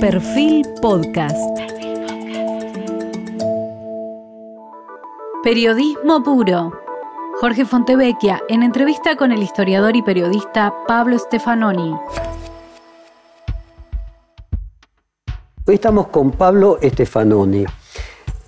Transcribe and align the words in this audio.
Perfil 0.00 0.64
Podcast. 0.80 1.58
Periodismo 5.42 6.22
puro. 6.22 6.72
Jorge 7.40 7.64
Fontevecchia 7.64 8.40
en 8.48 8.62
entrevista 8.62 9.16
con 9.16 9.32
el 9.32 9.42
historiador 9.42 9.96
y 9.96 10.02
periodista 10.02 10.72
Pablo 10.86 11.18
Stefanoni. 11.18 11.96
Hoy 15.66 15.74
estamos 15.74 16.06
con 16.08 16.30
Pablo 16.30 16.78
Stefanoni. 16.80 17.64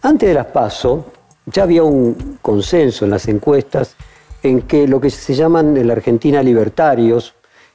Antes 0.02 0.28
de 0.28 0.34
las 0.36 0.46
PASO, 0.46 1.06
ya 1.46 1.64
había 1.64 1.82
un 1.82 2.38
consenso 2.40 3.04
en 3.04 3.10
las 3.10 3.26
encuestas 3.26 3.96
en 4.44 4.62
que 4.62 4.86
lo 4.86 5.00
que 5.00 5.10
se 5.10 5.34
llaman 5.34 5.76
en 5.76 5.88
la 5.88 5.94
Argentina 5.94 6.44
libertarios 6.44 7.34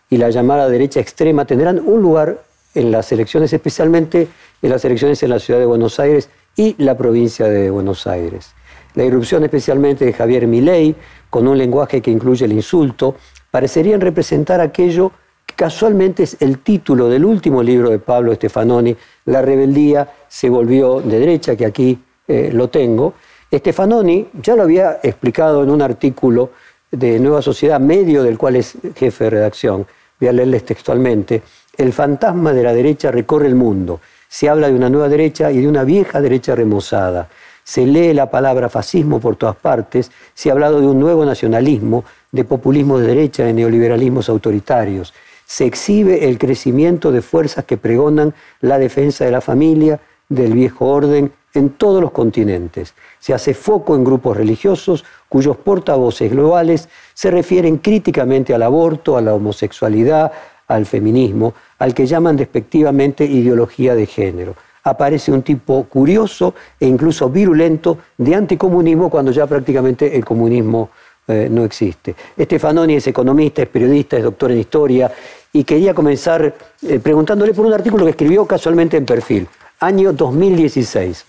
y 0.09 0.15
la 0.15 0.29
llamada 0.29 0.69
derecha 0.69 1.01
extrema 1.01 1.43
tendrán 1.43 1.79
un 1.85 2.01
lugar 2.01 2.54
en 2.75 2.91
las 2.91 3.11
elecciones, 3.11 3.51
especialmente 3.53 4.27
en 4.61 4.69
las 4.69 4.85
elecciones 4.85 5.23
en 5.23 5.31
la 5.31 5.39
ciudad 5.39 5.59
de 5.59 5.65
Buenos 5.65 5.99
Aires 5.99 6.29
y 6.55 6.75
la 6.77 6.95
provincia 6.95 7.47
de 7.47 7.69
Buenos 7.69 8.05
Aires. 8.05 8.53
La 8.93 9.03
irrupción 9.03 9.43
especialmente 9.43 10.05
de 10.05 10.13
Javier 10.13 10.47
Milei, 10.47 10.95
con 11.29 11.47
un 11.47 11.57
lenguaje 11.57 12.01
que 12.01 12.11
incluye 12.11 12.45
el 12.45 12.53
insulto, 12.53 13.15
parecerían 13.51 14.01
representar 14.01 14.61
aquello 14.61 15.11
que 15.45 15.55
casualmente 15.55 16.23
es 16.23 16.37
el 16.39 16.59
título 16.59 17.09
del 17.09 17.25
último 17.25 17.61
libro 17.61 17.89
de 17.89 17.99
Pablo 17.99 18.33
Stefanoni, 18.33 18.95
La 19.25 19.41
rebeldía 19.41 20.09
se 20.27 20.49
volvió 20.49 21.01
de 21.01 21.19
derecha, 21.19 21.55
que 21.55 21.65
aquí 21.65 21.99
eh, 22.27 22.49
lo 22.53 22.69
tengo. 22.69 23.13
Stefanoni 23.53 24.27
ya 24.41 24.55
lo 24.55 24.63
había 24.63 24.99
explicado 25.03 25.63
en 25.63 25.69
un 25.69 25.81
artículo 25.81 26.51
de 26.91 27.19
Nueva 27.19 27.41
Sociedad, 27.41 27.79
medio 27.79 28.23
del 28.23 28.37
cual 28.37 28.55
es 28.55 28.77
jefe 28.95 29.25
de 29.25 29.29
redacción. 29.29 29.85
Voy 30.19 30.29
a 30.29 30.31
leerles 30.31 30.65
textualmente. 30.65 31.43
El 31.77 31.91
fantasma 31.91 32.53
de 32.53 32.63
la 32.63 32.73
derecha 32.73 33.11
recorre 33.11 33.47
el 33.47 33.55
mundo. 33.55 33.99
Se 34.29 34.47
habla 34.47 34.67
de 34.67 34.75
una 34.75 34.89
nueva 34.89 35.09
derecha 35.09 35.51
y 35.51 35.57
de 35.59 35.67
una 35.67 35.83
vieja 35.83 36.21
derecha 36.21 36.55
remozada. 36.55 37.27
Se 37.63 37.85
lee 37.85 38.13
la 38.13 38.29
palabra 38.29 38.69
fascismo 38.69 39.19
por 39.19 39.35
todas 39.35 39.57
partes. 39.57 40.09
Se 40.33 40.49
ha 40.49 40.53
hablado 40.53 40.79
de 40.79 40.87
un 40.87 40.99
nuevo 40.99 41.25
nacionalismo, 41.25 42.05
de 42.31 42.45
populismo 42.45 42.99
de 42.99 43.07
derecha, 43.07 43.43
de 43.43 43.53
neoliberalismos 43.53 44.29
autoritarios. 44.29 45.13
Se 45.45 45.65
exhibe 45.65 46.29
el 46.29 46.37
crecimiento 46.37 47.11
de 47.11 47.21
fuerzas 47.21 47.65
que 47.65 47.77
pregonan 47.77 48.33
la 48.61 48.77
defensa 48.77 49.25
de 49.25 49.31
la 49.31 49.41
familia, 49.41 49.99
del 50.29 50.53
viejo 50.53 50.85
orden, 50.85 51.31
en 51.53 51.69
todos 51.71 52.01
los 52.01 52.11
continentes. 52.11 52.93
Se 53.19 53.33
hace 53.33 53.53
foco 53.53 53.95
en 53.95 54.03
grupos 54.03 54.37
religiosos 54.37 55.03
cuyos 55.27 55.57
portavoces 55.57 56.31
globales 56.31 56.89
se 57.13 57.31
refieren 57.31 57.77
críticamente 57.77 58.53
al 58.53 58.63
aborto, 58.63 59.17
a 59.17 59.21
la 59.21 59.33
homosexualidad, 59.33 60.31
al 60.67 60.85
feminismo, 60.85 61.53
al 61.79 61.93
que 61.93 62.05
llaman 62.05 62.37
despectivamente 62.37 63.25
ideología 63.25 63.95
de 63.95 64.05
género. 64.05 64.55
Aparece 64.83 65.31
un 65.31 65.41
tipo 65.41 65.83
curioso 65.85 66.53
e 66.79 66.85
incluso 66.87 67.29
virulento 67.29 67.97
de 68.17 68.35
anticomunismo 68.35 69.09
cuando 69.09 69.31
ya 69.31 69.47
prácticamente 69.47 70.15
el 70.15 70.23
comunismo 70.23 70.89
eh, 71.27 71.47
no 71.49 71.63
existe. 71.63 72.15
Estefanoni 72.37 72.95
es 72.95 73.07
economista, 73.07 73.63
es 73.63 73.67
periodista, 73.67 74.15
es 74.15 74.23
doctor 74.23 74.51
en 74.51 74.59
historia 74.59 75.11
y 75.51 75.63
quería 75.63 75.93
comenzar 75.93 76.53
eh, 76.83 76.99
preguntándole 76.99 77.53
por 77.53 77.65
un 77.65 77.73
artículo 77.73 78.05
que 78.05 78.11
escribió 78.11 78.45
casualmente 78.45 78.97
en 78.97 79.05
perfil, 79.05 79.47
año 79.79 80.13
2016. 80.13 81.25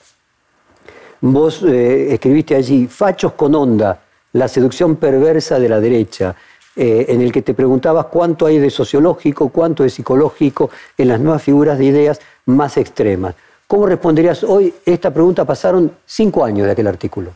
Vos 1.22 1.62
eh, 1.62 2.12
escribiste 2.12 2.54
allí, 2.54 2.86
Fachos 2.88 3.32
con 3.32 3.54
onda, 3.54 4.00
la 4.34 4.48
seducción 4.48 4.96
perversa 4.96 5.58
de 5.58 5.68
la 5.68 5.80
derecha. 5.80 6.36
Eh, 6.78 7.06
en 7.08 7.22
el 7.22 7.32
que 7.32 7.40
te 7.40 7.54
preguntabas 7.54 8.04
cuánto 8.06 8.44
hay 8.44 8.58
de 8.58 8.68
sociológico, 8.68 9.48
cuánto 9.48 9.82
de 9.82 9.88
psicológico 9.88 10.68
en 10.98 11.08
las 11.08 11.18
nuevas 11.18 11.42
figuras 11.42 11.78
de 11.78 11.86
ideas 11.86 12.20
más 12.44 12.76
extremas. 12.76 13.34
¿Cómo 13.66 13.86
responderías 13.86 14.44
hoy 14.44 14.74
esta 14.84 15.10
pregunta? 15.10 15.46
Pasaron 15.46 15.90
cinco 16.04 16.44
años 16.44 16.66
de 16.66 16.72
aquel 16.72 16.86
artículo. 16.86 17.30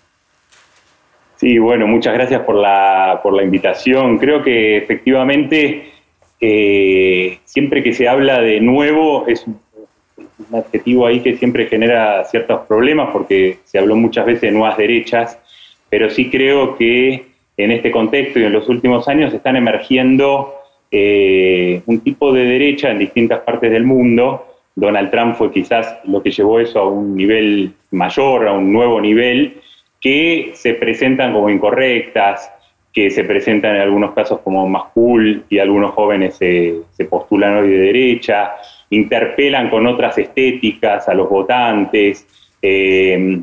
Sí, 1.36 1.58
bueno, 1.58 1.86
muchas 1.86 2.12
gracias 2.12 2.42
por 2.42 2.54
la, 2.54 3.20
por 3.22 3.32
la 3.32 3.42
invitación. 3.42 4.18
Creo 4.18 4.42
que 4.42 4.76
efectivamente 4.76 5.90
eh, 6.38 7.38
siempre 7.46 7.82
que 7.82 7.94
se 7.94 8.06
habla 8.08 8.42
de 8.42 8.60
nuevo 8.60 9.26
es 9.26 9.46
un, 9.46 9.58
un 10.18 10.58
adjetivo 10.58 11.06
ahí 11.06 11.20
que 11.20 11.38
siempre 11.38 11.64
genera 11.64 12.26
ciertos 12.26 12.66
problemas 12.66 13.08
porque 13.10 13.60
se 13.64 13.78
habló 13.78 13.96
muchas 13.96 14.26
veces 14.26 14.42
de 14.42 14.50
nuevas 14.52 14.76
derechas, 14.76 15.38
pero 15.88 16.10
sí 16.10 16.28
creo 16.28 16.76
que 16.76 17.29
en 17.64 17.72
este 17.72 17.90
contexto 17.90 18.38
y 18.38 18.44
en 18.44 18.52
los 18.52 18.68
últimos 18.68 19.08
años 19.08 19.32
están 19.32 19.56
emergiendo 19.56 20.54
eh, 20.90 21.82
un 21.86 22.00
tipo 22.00 22.32
de 22.32 22.44
derecha 22.44 22.90
en 22.90 22.98
distintas 22.98 23.40
partes 23.40 23.70
del 23.70 23.84
mundo. 23.84 24.46
Donald 24.74 25.10
Trump 25.10 25.36
fue 25.36 25.52
quizás 25.52 25.98
lo 26.04 26.22
que 26.22 26.30
llevó 26.30 26.60
eso 26.60 26.80
a 26.80 26.88
un 26.88 27.16
nivel 27.16 27.72
mayor, 27.90 28.48
a 28.48 28.52
un 28.52 28.72
nuevo 28.72 29.00
nivel, 29.00 29.60
que 30.00 30.52
se 30.54 30.74
presentan 30.74 31.32
como 31.32 31.50
incorrectas, 31.50 32.50
que 32.92 33.10
se 33.10 33.24
presentan 33.24 33.76
en 33.76 33.82
algunos 33.82 34.12
casos 34.12 34.40
como 34.40 34.68
más 34.68 34.84
cool 34.94 35.44
y 35.48 35.58
algunos 35.58 35.92
jóvenes 35.92 36.36
se, 36.36 36.82
postulan 37.08 37.58
hoy 37.58 37.68
de 37.70 37.78
derecha, 37.78 38.52
interpelan 38.90 39.70
con 39.70 39.86
otras 39.86 40.18
estéticas 40.18 41.08
a 41.08 41.14
los 41.14 41.28
votantes. 41.28 42.26
Eh, 42.62 43.40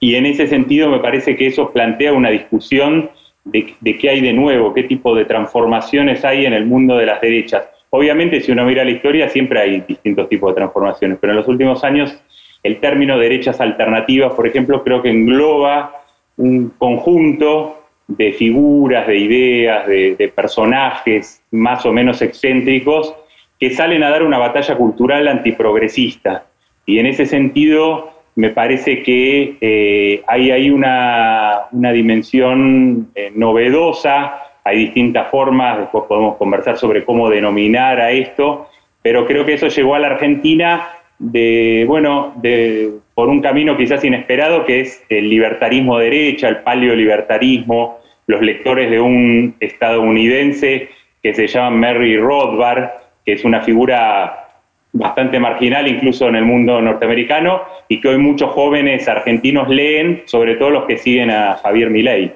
y 0.00 0.14
en 0.14 0.26
ese 0.26 0.46
sentido 0.46 0.88
me 0.88 1.00
parece 1.00 1.36
que 1.36 1.48
eso 1.48 1.70
plantea 1.70 2.12
una 2.12 2.30
discusión 2.30 3.10
de, 3.50 3.98
qué 3.98 4.10
hay 4.10 4.20
de 4.20 4.32
nuevo, 4.32 4.74
qué 4.74 4.84
tipo 4.84 5.14
de 5.14 5.24
transformaciones 5.24 6.24
hay 6.24 6.46
en 6.46 6.52
el 6.52 6.66
mundo 6.66 6.96
de 6.96 7.06
las 7.06 7.20
derechas. 7.20 7.68
Obviamente, 7.90 8.40
si 8.40 8.52
uno 8.52 8.64
mira 8.64 8.84
la 8.84 8.90
historia, 8.90 9.28
siempre 9.28 9.60
hay 9.60 9.80
distintos 9.80 10.28
tipos 10.28 10.50
de 10.50 10.56
transformaciones, 10.56 11.18
pero 11.20 11.32
en 11.32 11.38
los 11.38 11.48
últimos 11.48 11.82
años 11.84 12.16
el 12.62 12.80
término 12.80 13.18
derechas 13.18 13.60
alternativas, 13.60 14.34
por 14.34 14.46
ejemplo, 14.46 14.82
creo 14.82 15.00
que 15.00 15.10
engloba 15.10 16.02
un 16.36 16.70
conjunto 16.76 17.82
de 18.06 18.32
figuras, 18.32 19.06
de 19.06 19.16
ideas, 19.16 19.86
de, 19.86 20.16
de 20.16 20.28
personajes 20.28 21.42
más 21.50 21.86
o 21.86 21.92
menos 21.92 22.20
excéntricos 22.20 23.14
que 23.60 23.70
salen 23.70 24.02
a 24.02 24.10
dar 24.10 24.22
una 24.22 24.38
batalla 24.38 24.76
cultural 24.76 25.28
antiprogresista. 25.28 26.46
Y 26.86 26.98
en 26.98 27.06
ese 27.06 27.26
sentido, 27.26 28.17
me 28.38 28.50
parece 28.50 29.02
que 29.02 29.56
eh, 29.60 30.22
hay 30.28 30.52
ahí 30.52 30.70
una, 30.70 31.66
dimensión 31.72 33.10
eh, 33.16 33.32
novedosa, 33.34 34.42
hay 34.62 34.78
distintas 34.78 35.28
formas, 35.28 35.78
después 35.80 36.04
podemos 36.06 36.36
conversar 36.36 36.78
sobre 36.78 37.04
cómo 37.04 37.28
denominar 37.28 38.00
a 38.00 38.12
esto, 38.12 38.68
pero 39.02 39.26
creo 39.26 39.44
que 39.44 39.54
eso 39.54 39.66
llegó 39.66 39.96
a 39.96 39.98
la 39.98 40.06
Argentina 40.06 40.88
de, 41.18 41.84
bueno, 41.88 42.32
de, 42.36 42.92
por 43.12 43.28
un 43.28 43.42
camino 43.42 43.76
quizás 43.76 44.04
inesperado, 44.04 44.64
que 44.64 44.82
es 44.82 45.04
el 45.08 45.28
libertarismo 45.28 45.98
derecha, 45.98 46.46
el 46.46 46.58
paleolibertarismo, 46.58 47.98
los 48.28 48.40
lectores 48.40 48.88
de 48.88 49.00
un 49.00 49.56
estadounidense 49.58 50.90
que 51.24 51.34
se 51.34 51.48
llama 51.48 51.70
Mary 51.70 52.16
Rothbard, 52.16 52.90
que 53.26 53.32
es 53.32 53.44
una 53.44 53.62
figura 53.62 54.47
bastante 54.92 55.38
marginal 55.38 55.86
incluso 55.86 56.28
en 56.28 56.36
el 56.36 56.44
mundo 56.44 56.80
norteamericano 56.80 57.62
y 57.88 58.00
que 58.00 58.08
hoy 58.08 58.18
muchos 58.18 58.50
jóvenes 58.52 59.08
argentinos 59.08 59.68
leen, 59.68 60.22
sobre 60.26 60.56
todo 60.56 60.70
los 60.70 60.84
que 60.86 60.98
siguen 60.98 61.30
a 61.30 61.54
Javier 61.62 61.90
Milei. 61.90 62.32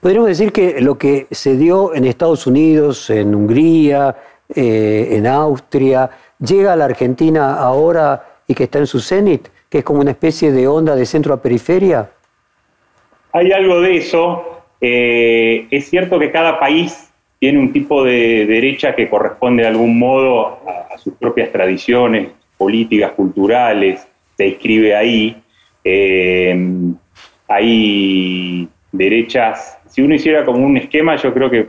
Podríamos 0.00 0.28
decir 0.28 0.52
que 0.52 0.80
lo 0.80 0.98
que 0.98 1.26
se 1.30 1.56
dio 1.56 1.94
en 1.94 2.04
Estados 2.04 2.46
Unidos, 2.46 3.10
en 3.10 3.34
Hungría, 3.34 4.14
eh, 4.54 5.08
en 5.12 5.26
Austria, 5.26 6.10
llega 6.38 6.74
a 6.74 6.76
la 6.76 6.84
Argentina 6.84 7.56
ahora 7.56 8.24
y 8.46 8.54
que 8.54 8.64
está 8.64 8.78
en 8.78 8.86
su 8.86 9.00
cenit, 9.00 9.48
que 9.68 9.78
es 9.78 9.84
como 9.84 10.00
una 10.00 10.12
especie 10.12 10.52
de 10.52 10.68
onda 10.68 10.94
de 10.94 11.06
centro 11.06 11.34
a 11.34 11.42
periferia. 11.42 12.10
Hay 13.32 13.50
algo 13.52 13.80
de 13.80 13.96
eso. 13.96 14.62
Eh, 14.80 15.66
es 15.70 15.88
cierto 15.88 16.18
que 16.18 16.30
cada 16.30 16.60
país 16.60 17.05
tiene 17.38 17.58
un 17.58 17.72
tipo 17.72 18.02
de 18.04 18.46
derecha 18.46 18.94
que 18.94 19.08
corresponde 19.08 19.62
de 19.62 19.68
algún 19.68 19.98
modo 19.98 20.60
a, 20.66 20.98
sus 20.98 21.14
propias 21.14 21.52
tradiciones 21.52 22.30
políticas, 22.56 23.12
culturales, 23.12 24.08
se 24.36 24.48
escribe 24.48 24.96
ahí. 24.96 25.36
Eh, 25.84 26.58
hay 27.48 28.68
derechas, 28.90 29.78
si 29.88 30.02
uno 30.02 30.14
hiciera 30.14 30.44
como 30.44 30.64
un 30.64 30.76
esquema, 30.76 31.16
yo 31.16 31.32
creo 31.32 31.50
que 31.50 31.68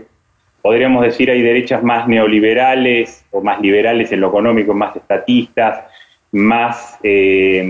podríamos 0.61 1.03
decir 1.03 1.29
hay 1.29 1.41
derechas 1.41 1.83
más 1.83 2.07
neoliberales 2.07 3.25
o 3.31 3.41
más 3.41 3.59
liberales 3.61 4.11
en 4.11 4.21
lo 4.21 4.29
económico, 4.29 4.73
más 4.73 4.95
estatistas, 4.95 5.83
más 6.31 6.97
eh, 7.03 7.69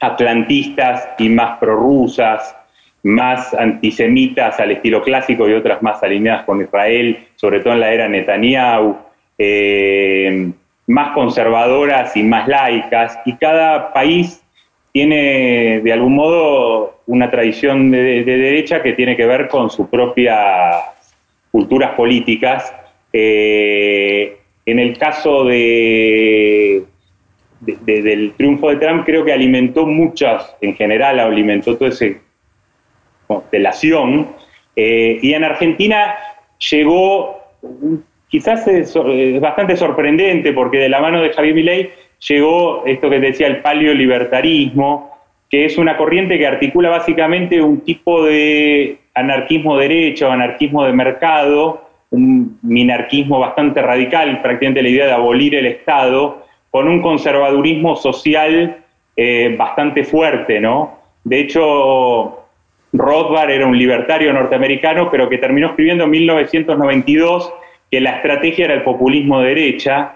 atlantistas 0.00 1.08
y 1.18 1.28
más 1.28 1.58
prorrusas, 1.58 2.56
más 3.04 3.52
antisemitas 3.52 4.58
al 4.58 4.72
estilo 4.72 5.02
clásico 5.02 5.48
y 5.48 5.52
otras 5.52 5.82
más 5.82 6.02
alineadas 6.02 6.44
con 6.44 6.60
Israel, 6.62 7.18
sobre 7.36 7.60
todo 7.60 7.74
en 7.74 7.80
la 7.80 7.92
era 7.92 8.08
Netanyahu, 8.08 8.96
eh, 9.38 10.50
más 10.86 11.12
conservadoras 11.12 12.16
y 12.16 12.22
más 12.22 12.48
laicas, 12.48 13.18
y 13.26 13.34
cada 13.34 13.92
país 13.92 14.42
tiene 14.92 15.80
de 15.84 15.92
algún 15.92 16.14
modo 16.14 17.00
una 17.06 17.30
tradición 17.30 17.90
de, 17.90 18.24
derecha 18.24 18.82
que 18.82 18.94
tiene 18.94 19.16
que 19.16 19.26
ver 19.26 19.48
con 19.48 19.68
sus 19.68 19.88
propias 19.88 20.82
culturas 21.52 21.90
políticas. 21.94 22.72
Eh, 23.12 24.38
en 24.64 24.78
el 24.78 24.96
caso 24.96 25.44
de, 25.44 26.84
del 27.60 28.32
triunfo 28.36 28.70
de 28.70 28.76
Trump 28.76 29.04
creo 29.04 29.24
que 29.24 29.32
alimentó 29.32 29.84
muchas, 29.84 30.56
en 30.62 30.74
general 30.74 31.20
alimentó 31.20 31.76
toda 31.76 31.90
esa 31.90 32.06
constelación. 33.34 34.28
Eh, 34.76 35.18
y 35.22 35.34
en 35.34 35.44
Argentina 35.44 36.16
llegó, 36.70 37.40
quizás 38.28 38.66
es, 38.66 38.94
bastante 39.40 39.76
sorprendente, 39.76 40.52
porque 40.52 40.78
de 40.78 40.88
la 40.88 41.00
mano 41.00 41.22
de 41.22 41.32
Javier 41.32 41.54
Milei 41.54 41.90
llegó 42.28 42.84
esto 42.86 43.10
que 43.10 43.20
decía 43.20 43.46
el 43.46 43.60
paleolibertarismo, 43.60 45.12
que 45.50 45.66
es 45.66 45.78
una 45.78 45.96
corriente 45.96 46.38
que 46.38 46.46
articula 46.46 46.90
básicamente 46.90 47.62
un 47.62 47.82
tipo 47.82 48.24
de 48.24 48.98
anarquismo 49.14 49.78
derecho, 49.78 50.30
anarquismo 50.30 50.84
de 50.84 50.92
mercado, 50.92 51.88
un 52.10 52.58
minarquismo 52.62 53.38
bastante 53.38 53.82
radical, 53.82 54.40
prácticamente 54.42 54.82
la 54.82 54.88
idea 54.88 55.06
de 55.06 55.12
abolir 55.12 55.54
el 55.54 55.66
Estado, 55.66 56.44
con 56.70 56.88
un 56.88 57.00
conservadurismo 57.02 57.94
social 57.94 58.78
eh, 59.16 59.54
bastante 59.56 60.02
fuerte, 60.02 60.60
¿no? 60.60 60.98
De 61.22 61.40
hecho, 61.40 62.43
Rothbard 62.94 63.50
era 63.50 63.66
un 63.66 63.76
libertario 63.76 64.32
norteamericano, 64.32 65.10
pero 65.10 65.28
que 65.28 65.38
terminó 65.38 65.68
escribiendo 65.68 66.04
en 66.04 66.10
1992 66.10 67.52
que 67.90 68.00
la 68.00 68.16
estrategia 68.16 68.66
era 68.66 68.74
el 68.74 68.82
populismo 68.82 69.40
de 69.40 69.48
derecha, 69.48 70.12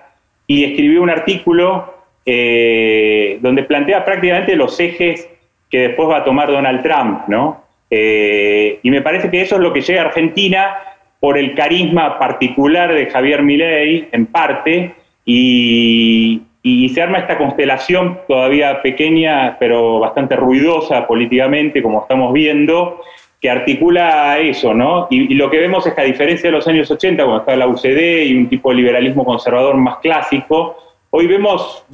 y 0.47 0.65
escribió 0.65 1.03
un 1.03 1.11
artículo 1.11 1.95
eh, 2.25 3.39
donde 3.43 3.65
plantea 3.65 4.05
prácticamente 4.05 4.57
los 4.57 4.79
ejes 4.81 5.29
que 5.71 5.89
después 5.89 6.09
va 6.09 6.19
a 6.19 6.25
tomar 6.25 6.49
Donald 6.49 6.83
Trump, 6.83 7.29
¿no? 7.29 7.63
Eh, 7.91 8.79
y 8.83 8.91
me 8.91 9.03
parece 9.03 9.31
que 9.31 9.43
eso 9.43 9.57
es 9.57 9.61
lo 9.61 9.73
que 9.73 9.83
llega 9.83 10.03
a 10.03 10.07
Argentina 10.07 10.77
por 11.21 11.37
el 11.37 11.55
carisma 11.55 12.19
particular 12.19 12.95
de 12.95 13.07
Javier 13.07 13.43
Milei, 13.43 14.09
en 14.13 14.27
parte, 14.27 14.95
y, 15.25 16.43
y 16.71 16.91
se 16.91 17.01
arma 17.01 17.21
esta 17.21 17.39
constelación 17.39 18.21
todavía 18.29 18.83
pequeña, 18.83 19.57
pero 19.59 20.01
bastante 20.01 20.37
ruidosa 20.37 21.07
políticamente, 21.07 21.83
como 21.83 22.03
estamos 22.03 22.31
viendo, 22.35 23.01
que 23.41 23.49
articula 23.49 24.39
eso, 24.39 24.75
¿no? 24.75 25.07
Y, 25.09 25.35
lo 25.35 25.49
que 25.49 25.61
vemos 25.61 25.87
es 25.87 25.95
que 25.95 26.01
a 26.03 26.05
diferencia 26.05 26.51
de 26.51 26.57
los 26.57 26.69
años 26.69 26.91
80, 26.91 27.25
cuando 27.25 27.41
estaba 27.41 27.57
la 27.57 27.69
UCD 27.69 28.27
y 28.27 28.37
un 28.37 28.51
tipo 28.51 28.69
de 28.69 28.77
liberalismo 28.77 29.25
conservador 29.25 29.77
más 29.79 29.97
clásico, 29.99 30.77
hoy 31.09 31.27
vemos 31.27 31.85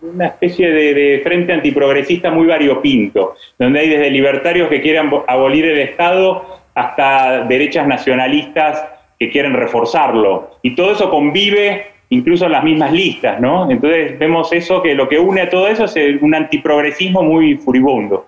una 0.00 0.26
especie 0.26 0.72
de, 0.72 0.94
de, 0.94 1.20
frente 1.20 1.52
antiprogresista 1.52 2.32
muy 2.32 2.48
variopinto, 2.48 3.36
donde 3.56 3.78
hay 3.78 3.88
desde 3.88 4.10
libertarios 4.10 4.68
que 4.68 4.82
quieren 4.82 5.12
abolir 5.28 5.64
el 5.66 5.78
Estado 5.78 6.60
hasta 6.74 7.44
derechas 7.44 7.86
nacionalistas 7.86 8.84
que 9.16 9.30
quieren 9.30 9.52
reforzarlo. 9.52 10.56
Y 10.62 10.74
todo 10.74 10.90
eso 10.90 11.08
convive 11.08 11.91
incluso 12.12 12.46
las 12.46 12.62
mismas 12.62 12.92
listas, 12.92 13.40
¿no? 13.40 13.70
Entonces 13.70 14.18
vemos 14.18 14.52
eso, 14.52 14.82
que 14.82 14.94
lo 14.94 15.08
que 15.08 15.18
une 15.18 15.40
a 15.40 15.48
todo 15.48 15.66
eso 15.66 15.84
es 15.84 16.20
un 16.20 16.34
antiprogresismo 16.34 17.22
muy 17.22 17.56
furibundo. 17.56 18.26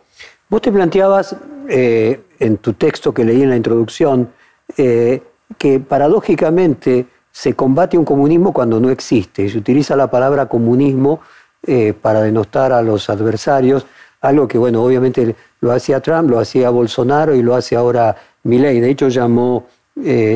Vos 0.49 0.63
te 0.63 0.73
planteabas 0.73 1.37
eh, 1.69 2.21
en 2.39 2.57
tu 2.59 2.73
texto 2.73 3.13
que 3.13 3.25
leí 3.25 3.43
en 3.43 3.51
la 3.51 3.57
introducción 3.57 4.31
eh, 4.79 5.21
que 5.59 5.81
paradójicamente 5.81 7.05
se 7.31 7.53
combate 7.53 7.99
un 7.99 8.07
comunismo 8.07 8.55
cuando 8.55 8.81
no 8.81 8.89
existe 8.89 9.43
y 9.43 9.51
se 9.51 9.59
utiliza 9.59 9.95
la 9.97 10.11
palabra 10.11 10.47
comunismo 10.47 11.21
eh, 11.67 11.93
para 12.01 12.23
denostar 12.23 12.73
a 12.73 12.81
los 12.81 13.11
adversarios, 13.11 13.87
algo 14.23 14.49
que, 14.49 14.57
bueno, 14.57 14.83
obviamente 14.83 15.35
lo 15.61 15.73
hacía 15.73 16.01
Trump, 16.01 16.31
lo 16.31 16.39
hacía 16.39 16.71
Bolsonaro 16.71 17.35
y 17.35 17.43
lo 17.43 17.55
hace 17.55 17.77
ahora 17.77 18.17
Milei. 18.45 18.81
De 18.81 18.91
hecho, 18.91 19.09
llamó 19.09 19.67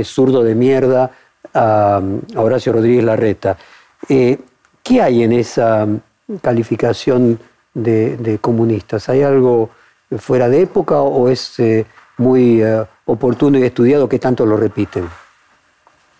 zurdo 0.04 0.44
de 0.44 0.54
mierda 0.54 1.10
a, 1.54 2.00
Horacio 2.36 2.72
Rodríguez 2.72 3.04
Larreta. 3.04 3.56
Eh, 4.08 4.38
¿Qué 4.82 5.02
hay 5.02 5.22
en 5.22 5.32
esa 5.32 5.86
calificación 6.40 7.38
de, 7.74 8.38
comunistas? 8.40 9.08
¿Hay 9.08 9.22
algo 9.22 9.70
fuera 10.18 10.48
de 10.48 10.62
época 10.62 11.00
o 11.00 11.28
es 11.28 11.58
eh, 11.60 11.84
muy 12.16 12.62
eh, 12.62 12.82
oportuno 13.04 13.58
y 13.58 13.64
estudiado 13.64 14.08
que 14.08 14.18
tanto 14.18 14.46
lo 14.46 14.56
repiten? 14.56 15.04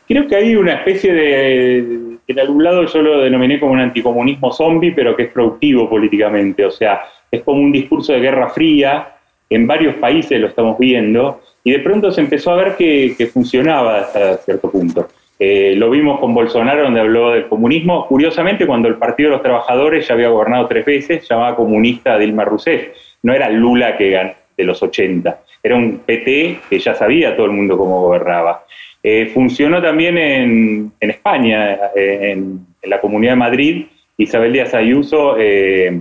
Creo 0.06 0.26
que 0.26 0.36
hay 0.36 0.56
una 0.56 0.74
especie 0.74 1.12
de, 1.12 2.18
en 2.26 2.38
algún 2.38 2.64
lado 2.64 2.86
yo 2.86 3.02
lo 3.02 3.20
denominé 3.20 3.60
como 3.60 3.72
un 3.72 3.80
anticomunismo 3.80 4.52
zombie, 4.52 4.92
pero 4.92 5.14
que 5.14 5.24
es 5.24 5.30
productivo 5.30 5.88
políticamente, 5.88 6.64
o 6.64 6.70
sea, 6.70 7.02
es 7.30 7.42
como 7.42 7.60
un 7.60 7.72
discurso 7.72 8.12
de 8.12 8.20
guerra 8.20 8.48
fría, 8.48 9.16
en 9.50 9.66
varios 9.66 9.96
países 9.96 10.40
lo 10.40 10.48
estamos 10.48 10.78
viendo, 10.78 11.40
y 11.68 11.70
de 11.70 11.80
pronto 11.80 12.10
se 12.10 12.22
empezó 12.22 12.52
a 12.52 12.56
ver 12.56 12.76
que, 12.76 13.28
funcionaba 13.30 13.98
hasta 13.98 14.38
cierto 14.38 14.70
punto. 14.70 15.06
Eh, 15.38 15.74
lo 15.76 15.90
vimos 15.90 16.18
con 16.18 16.32
Bolsonaro, 16.32 16.84
donde 16.84 17.00
habló 17.00 17.32
del 17.32 17.46
comunismo. 17.46 18.06
Curiosamente, 18.06 18.66
cuando 18.66 18.88
el 18.88 18.94
Partido 18.94 19.28
de 19.28 19.36
los 19.36 19.42
Trabajadores 19.42 20.08
ya 20.08 20.14
había 20.14 20.30
gobernado 20.30 20.66
tres 20.66 20.86
veces, 20.86 21.28
llamaba 21.28 21.56
comunista 21.56 22.14
a 22.14 22.18
Dilma 22.18 22.46
Rousseff. 22.46 22.88
No 23.22 23.34
era 23.34 23.50
Lula 23.50 23.98
que 23.98 24.08
ganó 24.08 24.32
de 24.56 24.64
los 24.64 24.82
80, 24.82 25.40
era 25.62 25.76
un 25.76 25.98
PT 25.98 26.60
que 26.70 26.78
ya 26.78 26.94
sabía 26.94 27.36
todo 27.36 27.44
el 27.44 27.52
mundo 27.52 27.76
cómo 27.76 28.00
gobernaba. 28.00 28.64
Eh, 29.02 29.30
funcionó 29.34 29.82
también 29.82 30.16
en, 30.16 30.92
España, 31.00 31.78
en, 31.94 32.66
la 32.82 32.98
Comunidad 32.98 33.32
de 33.32 33.36
Madrid. 33.36 33.86
Isabel 34.16 34.54
Díaz 34.54 34.72
Ayuso 34.72 35.36
eh, 35.38 36.00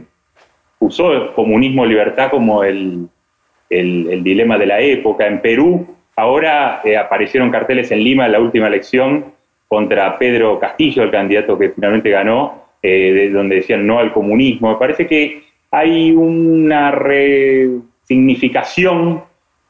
usó 0.80 1.12
el 1.12 1.34
comunismo-libertad 1.34 2.32
como 2.32 2.64
el, 2.64 3.10
el 3.70 4.24
dilema 4.24 4.58
de 4.58 4.66
la 4.66 4.80
época. 4.80 5.28
En 5.28 5.42
Perú 5.42 5.98
Ahora 6.18 6.82
eh, 6.84 6.98
aparecieron 6.98 7.50
carteles 7.52 7.92
en 7.92 8.04
Lima 8.04 8.26
en 8.26 8.32
la 8.32 8.40
última 8.40 8.66
elección 8.68 9.26
contra 9.68 10.18
Pedro 10.18 10.60
Castillo, 10.60 11.04
el 11.04 11.12
candidato 11.12 11.60
que 11.60 11.70
finalmente 11.70 12.10
ganó, 12.10 12.64
eh, 12.82 13.30
donde 13.32 13.58
decían 13.58 13.86
no 13.86 14.00
al 14.00 14.12
comunismo. 14.12 14.72
Me 14.72 14.78
parece 14.78 15.06
que 15.06 15.44
hay 15.70 16.14
una 16.14 16.90
resignificación 16.90 19.22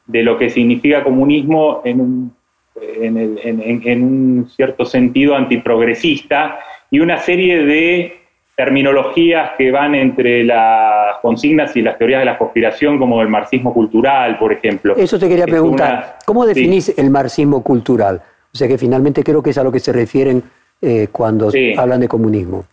de 0.06 0.24
lo 0.24 0.38
que 0.38 0.50
significa 0.50 1.04
comunismo 1.04 1.82
en 1.84 2.00
un, 2.00 2.34
en 2.80 4.04
un 4.04 4.50
cierto 4.56 4.86
sentido 4.86 5.36
antiprogresista 5.36 6.60
y 6.90 7.02
una 7.02 7.18
serie 7.18 7.66
de 7.66 8.17
terminologías 8.58 9.52
que 9.56 9.70
van 9.70 9.94
entre 9.94 10.44
las 10.44 11.18
consignas 11.22 11.76
y 11.78 11.84
las 11.84 11.96
teorías 12.00 12.22
de 12.22 12.26
la 12.26 12.40
conspiración, 12.40 12.98
como 12.98 13.22
el 13.22 13.30
marxismo 13.30 13.72
cultural, 13.72 14.40
por 14.40 14.52
ejemplo. 14.52 14.96
Eso 14.98 15.20
te 15.20 15.30
quería 15.30 15.46
preguntar. 15.46 16.18
¿Cómo 16.26 16.44
definís 16.44 16.92
el 16.98 17.12
marxismo 17.12 17.62
cultural? 17.62 18.20
O 18.52 18.58
sea 18.58 18.68
que 18.68 18.80
finalmente 18.80 19.24
creo 19.24 19.44
que 19.44 19.52
es 19.52 19.58
a 19.60 19.64
lo 19.64 19.72
que 19.72 19.80
se 19.80 19.94
refieren 19.94 20.42
eh, 20.82 21.08
cuando 21.12 21.52
hablan 21.78 22.00
de 22.02 22.08
comunismo. 22.08 22.66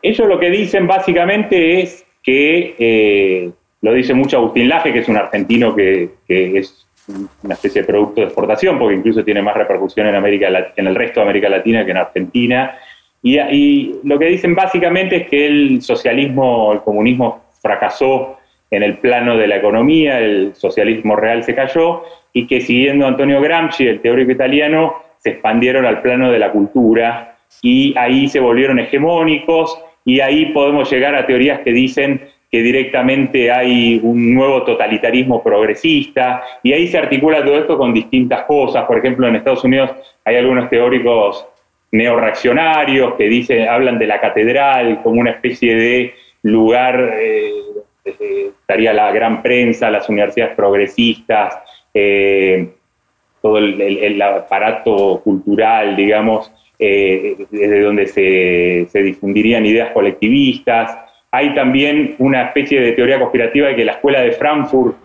Ellos 0.00 0.28
lo 0.28 0.38
que 0.38 0.50
dicen 0.50 0.86
básicamente 0.86 1.82
es 1.82 2.06
que, 2.22 2.76
eh, 2.78 3.50
lo 3.82 3.92
dice 3.94 4.14
mucho 4.14 4.36
Agustín 4.36 4.68
Laje, 4.68 4.92
que 4.92 5.00
es 5.00 5.08
un 5.08 5.16
argentino 5.16 5.74
que, 5.74 6.10
es 6.28 6.86
una 7.42 7.54
especie 7.54 7.80
de 7.80 7.88
producto 7.88 8.20
de 8.20 8.28
exportación, 8.28 8.78
porque 8.78 8.94
incluso 8.94 9.24
tiene 9.24 9.42
más 9.42 9.56
repercusión 9.56 10.06
en, 10.06 10.14
América, 10.14 10.46
en 10.76 10.86
el 10.86 10.94
resto 10.94 11.18
de 11.18 11.24
América 11.24 11.48
Latina 11.48 11.84
que 11.84 11.90
en 11.90 11.96
Argentina, 11.96 12.78
y, 13.36 14.00
lo 14.04 14.18
que 14.18 14.26
dicen 14.26 14.54
básicamente 14.54 15.16
es 15.16 15.28
que 15.28 15.46
el 15.46 15.82
socialismo, 15.82 16.72
el 16.72 16.80
comunismo 16.80 17.42
fracasó 17.60 18.36
en 18.70 18.82
el 18.82 18.98
plano 18.98 19.36
de 19.36 19.46
la 19.46 19.56
economía, 19.56 20.20
el 20.20 20.54
socialismo 20.54 21.16
real 21.16 21.42
se 21.42 21.54
cayó 21.54 22.02
y 22.32 22.46
que 22.46 22.60
siguiendo 22.60 23.06
Antonio 23.06 23.40
Gramsci, 23.40 23.86
el 23.86 24.00
teórico 24.00 24.30
italiano, 24.32 24.94
se 25.18 25.30
expandieron 25.30 25.84
al 25.84 26.02
plano 26.02 26.30
de 26.30 26.38
la 26.38 26.52
cultura 26.52 27.36
y 27.62 27.94
ahí 27.96 28.28
se 28.28 28.40
volvieron 28.40 28.78
hegemónicos 28.78 29.82
y 30.04 30.20
ahí 30.20 30.46
podemos 30.46 30.90
llegar 30.90 31.14
a 31.14 31.26
teorías 31.26 31.60
que 31.60 31.72
dicen 31.72 32.20
que 32.50 32.62
directamente 32.62 33.50
hay 33.50 34.00
un 34.02 34.34
nuevo 34.34 34.62
totalitarismo 34.62 35.42
progresista 35.42 36.42
y 36.62 36.72
ahí 36.72 36.88
se 36.88 36.98
articula 36.98 37.44
todo 37.44 37.58
esto 37.58 37.76
con 37.76 37.92
distintas 37.92 38.44
cosas. 38.44 38.84
Por 38.86 38.98
ejemplo, 38.98 39.28
en 39.28 39.36
Estados 39.36 39.64
Unidos 39.64 39.90
hay 40.24 40.36
algunos 40.36 40.70
teóricos 40.70 41.46
neoreaccionarios 41.90 43.14
que 43.14 43.28
dicen, 43.28 43.68
hablan 43.68 43.98
de 43.98 44.06
la 44.06 44.20
catedral 44.20 45.02
como 45.02 45.20
una 45.20 45.30
especie 45.30 45.74
de 45.74 46.14
lugar, 46.42 47.14
eh, 47.18 47.52
estaría 48.04 48.92
la 48.92 49.10
gran 49.12 49.42
prensa, 49.42 49.90
las 49.90 50.08
universidades 50.08 50.54
progresistas, 50.54 51.58
eh, 51.94 52.68
todo 53.40 53.58
el, 53.58 54.20
aparato 54.20 55.20
cultural, 55.22 55.96
digamos, 55.96 56.52
eh, 56.78 57.36
desde 57.50 57.80
donde 57.80 58.06
se, 58.06 58.86
se, 58.90 59.02
difundirían 59.02 59.64
ideas 59.64 59.90
colectivistas. 59.92 60.98
Hay 61.30 61.54
también 61.54 62.16
una 62.18 62.44
especie 62.44 62.80
de 62.80 62.92
teoría 62.92 63.18
conspirativa 63.18 63.68
de 63.68 63.76
que 63.76 63.84
la 63.84 63.92
escuela 63.92 64.20
de 64.20 64.32
Frankfurt 64.32 64.96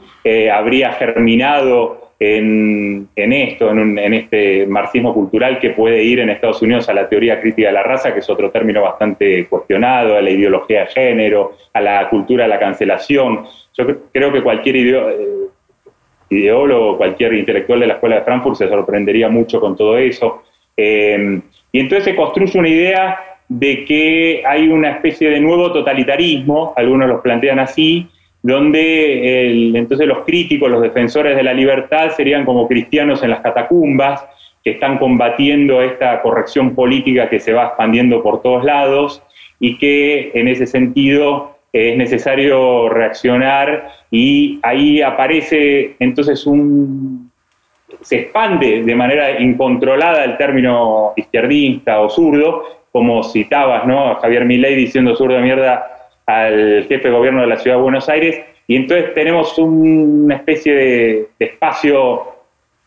habría 0.52 0.94
germinado 0.94 2.03
en, 2.26 3.10
esto, 3.16 3.72
en, 3.72 4.14
este 4.14 4.66
marxismo 4.66 5.14
cultural 5.14 5.60
que 5.60 5.72
puede 5.72 6.04
ir 6.04 6.20
en 6.20 6.30
Estados 6.30 6.62
Unidos 6.62 6.88
a 6.88 6.94
la 6.94 7.10
teoría 7.10 7.42
crítica 7.42 7.68
de 7.68 7.74
la 7.74 7.84
raza, 7.84 8.14
que 8.14 8.20
es 8.20 8.30
otro 8.30 8.50
término 8.50 8.82
bastante 8.82 9.46
cuestionado, 9.48 10.16
a 10.16 10.22
la 10.22 10.30
ideología 10.30 10.82
de 10.82 10.88
género, 10.88 11.58
a 11.74 11.82
la 11.82 12.10
cultura 12.10 12.44
de 12.44 12.50
la 12.50 12.60
cancelación. 12.60 13.46
Yo 13.78 13.86
creo 14.12 14.32
que 14.32 14.42
cualquier 14.42 14.76
eh, 14.78 15.16
ideólogo, 16.30 16.98
cualquier 16.98 17.34
intelectual 17.34 17.82
de 17.82 17.88
la 17.88 17.94
Escuela 17.96 18.16
de 18.18 18.24
Frankfurt 18.24 18.56
se 18.56 18.70
sorprendería 18.70 19.28
mucho 19.28 19.60
con 19.60 19.76
todo 19.76 19.98
eso. 19.98 20.44
Eh, 20.78 21.42
y 21.72 21.80
entonces 21.80 22.06
se 22.06 22.16
construye 22.16 22.58
una 22.58 22.70
idea 22.70 23.20
de 23.50 23.84
que 23.84 24.44
hay 24.46 24.70
una 24.70 24.92
especie 24.92 25.30
de 25.30 25.40
nuevo 25.40 25.74
totalitarismo, 25.74 26.74
algunos 26.76 27.10
los 27.10 27.22
plantean 27.22 27.60
así, 27.60 28.08
donde 28.44 29.70
entonces 29.78 30.06
los 30.06 30.20
críticos, 30.26 30.70
los 30.70 30.82
defensores 30.82 31.36
de 31.36 31.44
la 31.44 31.54
libertad 31.54 32.12
serían 32.12 32.46
como 32.46 32.68
cristianos 32.68 33.24
en 33.24 33.32
las 33.32 33.40
catacumbas, 33.42 34.24
que 34.64 34.72
están 34.72 34.98
combatiendo 34.98 35.82
esta 35.82 36.22
corrección 36.22 36.76
política 36.76 37.30
que 37.30 37.40
se 37.40 37.54
va 37.54 37.68
expandiendo 37.68 38.22
por 38.22 38.42
todos 38.42 38.64
lados 38.64 39.24
y 39.60 39.78
que 39.78 40.32
en 40.34 40.48
ese 40.48 40.68
sentido 40.68 41.58
es 41.72 41.98
necesario 41.98 42.88
reaccionar 42.90 43.90
y 44.12 44.60
ahí 44.62 45.02
aparece 45.02 45.96
entonces 46.00 46.46
un 46.46 47.32
se 48.02 48.18
expande 48.18 48.84
de 48.84 48.96
manera 48.96 49.40
incontrolada 49.40 50.24
el 50.24 50.38
término 50.38 51.14
izquierdista 51.16 52.02
o 52.02 52.10
zurdo, 52.10 52.64
como 52.92 53.24
citabas, 53.24 53.86
¿no? 53.86 54.16
Javier 54.16 54.46
Milei 54.46 54.76
diciendo 54.76 55.16
zurdo 55.16 55.36
de 55.36 55.42
mierda 55.42 56.03
al 56.26 56.86
jefe 56.88 57.08
de 57.08 57.14
gobierno 57.14 57.42
de 57.42 57.48
la 57.48 57.58
ciudad 57.58 57.78
de 57.78 57.84
Buenos 57.84 58.10
Aires, 58.10 58.42
y 58.68 58.76
entonces 58.76 59.14
tenemos 59.14 59.58
una 59.58 60.36
especie 60.36 60.74
de, 60.74 61.28
espacio 61.40 62.28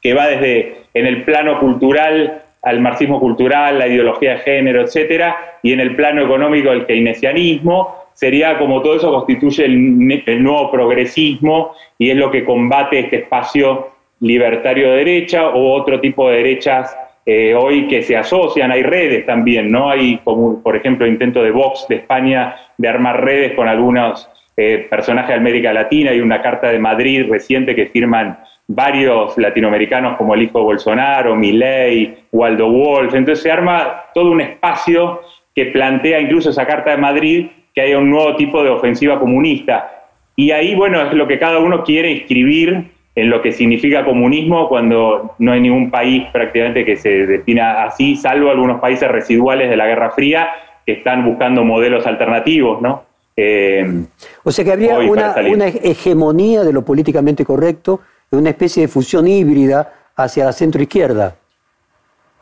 que 0.00 0.14
va 0.14 0.28
desde 0.28 0.76
en 0.94 1.06
el 1.06 1.24
plano 1.24 1.58
cultural 1.60 2.42
al 2.62 2.80
marxismo 2.80 3.20
cultural, 3.20 3.78
la 3.78 3.86
ideología 3.86 4.32
de 4.32 4.38
género, 4.38 4.82
etcétera, 4.82 5.58
y 5.62 5.72
en 5.72 5.80
el 5.80 5.94
plano 5.94 6.22
económico 6.22 6.72
el 6.72 6.86
keynesianismo, 6.86 8.06
sería 8.12 8.58
como 8.58 8.82
todo 8.82 8.96
eso 8.96 9.12
constituye 9.12 9.66
el, 9.66 10.42
nuevo 10.42 10.70
progresismo 10.70 11.72
y 11.98 12.10
es 12.10 12.16
lo 12.16 12.30
que 12.30 12.44
combate 12.44 13.00
este 13.00 13.16
espacio 13.18 13.90
libertario 14.20 14.90
de 14.90 14.96
derecha 14.96 15.48
o 15.50 15.74
otro 15.74 16.00
tipo 16.00 16.28
de 16.28 16.38
derechas 16.38 16.96
eh, 17.28 17.54
hoy 17.54 17.88
que 17.88 18.02
se 18.02 18.16
asocian, 18.16 18.70
hay 18.70 18.84
redes 18.84 19.26
también, 19.26 19.68
¿no? 19.68 19.90
Hay 19.90 20.18
como, 20.22 20.62
por 20.62 20.76
ejemplo, 20.76 21.08
intento 21.08 21.42
de 21.42 21.50
Vox 21.50 21.86
de 21.88 21.96
España 21.96 22.54
de 22.78 22.88
armar 22.88 23.24
redes 23.24 23.54
con 23.54 23.66
algunos 23.66 24.28
eh, 24.56 24.86
personajes 24.88 25.30
de 25.30 25.34
América 25.34 25.72
Latina, 25.72 26.12
hay 26.12 26.20
una 26.20 26.40
carta 26.40 26.70
de 26.70 26.78
Madrid 26.78 27.26
reciente 27.28 27.74
que 27.74 27.86
firman 27.86 28.38
varios 28.68 29.36
latinoamericanos 29.36 30.16
como 30.16 30.34
el 30.34 30.42
hijo 30.42 30.60
de 30.60 30.64
Bolsonaro, 30.64 31.34
Milei, 31.34 32.16
Waldo 32.30 32.70
Wolf, 32.70 33.12
entonces 33.14 33.42
se 33.42 33.50
arma 33.50 34.04
todo 34.14 34.30
un 34.30 34.40
espacio 34.40 35.20
que 35.52 35.66
plantea 35.66 36.20
incluso 36.20 36.50
esa 36.50 36.64
carta 36.64 36.92
de 36.92 36.96
Madrid 36.96 37.46
que 37.74 37.80
haya 37.80 37.98
un 37.98 38.08
nuevo 38.08 38.36
tipo 38.36 38.62
de 38.62 38.70
ofensiva 38.70 39.18
comunista. 39.18 40.06
Y 40.36 40.52
ahí, 40.52 40.74
bueno, 40.74 41.02
es 41.02 41.12
lo 41.12 41.26
que 41.26 41.38
cada 41.38 41.58
uno 41.58 41.82
quiere 41.82 42.12
escribir 42.12 42.84
en 43.16 43.30
lo 43.30 43.40
que 43.40 43.50
significa 43.50 44.04
comunismo 44.04 44.68
cuando 44.68 45.34
no 45.38 45.52
hay 45.52 45.60
ningún 45.60 45.90
país 45.90 46.24
prácticamente 46.32 46.84
que 46.84 46.96
se 46.96 47.26
defina 47.26 47.84
así, 47.84 48.14
salvo 48.14 48.50
algunos 48.50 48.78
países 48.78 49.10
residuales 49.10 49.70
de 49.70 49.76
la 49.76 49.86
Guerra 49.86 50.10
Fría 50.10 50.50
que 50.84 50.92
están 50.92 51.24
buscando 51.24 51.64
modelos 51.64 52.06
alternativos, 52.06 52.80
¿no? 52.82 53.04
Eh, 53.34 54.04
o 54.44 54.52
sea 54.52 54.64
que 54.64 54.72
habría 54.72 54.98
una, 54.98 55.34
una, 55.50 55.66
hegemonía 55.66 56.62
de 56.62 56.72
lo 56.72 56.84
políticamente 56.84 57.44
correcto, 57.44 58.00
una 58.30 58.50
especie 58.50 58.82
de 58.82 58.88
fusión 58.88 59.26
híbrida 59.26 59.92
hacia 60.14 60.44
la 60.44 60.52
centroizquierda. 60.52 61.36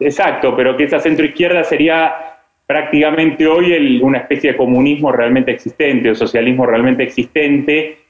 Exacto, 0.00 0.56
pero 0.56 0.76
que 0.76 0.84
esa 0.84 0.98
centroizquierda 0.98 1.62
sería 1.64 2.14
prácticamente 2.66 3.46
hoy 3.46 4.00
una 4.02 4.18
especie 4.18 4.52
de 4.52 4.56
comunismo 4.56 5.12
realmente 5.12 5.52
existente, 5.52 6.10
o 6.10 6.14
socialismo 6.14 6.66
realmente 6.66 7.04
existente, 7.04 8.03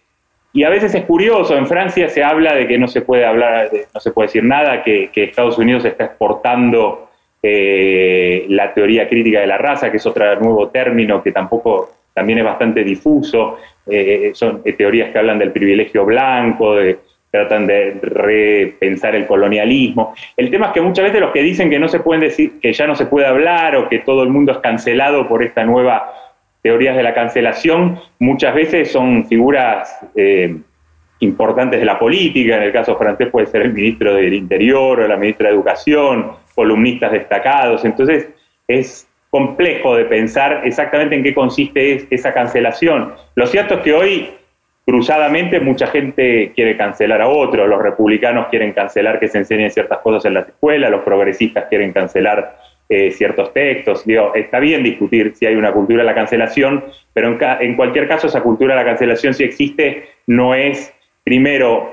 y 0.54 0.62
a 0.62 0.70
veces 0.70 0.94
es 0.94 1.04
curioso, 1.04 1.56
en 1.56 1.66
Francia 1.66 2.08
se 2.08 2.22
habla 2.22 2.54
de 2.54 2.68
que 2.68 2.78
no 2.78 2.86
se 2.86 3.00
puede 3.00 3.26
hablar, 3.26 3.70
no 3.92 4.00
se 4.00 4.12
puede 4.12 4.28
decir 4.28 4.44
nada, 4.44 4.84
que, 4.84 5.10
Estados 5.12 5.58
Unidos 5.58 5.84
está 5.84 6.04
exportando 6.04 7.10
eh, 7.42 8.46
la 8.48 8.72
teoría 8.72 9.08
crítica 9.08 9.40
de 9.40 9.48
la 9.48 9.58
raza, 9.58 9.90
que 9.90 9.96
es 9.96 10.06
otro 10.06 10.38
nuevo 10.38 10.68
término 10.68 11.20
que 11.20 11.32
tampoco 11.32 11.90
también 12.14 12.38
es 12.38 12.44
bastante 12.44 12.84
difuso. 12.84 13.58
Eh, 13.90 14.30
son 14.34 14.62
teorías 14.62 15.10
que 15.10 15.18
hablan 15.18 15.40
del 15.40 15.50
privilegio 15.50 16.04
blanco, 16.04 16.76
de, 16.76 16.98
tratan 17.32 17.66
de 17.66 17.98
repensar 18.00 19.16
el 19.16 19.26
colonialismo. 19.26 20.14
El 20.36 20.52
tema 20.52 20.66
es 20.66 20.72
que 20.72 20.80
muchas 20.80 21.06
veces 21.06 21.20
los 21.20 21.32
que 21.32 21.42
dicen 21.42 21.68
que 21.68 21.80
no 21.80 21.88
se 21.88 21.98
pueden 21.98 22.20
decir, 22.20 22.60
que 22.60 22.72
ya 22.72 22.86
no 22.86 22.94
se 22.94 23.06
puede 23.06 23.26
hablar 23.26 23.74
o 23.74 23.88
que 23.88 23.98
todo 23.98 24.22
el 24.22 24.28
mundo 24.28 24.52
es 24.52 24.58
cancelado 24.58 25.26
por 25.26 25.42
esta 25.42 25.64
nueva 25.64 26.12
teorías 26.64 26.96
de 26.96 27.02
la 27.02 27.12
cancelación 27.12 28.00
muchas 28.18 28.54
veces 28.54 28.90
son 28.90 29.26
figuras 29.26 30.00
eh, 30.16 30.56
importantes 31.20 31.78
de 31.78 31.84
la 31.84 31.98
política, 31.98 32.56
en 32.56 32.62
el 32.62 32.72
caso 32.72 32.96
francés 32.96 33.28
puede 33.30 33.46
ser 33.46 33.60
el 33.62 33.74
ministro 33.74 34.14
del 34.14 34.32
Interior 34.32 34.98
o 34.98 35.06
la 35.06 35.18
ministra 35.18 35.48
de 35.48 35.54
Educación, 35.54 36.32
columnistas 36.54 37.12
destacados, 37.12 37.84
entonces 37.84 38.30
es 38.66 39.06
complejo 39.28 39.94
de 39.94 40.06
pensar 40.06 40.62
exactamente 40.64 41.14
en 41.14 41.22
qué 41.22 41.34
consiste 41.34 42.06
esa 42.10 42.32
cancelación. 42.32 43.12
Lo 43.34 43.46
cierto 43.46 43.74
es 43.74 43.80
que 43.80 43.92
hoy, 43.92 44.30
cruzadamente, 44.86 45.60
mucha 45.60 45.88
gente 45.88 46.52
quiere 46.54 46.78
cancelar 46.78 47.20
a 47.20 47.28
otro, 47.28 47.66
los 47.66 47.82
republicanos 47.82 48.46
quieren 48.48 48.72
cancelar 48.72 49.20
que 49.20 49.28
se 49.28 49.36
enseñen 49.36 49.70
ciertas 49.70 49.98
cosas 49.98 50.24
en 50.24 50.32
las 50.32 50.48
escuelas, 50.48 50.90
los 50.90 51.02
progresistas 51.02 51.66
quieren 51.68 51.92
cancelar 51.92 52.56
eh, 52.88 53.10
ciertos 53.10 53.52
textos. 53.52 54.04
Digo, 54.04 54.34
está 54.34 54.60
bien 54.60 54.82
discutir 54.82 55.34
si 55.34 55.46
hay 55.46 55.56
una 55.56 55.72
cultura 55.72 56.02
de 56.02 56.06
la 56.06 56.14
cancelación, 56.14 56.84
pero 57.12 57.38
en, 57.60 57.76
cualquier 57.76 58.06
caso 58.06 58.26
esa 58.26 58.42
cultura 58.42 58.74
de 58.74 58.80
la 58.80 58.86
cancelación 58.86 59.34
si 59.34 59.44
existe 59.44 60.08
no 60.26 60.54
es, 60.54 60.92
primero, 61.24 61.90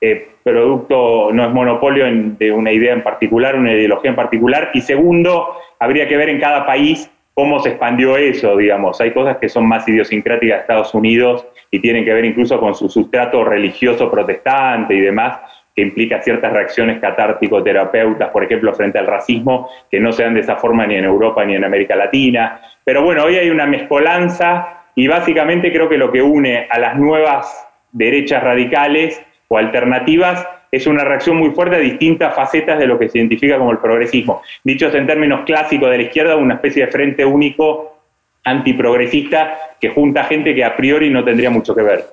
eh, 0.00 0.28
producto, 0.44 1.30
no 1.32 1.44
es 1.44 1.50
monopolio 1.52 2.06
de 2.38 2.52
una 2.52 2.72
idea 2.72 2.92
en 2.92 3.02
particular, 3.02 3.56
una 3.56 3.72
ideología 3.72 4.10
en 4.10 4.16
particular, 4.16 4.70
y 4.74 4.80
segundo, 4.80 5.56
habría 5.78 6.06
que 6.06 6.16
ver 6.16 6.28
en 6.28 6.40
cada 6.40 6.64
país 6.64 7.10
cómo 7.34 7.60
se 7.60 7.70
expandió 7.70 8.16
eso, 8.16 8.56
digamos. 8.56 9.00
Hay 9.00 9.12
cosas 9.12 9.36
que 9.36 9.48
son 9.48 9.66
más 9.66 9.88
idiosincráticas 9.88 10.56
de 10.56 10.60
Estados 10.60 10.94
Unidos 10.94 11.46
y 11.70 11.80
tienen 11.80 12.04
que 12.04 12.12
ver 12.12 12.24
incluso 12.24 12.58
con 12.58 12.74
su 12.74 12.88
sustrato 12.88 13.44
religioso 13.44 14.10
protestante 14.10 14.94
y 14.94 15.00
demás, 15.00 15.38
que 15.78 15.82
implica 15.82 16.20
ciertas 16.20 16.52
reacciones 16.52 17.00
catártico-terapeutas, 17.00 18.30
por 18.30 18.42
ejemplo, 18.42 18.74
frente 18.74 18.98
al 18.98 19.06
racismo, 19.06 19.70
que 19.88 20.00
no 20.00 20.10
se 20.10 20.24
dan 20.24 20.34
de 20.34 20.40
esa 20.40 20.56
forma 20.56 20.84
ni 20.84 20.96
en 20.96 21.04
Europa 21.04 21.44
ni 21.44 21.54
en 21.54 21.62
América 21.62 21.94
Latina. 21.94 22.60
Pero 22.82 23.04
bueno, 23.04 23.22
hoy 23.22 23.36
hay 23.36 23.48
una 23.48 23.64
mezcolanza 23.64 24.86
y 24.96 25.06
básicamente 25.06 25.72
creo 25.72 25.88
que 25.88 25.96
lo 25.96 26.10
que 26.10 26.20
une 26.20 26.66
a 26.68 26.80
las 26.80 26.98
nuevas 26.98 27.64
derechas 27.92 28.42
radicales 28.42 29.24
o 29.46 29.56
alternativas 29.56 30.44
es 30.72 30.88
una 30.88 31.04
reacción 31.04 31.36
muy 31.36 31.50
fuerte 31.52 31.76
a 31.76 31.78
distintas 31.78 32.34
facetas 32.34 32.76
de 32.76 32.88
lo 32.88 32.98
que 32.98 33.08
se 33.08 33.18
identifica 33.18 33.56
como 33.56 33.70
el 33.70 33.78
progresismo. 33.78 34.42
Dichos 34.64 34.92
en 34.96 35.06
términos 35.06 35.42
clásicos 35.46 35.92
de 35.92 35.96
la 35.96 36.02
izquierda, 36.02 36.34
una 36.34 36.54
especie 36.54 36.86
de 36.86 36.90
frente 36.90 37.24
único 37.24 38.00
antiprogresista 38.42 39.76
que 39.80 39.90
junta 39.90 40.24
gente 40.24 40.56
que 40.56 40.64
a 40.64 40.74
priori 40.74 41.08
no 41.08 41.24
tendría 41.24 41.50
mucho 41.50 41.72
que 41.72 41.82
ver. 41.82 42.04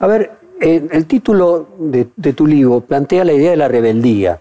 A 0.00 0.06
ver, 0.08 0.30
el 0.60 1.06
título 1.06 1.68
de, 1.78 2.04
tu 2.32 2.46
libro 2.46 2.80
plantea 2.80 3.24
la 3.24 3.32
idea 3.32 3.50
de 3.52 3.56
la 3.56 3.68
rebeldía. 3.68 4.40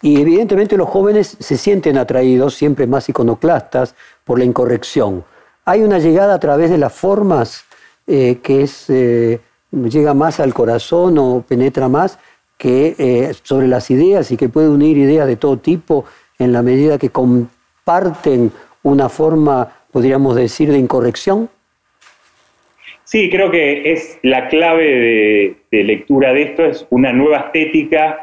Y 0.00 0.20
evidentemente 0.20 0.76
los 0.76 0.88
jóvenes 0.88 1.36
se 1.40 1.56
sienten 1.56 1.98
atraídos, 1.98 2.54
siempre 2.54 2.86
más 2.86 3.08
iconoclastas, 3.08 3.94
por 4.24 4.38
la 4.38 4.44
incorrección. 4.44 5.24
Hay 5.64 5.82
una 5.82 5.98
llegada 5.98 6.34
a 6.34 6.40
través 6.40 6.70
de 6.70 6.78
las 6.78 6.92
formas 6.92 7.64
eh, 8.06 8.38
que 8.42 8.68
eh, 8.88 9.40
llega 9.72 10.14
más 10.14 10.40
al 10.40 10.54
corazón 10.54 11.18
o 11.18 11.44
penetra 11.46 11.88
más 11.88 12.18
que 12.56 12.94
eh, 12.98 13.34
sobre 13.42 13.68
las 13.68 13.90
ideas 13.90 14.30
y 14.30 14.36
que 14.36 14.48
puede 14.48 14.68
unir 14.68 14.96
ideas 14.96 15.26
de 15.26 15.36
todo 15.36 15.58
tipo 15.58 16.04
en 16.38 16.52
la 16.52 16.62
medida 16.62 16.98
que 16.98 17.10
comparten 17.10 18.52
una 18.82 19.08
forma, 19.08 19.68
podríamos 19.92 20.36
decir, 20.36 20.70
de 20.70 20.78
incorrección. 20.78 21.50
Sí, 23.08 23.30
creo 23.30 23.50
que 23.50 23.90
es 23.90 24.18
la 24.20 24.48
clave 24.48 25.56
de, 25.70 25.82
lectura 25.82 26.34
de 26.34 26.42
esto, 26.42 26.66
es 26.66 26.86
una 26.90 27.10
nueva 27.10 27.38
estética, 27.38 28.18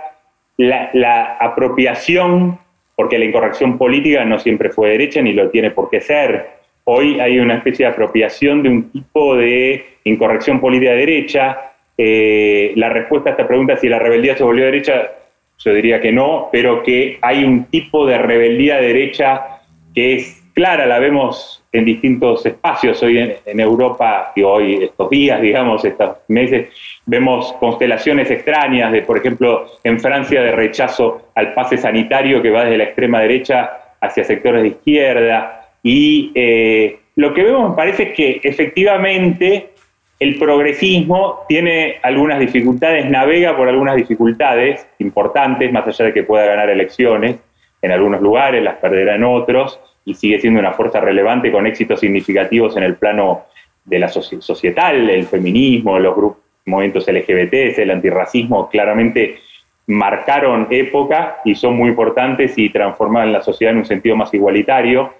la, 0.58 1.38
apropiación, 1.40 2.60
porque 2.96 3.18
la 3.18 3.26
incorrección 3.26 3.80
política 3.80 4.24
no 4.26 4.38
siempre 4.38 4.70
fue 4.70 4.92
derecha 4.92 5.24
ni 5.24 5.34
lo 5.34 5.50
tiene 5.50 5.72
por 5.72 5.90
qué 5.90 6.02
ser. 6.02 6.50
Hoy 6.84 7.20
hay 7.20 7.40
una 7.40 7.56
especie 7.56 7.88
de 7.88 7.94
apropiación 7.94 8.62
de 8.62 8.70
un 8.70 8.92
tipo 8.92 9.36
de 9.36 9.86
incorrección 10.04 10.60
política 10.60 10.92
de 10.92 10.98
derecha. 10.98 11.72
Eh, 11.98 12.72
la 12.76 12.90
respuesta 12.90 13.30
a 13.30 13.32
esta 13.32 13.48
pregunta, 13.48 13.78
si 13.78 13.90
la 13.90 13.98
rebeldía 13.98 14.38
se 14.38 14.44
volvió 14.44 14.66
derecha, 14.66 15.14
yo 15.58 15.74
diría 15.74 16.00
que 16.00 16.12
no, 16.12 16.50
pero 16.52 16.84
que 16.84 17.18
hay 17.24 17.44
un 17.44 17.64
tipo 17.72 18.06
de 18.06 18.20
rebeldía 18.20 18.76
de 18.76 18.86
derecha 18.86 19.62
que 19.96 20.14
es 20.14 20.45
clara, 20.56 20.86
la 20.88 21.00
vemos 21.00 21.62
en 21.72 21.86
distintos 21.86 22.46
espacios. 22.46 23.04
Hoy 23.04 23.20
en, 23.46 23.60
Europa, 23.60 24.32
y 24.36 24.42
hoy 24.42 24.86
estos 24.86 25.10
días, 25.10 25.40
digamos, 25.42 25.84
estos 25.84 26.18
meses, 26.30 26.70
vemos 27.06 27.54
constelaciones 27.60 28.32
extrañas 28.32 28.92
de, 28.92 29.02
por 29.04 29.18
ejemplo, 29.18 29.68
en 29.84 30.00
Francia 30.00 30.42
de 30.42 30.54
rechazo 30.54 31.30
al 31.36 31.54
pase 31.54 31.78
sanitario 31.78 32.42
que 32.42 32.50
va 32.50 32.64
desde 32.64 32.78
la 32.78 32.86
extrema 32.86 33.20
derecha 33.20 33.70
hacia 34.02 34.24
sectores 34.24 34.64
de 34.64 34.70
izquierda. 34.70 35.68
Y 35.84 36.32
eh, 36.34 37.00
lo 37.18 37.34
que 37.34 37.44
vemos 37.44 37.72
me 37.72 37.76
parece 37.76 38.14
que 38.14 38.40
efectivamente 38.42 39.72
el 40.18 40.40
progresismo 40.40 41.42
tiene 41.50 41.98
algunas 42.02 42.40
dificultades, 42.40 43.10
navega 43.10 43.58
por 43.58 43.68
algunas 43.68 43.98
dificultades 43.98 44.88
importantes, 45.00 45.70
más 45.74 45.86
allá 45.86 46.06
de 46.06 46.14
que 46.14 46.24
pueda 46.24 46.46
ganar 46.46 46.70
elecciones 46.70 47.36
en 47.82 47.92
algunos 47.92 48.22
lugares, 48.22 48.64
las 48.64 48.78
perderá 48.78 49.16
en 49.16 49.26
otros 49.26 49.80
y 50.06 50.14
sigue 50.14 50.40
siendo 50.40 50.60
una 50.60 50.74
fuerza 50.74 51.00
relevante 51.00 51.52
con 51.52 51.68
éxitos 51.68 52.00
significativos 52.00 52.78
en 52.78 52.84
el 52.84 52.96
plano 52.96 53.46
de 53.84 54.00
la 54.00 54.08
societal, 54.08 55.10
el 55.10 55.26
feminismo, 55.26 56.00
los 56.00 56.16
grupos, 56.16 56.46
movimientos 56.66 57.08
LGBT, 57.08 57.80
el 57.80 57.92
antirracismo, 57.92 58.70
claramente 58.70 59.40
marcaron 59.88 60.68
época 60.72 61.38
y 61.46 61.56
son 61.56 61.76
muy 61.76 61.90
importantes 61.90 62.58
y 62.58 62.70
transforman 62.70 63.32
la 63.32 63.42
sociedad 63.42 63.74
en 63.74 63.80
un 63.80 63.86
sentido 63.86 64.16
más 64.16 64.34
igualitario. 64.34 65.14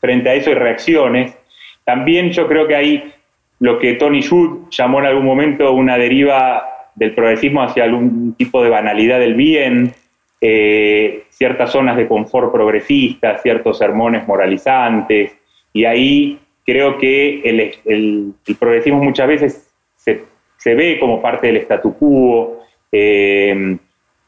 Frente 0.00 0.28
a 0.28 0.34
eso 0.34 0.50
hay 0.50 0.56
reacciones. 0.56 1.36
También 1.84 2.30
yo 2.30 2.46
creo 2.46 2.68
que 2.68 2.76
hay 2.76 3.12
lo 3.58 3.78
que 3.80 3.94
Tony 3.94 4.22
Judd 4.22 4.68
llamó 4.70 5.00
en 5.00 5.06
algún 5.06 5.24
momento 5.24 5.72
una 5.72 5.98
deriva 5.98 6.64
del 6.94 7.14
progresismo 7.14 7.62
hacia 7.62 7.84
algún 7.84 8.34
tipo 8.34 8.62
de 8.62 8.70
banalidad 8.70 9.18
del 9.18 9.34
bien, 9.34 9.92
eh, 10.40 11.24
ciertas 11.30 11.72
zonas 11.72 11.96
de 11.96 12.06
confort 12.06 12.52
progresista, 12.52 13.38
ciertos 13.38 13.78
sermones 13.78 14.26
moralizantes, 14.26 15.36
y 15.72 15.84
ahí 15.84 16.38
creo 16.64 16.98
que 16.98 17.40
el, 17.84 18.34
progresismo 18.58 19.02
muchas 19.02 19.26
veces 19.28 19.74
se, 19.96 20.74
ve 20.74 20.98
como 21.00 21.22
parte 21.22 21.46
del 21.46 21.56
statu 21.58 21.96
quo. 21.96 22.58
Eh, 22.92 23.78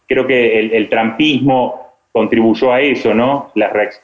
creo 0.09 0.27
que 0.27 0.59
el, 0.59 0.89
trampismo 0.89 1.93
contribuyó 2.13 2.73
a 2.73 2.81
eso, 2.81 3.15
¿no? 3.15 3.53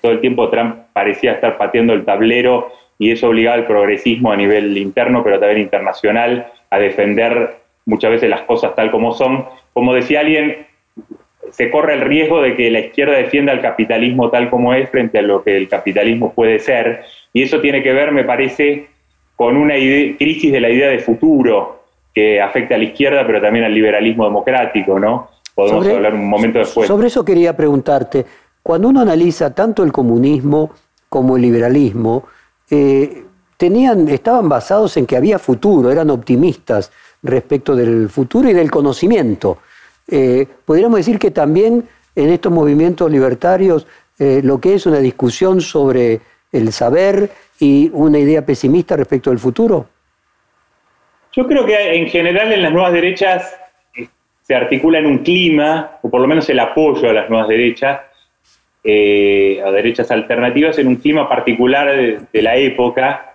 Todo 0.00 0.12
el 0.12 0.20
tiempo 0.20 0.50
Trump 0.50 0.76
parecía 0.92 1.32
estar 1.32 1.56
pateando 1.56 1.94
el 1.94 2.04
tablero 2.04 2.70
y 2.98 3.10
eso 3.10 3.28
obligaba 3.28 3.56
al 3.56 3.66
progresismo 3.66 4.30
a 4.32 4.36
nivel 4.36 4.76
interno, 4.76 5.24
pero 5.24 5.40
también 5.40 5.62
internacional, 5.62 6.46
a 6.70 6.78
defender 6.78 7.56
muchas 7.86 8.10
veces 8.10 8.28
las 8.28 8.42
cosas 8.42 8.74
tal 8.74 8.90
como 8.90 9.12
son. 9.12 9.46
Como 9.72 9.94
decía 9.94 10.20
alguien, 10.20 10.66
se 11.50 11.70
corre 11.70 11.94
el 11.94 12.00
riesgo 12.00 12.42
de 12.42 12.56
que 12.56 12.70
la 12.70 12.80
izquierda 12.80 13.16
defienda 13.16 13.52
el 13.52 13.60
capitalismo 13.60 14.30
tal 14.30 14.50
como 14.50 14.74
es 14.74 14.88
frente 14.90 15.18
a 15.18 15.22
lo 15.22 15.42
que 15.42 15.56
el 15.56 15.68
capitalismo 15.68 16.32
puede 16.32 16.58
ser, 16.58 17.02
y 17.32 17.42
eso 17.42 17.60
tiene 17.60 17.82
que 17.82 17.92
ver, 17.92 18.12
me 18.12 18.24
parece, 18.24 18.88
con 19.36 19.56
una 19.56 19.74
crisis 19.74 20.52
de 20.52 20.60
la 20.60 20.70
idea 20.70 20.88
de 20.88 20.98
futuro 21.00 21.82
que 22.14 22.40
afecta 22.40 22.76
a 22.76 22.78
la 22.78 22.84
izquierda, 22.84 23.26
pero 23.26 23.40
también 23.40 23.66
al 23.66 23.74
liberalismo 23.74 24.24
democrático, 24.24 24.98
¿no? 24.98 25.28
Podemos 25.54 25.86
hablar 25.86 26.14
un 26.14 26.28
momento 26.28 26.58
después. 26.58 26.88
Sobre 26.88 27.08
eso 27.08 27.24
quería 27.24 27.56
preguntarte, 27.56 28.24
cuando 28.62 28.88
uno 28.88 29.00
analiza 29.00 29.54
tanto 29.54 29.82
el 29.82 29.92
comunismo 29.92 30.70
como 31.08 31.36
el 31.36 31.42
liberalismo, 31.42 32.24
eh, 32.70 33.24
tenían, 33.56 34.08
estaban 34.08 34.48
basados 34.48 34.96
en 34.96 35.06
que 35.06 35.16
había 35.16 35.38
futuro, 35.38 35.90
eran 35.90 36.10
optimistas 36.10 36.90
respecto 37.22 37.76
del 37.76 38.08
futuro 38.08 38.48
y 38.48 38.52
del 38.52 38.70
conocimiento. 38.70 39.58
Eh, 40.08 40.46
podríamos 40.64 40.98
decir 40.98 41.18
que 41.18 41.30
también 41.30 41.84
en 42.14 42.30
estos 42.30 42.52
movimientos 42.52 43.10
libertarios 43.10 43.86
eh, 44.18 44.40
lo 44.42 44.60
que 44.60 44.74
es 44.74 44.86
una 44.86 44.98
discusión 44.98 45.60
sobre 45.60 46.20
el 46.52 46.72
saber 46.72 47.30
y 47.58 47.90
una 47.92 48.18
idea 48.18 48.44
pesimista 48.46 48.96
respecto 48.96 49.30
del 49.30 49.38
futuro? 49.38 49.88
Yo 51.32 51.46
creo 51.46 51.66
que 51.66 51.96
en 51.96 52.06
general 52.06 52.52
en 52.52 52.62
las 52.62 52.72
nuevas 52.72 52.92
derechas 52.92 53.54
eh, 53.94 54.08
se 54.42 54.54
articula 54.54 54.98
en 55.00 55.06
un 55.06 55.18
clima, 55.18 55.98
o 56.02 56.08
por 56.08 56.20
lo 56.20 56.28
menos 56.28 56.48
el 56.48 56.60
apoyo 56.60 57.10
a 57.10 57.12
las 57.12 57.28
nuevas 57.28 57.48
derechas, 57.48 58.00
a 58.88 59.70
derechas 59.72 60.08
alternativas, 60.12 60.78
en 60.78 60.86
un 60.86 60.96
clima 60.96 61.28
particular 61.28 61.88
de, 62.32 62.42
la 62.42 62.54
época, 62.54 63.34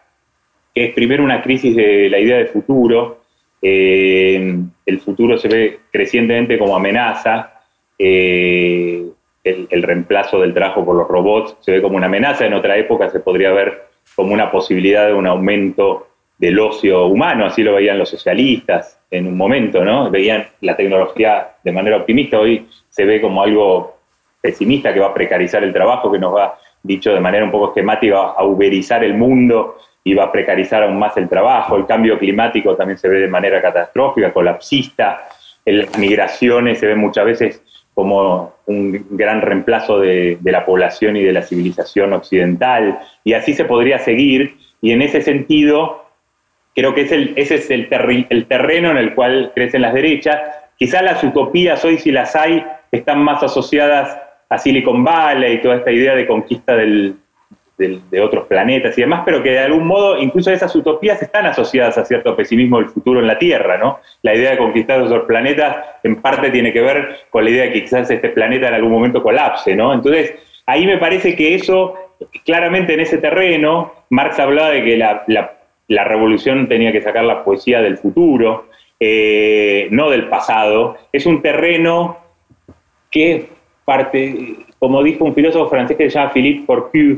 que 0.73 0.85
es 0.85 0.93
primero 0.93 1.25
una 1.25 1.41
crisis 1.41 1.75
de 1.75 2.09
la 2.09 2.19
idea 2.19 2.37
de 2.37 2.45
futuro, 2.45 3.20
eh, 3.61 4.57
el 4.85 4.99
futuro 4.99 5.37
se 5.37 5.47
ve 5.47 5.79
crecientemente 5.91 6.57
como 6.57 6.75
amenaza. 6.75 7.61
Eh, 7.97 9.05
el, 9.43 9.83
reemplazo 9.83 10.39
del 10.39 10.53
trabajo 10.53 10.85
por 10.85 10.95
los 10.95 11.07
robots 11.07 11.55
se 11.61 11.71
ve 11.71 11.81
como 11.81 11.97
una 11.97 12.07
amenaza. 12.07 12.45
En 12.45 12.53
otra 12.53 12.77
época 12.77 13.09
se 13.09 13.19
podría 13.19 13.51
ver 13.51 13.85
como 14.15 14.33
una 14.33 14.51
posibilidad 14.51 15.07
de 15.07 15.13
un 15.13 15.27
aumento 15.27 16.07
del 16.37 16.59
ocio 16.59 17.05
humano, 17.05 17.45
así 17.45 17.61
lo 17.61 17.75
veían 17.75 17.99
los 17.99 18.09
socialistas 18.09 18.99
en 19.11 19.27
un 19.27 19.37
momento, 19.37 19.85
¿no? 19.85 20.09
Veían 20.09 20.47
la 20.61 20.75
tecnología 20.75 21.51
de 21.63 21.71
manera 21.71 21.97
optimista, 21.97 22.39
hoy 22.39 22.67
se 22.89 23.05
ve 23.05 23.21
como 23.21 23.43
algo 23.43 23.97
pesimista 24.41 24.91
que 24.91 24.99
va 24.99 25.07
a 25.07 25.13
precarizar 25.13 25.63
el 25.63 25.71
trabajo, 25.71 26.11
que 26.11 26.17
nos 26.17 26.35
va, 26.35 26.57
dicho 26.81 27.13
de 27.13 27.19
manera 27.19 27.45
un 27.45 27.51
poco 27.51 27.67
esquemática, 27.67 28.17
a 28.17 28.43
uberizar 28.43 29.03
el 29.03 29.13
mundo 29.13 29.77
y 30.03 30.13
va 30.13 30.25
a 30.25 30.31
precarizar 30.31 30.83
aún 30.83 30.97
más 30.97 31.15
el 31.17 31.29
trabajo. 31.29 31.77
El 31.77 31.85
cambio 31.85 32.17
climático 32.17 32.75
también 32.75 32.97
se 32.97 33.07
ve 33.07 33.19
de 33.19 33.27
manera 33.27 33.61
catastrófica, 33.61 34.33
colapsista. 34.33 35.27
Las 35.65 35.97
migraciones 35.97 36.79
se 36.79 36.87
ven 36.87 36.97
muchas 36.97 37.25
veces 37.25 37.61
como 37.93 38.55
un 38.65 39.05
gran 39.11 39.41
reemplazo 39.41 39.99
de, 39.99 40.39
la 40.43 40.65
población 40.65 41.17
y 41.17 41.23
de 41.23 41.33
la 41.33 41.43
civilización 41.43 42.13
occidental. 42.13 42.99
Y 43.23 43.33
así 43.33 43.53
se 43.53 43.65
podría 43.65 43.99
seguir. 43.99 44.57
Y 44.81 44.91
en 44.91 45.03
ese 45.03 45.21
sentido, 45.21 46.05
creo 46.73 46.95
que 46.95 47.01
es 47.01 47.11
ese 47.11 47.55
es 47.55 47.69
el, 47.69 47.87
el 48.29 48.45
terreno 48.47 48.89
en 48.89 48.97
el 48.97 49.13
cual 49.13 49.51
crecen 49.53 49.83
las 49.83 49.93
derechas. 49.93 50.39
Quizás 50.77 51.03
las 51.03 51.23
utopías 51.23 51.85
hoy, 51.85 51.99
si 51.99 52.11
las 52.11 52.35
hay, 52.35 52.65
están 52.91 53.23
más 53.23 53.43
asociadas 53.43 54.17
a 54.49 54.57
Silicon 54.57 55.03
Valley 55.03 55.53
y 55.53 55.61
toda 55.61 55.75
esta 55.75 55.91
idea 55.91 56.15
de 56.15 56.25
conquista 56.25 56.75
del, 56.75 57.15
de, 57.87 58.21
otros 58.21 58.47
planetas 58.47 58.97
y 58.97 59.01
demás, 59.01 59.23
pero 59.25 59.41
que 59.41 59.51
de 59.51 59.59
algún 59.59 59.87
modo 59.87 60.17
incluso 60.17 60.51
esas 60.51 60.75
utopías 60.75 61.21
están 61.21 61.45
asociadas 61.45 61.97
a 61.97 62.05
cierto 62.05 62.35
pesimismo 62.35 62.77
del 62.77 62.89
futuro 62.89 63.19
en 63.19 63.27
la 63.27 63.39
Tierra, 63.39 63.77
¿no? 63.77 63.99
La 64.21 64.35
idea 64.35 64.51
de 64.51 64.57
conquistar 64.57 65.01
otros 65.01 65.25
planetas 65.25 65.77
en 66.03 66.21
parte 66.21 66.51
tiene 66.51 66.71
que 66.71 66.81
ver 66.81 67.21
con 67.29 67.43
la 67.43 67.49
idea 67.49 67.63
de 67.63 67.73
que 67.73 67.83
quizás 67.83 68.09
este 68.09 68.29
planeta 68.29 68.67
en 68.67 68.75
algún 68.75 68.91
momento 68.91 69.23
colapse, 69.23 69.75
¿no? 69.75 69.93
Entonces, 69.93 70.35
ahí 70.65 70.85
me 70.85 70.97
parece 70.97 71.35
que 71.35 71.55
eso, 71.55 71.95
claramente 72.45 72.93
en 72.93 72.99
ese 73.01 73.17
terreno, 73.17 73.93
Marx 74.09 74.39
hablaba 74.39 74.69
de 74.69 74.83
que 74.83 74.97
la, 74.97 76.05
revolución 76.05 76.67
tenía 76.67 76.91
que 76.91 77.01
sacar 77.01 77.23
la 77.23 77.43
poesía 77.43 77.81
del 77.81 77.97
futuro, 77.97 78.67
eh, 78.99 79.87
no 79.91 80.09
del 80.09 80.27
pasado. 80.27 80.97
Es 81.11 81.25
un 81.25 81.41
terreno 81.41 82.17
que 83.09 83.49
parte, 83.85 84.55
como 84.79 85.03
dijo 85.03 85.25
un 85.25 85.35
filósofo 85.35 85.69
francés 85.69 85.97
que 85.97 86.09
se 86.09 86.17
llama 86.17 86.31
Philippe 86.31 86.65
Fourcade, 86.65 87.17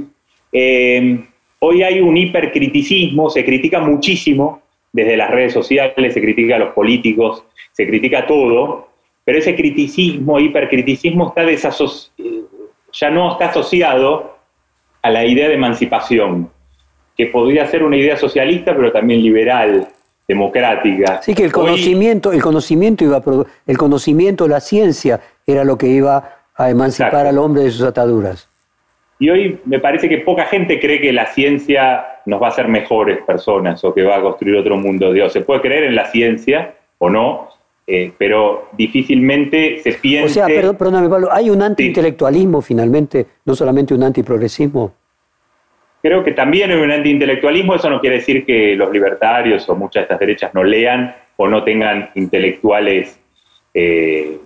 eh, 0.54 1.26
hoy 1.60 1.84
hay 1.84 2.00
un 2.00 2.16
hipercriticismo, 2.16 3.30
se 3.30 3.44
critica 3.44 3.80
muchísimo 3.80 4.62
desde 4.92 5.18
las 5.18 5.32
redes 5.32 5.54
sociales, 5.54 6.14
se 6.14 6.22
critica 6.22 6.58
a 6.58 6.60
los 6.60 6.74
políticos, 6.74 7.44
se 7.72 7.88
critica 7.88 8.28
todo, 8.28 8.90
pero 9.26 9.40
ese 9.40 9.56
criticismo, 9.56 10.40
hipercriticismo, 10.40 11.34
está 11.36 11.70
ya 12.94 13.10
no 13.10 13.32
está 13.32 13.46
asociado 13.46 14.38
a 15.02 15.10
la 15.10 15.26
idea 15.26 15.48
de 15.48 15.56
emancipación, 15.56 16.50
que 17.18 17.28
podría 17.28 17.66
ser 17.68 17.84
una 17.84 17.98
idea 17.98 18.16
socialista, 18.18 18.76
pero 18.76 18.92
también 18.92 19.22
liberal, 19.24 19.88
democrática. 20.28 21.22
Sí, 21.22 21.34
que 21.34 21.46
el 21.46 21.52
conocimiento, 21.52 22.32
el 22.32 22.42
conocimiento 22.42 23.04
iba 23.04 23.22
el 23.66 23.78
conocimiento, 23.78 24.48
la 24.48 24.60
ciencia 24.60 25.20
era 25.46 25.64
lo 25.64 25.78
que 25.78 25.88
iba 25.88 26.38
a 26.56 26.70
emancipar 26.70 27.26
al 27.26 27.40
hombre 27.40 27.64
de 27.64 27.72
sus 27.72 27.82
ataduras. 27.84 28.48
Y 29.20 29.30
hoy 29.30 29.60
me 29.66 29.80
parece 29.80 30.10
que 30.10 30.20
poca 30.20 30.46
gente 30.46 30.80
cree 30.80 31.00
que 31.00 31.14
la 31.14 31.28
ciencia 31.28 32.06
nos 32.26 32.42
va 32.42 32.48
a 32.48 32.50
hacer 32.50 32.68
mejores 32.68 33.20
personas 33.24 33.84
o 33.84 33.94
que 33.94 34.04
va 34.04 34.18
a 34.18 34.22
construir 34.22 34.56
otro 34.56 34.78
mundo. 34.78 35.14
Dios, 35.14 35.32
se 35.32 35.42
puede 35.42 35.62
creer 35.62 35.84
en 35.86 35.96
la 35.96 36.08
ciencia 36.08 36.76
o 36.98 37.10
no, 37.10 37.50
eh, 37.86 38.12
pero 38.18 38.70
difícilmente 38.74 39.80
se 39.80 39.94
piensa. 39.94 40.46
O 40.46 40.48
sea, 40.48 40.74
perdóname, 40.74 41.10
Pablo, 41.10 41.30
¿hay 41.32 41.50
un 41.50 41.62
antiintelectualismo 41.62 42.62
finalmente, 42.62 43.26
no 43.46 43.56
solamente 43.56 43.94
un 43.94 44.04
antiprogresismo? 44.04 44.94
Creo 46.02 46.24
que 46.24 46.32
también 46.34 46.72
hay 46.72 46.78
un 46.78 46.92
antiintelectualismo, 46.92 47.76
eso 47.76 47.90
no 47.90 48.02
quiere 48.02 48.18
decir 48.18 48.46
que 48.46 48.76
los 48.76 48.92
libertarios 48.92 49.68
o 49.70 49.76
muchas 49.76 50.02
de 50.02 50.04
estas 50.04 50.20
derechas 50.20 50.54
no 50.54 50.64
lean 50.64 51.16
o 51.38 51.48
no 51.48 51.64
tengan 51.64 52.10
intelectuales 52.16 53.20
eh, 53.74 54.38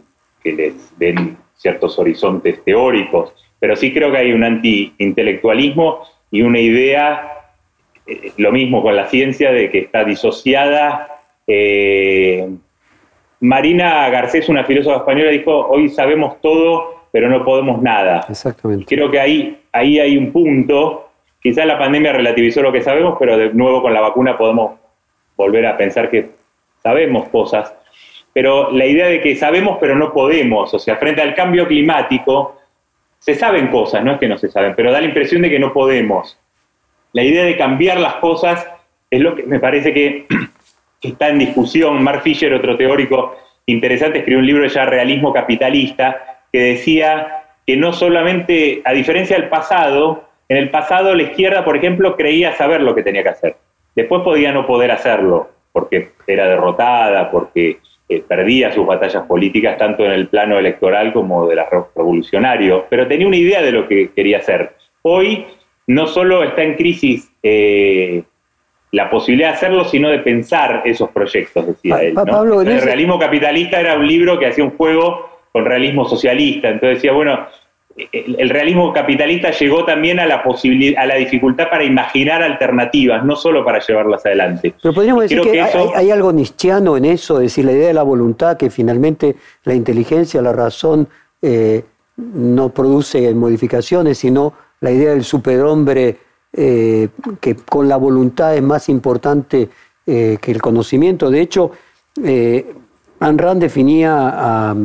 que 0.43 0.53
les 0.53 0.99
den 0.99 1.37
ciertos 1.55 1.97
horizontes 1.97 2.63
teóricos 2.63 3.33
pero 3.59 3.75
sí 3.75 3.93
creo 3.93 4.11
que 4.11 4.17
hay 4.17 4.31
un 4.31 4.43
anti-intelectualismo 4.43 6.01
y 6.31 6.41
una 6.41 6.59
idea, 6.59 7.45
eh, 8.05 8.31
lo 8.37 8.51
mismo 8.51 8.81
con 8.81 8.95
la 8.95 9.07
ciencia, 9.07 9.51
de 9.51 9.69
que 9.69 9.79
está 9.79 10.03
disociada. 10.03 11.19
Eh, 11.45 12.47
Marina 13.39 14.09
Garcés, 14.09 14.49
una 14.49 14.63
filósofa 14.63 14.97
española, 14.97 15.31
dijo, 15.31 15.67
hoy 15.67 15.89
sabemos 15.89 16.41
todo, 16.41 17.07
pero 17.11 17.29
no 17.29 17.43
podemos 17.43 17.81
nada. 17.81 18.25
Exactamente. 18.29 18.85
creo 18.85 19.09
que 19.09 19.19
ahí, 19.19 19.59
ahí 19.71 19.99
hay 19.99 20.17
un 20.17 20.31
punto, 20.31 21.09
quizás 21.41 21.65
la 21.65 21.77
pandemia 21.77 22.13
relativizó 22.13 22.61
lo 22.61 22.71
que 22.71 22.81
sabemos, 22.81 23.15
pero 23.19 23.37
de 23.37 23.53
nuevo 23.53 23.81
con 23.81 23.93
la 23.93 24.01
vacuna 24.01 24.37
podemos 24.37 24.79
volver 25.35 25.65
a 25.65 25.77
pensar 25.77 26.09
que 26.09 26.29
sabemos 26.83 27.29
cosas. 27.29 27.73
Pero 28.33 28.71
la 28.71 28.85
idea 28.85 29.07
de 29.07 29.21
que 29.21 29.35
sabemos 29.35 29.77
pero 29.79 29.95
no 29.95 30.13
podemos, 30.13 30.73
o 30.73 30.79
sea, 30.79 30.97
frente 30.97 31.21
al 31.21 31.33
cambio 31.33 31.67
climático, 31.67 32.56
se 33.19 33.35
saben 33.35 33.67
cosas, 33.67 34.03
no 34.03 34.13
es 34.13 34.19
que 34.19 34.27
no 34.27 34.37
se 34.37 34.49
saben, 34.49 34.73
pero 34.75 34.91
da 34.91 35.01
la 35.01 35.07
impresión 35.07 35.41
de 35.41 35.49
que 35.49 35.59
no 35.59 35.73
podemos. 35.73 36.37
La 37.13 37.23
idea 37.23 37.43
de 37.43 37.57
cambiar 37.57 37.99
las 37.99 38.15
cosas 38.15 38.67
es 39.09 39.21
lo 39.21 39.35
que 39.35 39.43
me 39.43 39.59
parece 39.59 39.93
que, 39.93 40.27
está 41.01 41.29
en 41.29 41.39
discusión. 41.39 42.03
Mark 42.03 42.21
Fisher, 42.21 42.53
otro 42.53 42.77
teórico 42.77 43.35
interesante, 43.65 44.19
escribió 44.19 44.39
un 44.39 44.45
libro 44.45 44.67
ya 44.67 44.85
Realismo 44.85 45.33
Capitalista, 45.33 46.41
que 46.51 46.59
decía 46.59 47.43
que 47.65 47.75
no 47.75 47.91
solamente, 47.91 48.81
a 48.85 48.93
diferencia 48.93 49.37
del 49.37 49.49
pasado, 49.49 50.23
En 50.49 50.55
el 50.55 50.69
pasado 50.69 51.13
la 51.13 51.23
izquierda, 51.23 51.65
por 51.65 51.75
ejemplo, 51.75 52.15
creía 52.15 52.55
saber 52.55 52.81
lo 52.81 52.95
que 52.95 53.03
tenía 53.03 53.21
que 53.21 53.29
hacer. 53.29 53.57
Después 53.95 54.21
podía 54.21 54.53
no 54.53 54.65
poder 54.65 54.91
hacerlo 54.91 55.49
porque 55.73 56.11
era 56.25 56.47
derrotada, 56.47 57.29
porque 57.29 57.79
eh, 58.09 58.23
perdía 58.25 58.73
sus 58.73 58.85
batallas 58.85 59.23
políticas 59.25 59.77
tanto 59.77 60.05
en 60.05 60.11
el 60.11 60.27
plano 60.27 60.57
electoral 60.57 61.11
como 61.11 61.47
de 61.47 61.55
la 61.55 61.67
revolucionario, 61.95 62.85
pero 62.89 63.07
tenía 63.07 63.27
una 63.27 63.35
idea 63.35 63.61
de 63.61 63.71
lo 63.71 63.87
que 63.87 64.11
quería 64.15 64.37
hacer. 64.37 64.71
Hoy 65.01 65.45
no 65.87 66.07
solo 66.07 66.43
está 66.43 66.63
en 66.63 66.75
crisis 66.75 67.29
eh, 67.43 68.23
la 68.91 69.09
posibilidad 69.09 69.49
de 69.49 69.55
hacerlo, 69.55 69.83
sino 69.85 70.09
de 70.09 70.19
pensar 70.19 70.83
esos 70.85 71.09
proyectos, 71.09 71.67
decía 71.67 72.01
él. 72.01 72.15
el 72.65 72.81
realismo 72.81 73.19
capitalista 73.19 73.79
era 73.79 73.95
un 73.95 74.07
libro 74.07 74.39
que 74.39 74.47
hacía 74.47 74.63
un 74.63 74.77
juego 74.77 75.29
con 75.51 75.65
realismo 75.65 76.07
socialista, 76.07 76.69
entonces 76.69 76.99
decía, 76.99 77.11
bueno, 77.11 77.47
el, 78.11 78.49
realismo 78.49 78.93
capitalista 78.93 79.51
llegó 79.51 79.83
también 79.83 80.19
a 80.19 80.27
la 80.27 80.43
posibilidad, 80.43 81.01
a 81.01 81.07
la 81.07 81.15
dificultad 81.15 81.69
para 81.69 81.83
imaginar 81.83 82.43
alternativas, 82.43 83.25
no 83.25 83.35
solo 83.35 83.65
para 83.65 83.79
llevarlas 83.79 84.25
adelante. 84.25 84.75
Pero 84.81 84.93
podríamos 84.93 85.23
decir 85.23 85.41
que, 85.41 85.61
hay, 85.61 86.11
algo 86.11 86.31
nietzscheano 86.31 86.95
en 86.95 87.05
eso, 87.05 87.37
es 87.37 87.43
decir, 87.43 87.65
la 87.65 87.71
idea 87.71 87.87
de 87.87 87.93
la 87.93 88.03
voluntad, 88.03 88.55
que 88.55 88.69
finalmente 88.69 89.35
la 89.63 89.73
inteligencia, 89.73 90.41
la 90.41 90.53
razón 90.53 91.07
eh, 91.41 91.83
no 92.17 92.69
produce 92.69 93.33
modificaciones, 93.33 94.19
sino 94.19 94.53
la 94.81 94.91
idea 94.91 95.11
del 95.11 95.23
superhombre 95.23 96.17
eh, 96.53 97.09
que 97.41 97.55
con 97.55 97.87
la 97.87 97.97
voluntad 97.97 98.55
es 98.55 98.61
más 98.61 98.89
importante 98.89 99.69
eh, 100.05 100.37
que 100.39 100.51
el 100.51 100.61
conocimiento. 100.61 101.31
De 101.31 101.41
hecho, 101.41 101.71
Rand 103.19 103.61
definía 103.61 104.29
a 104.33 104.75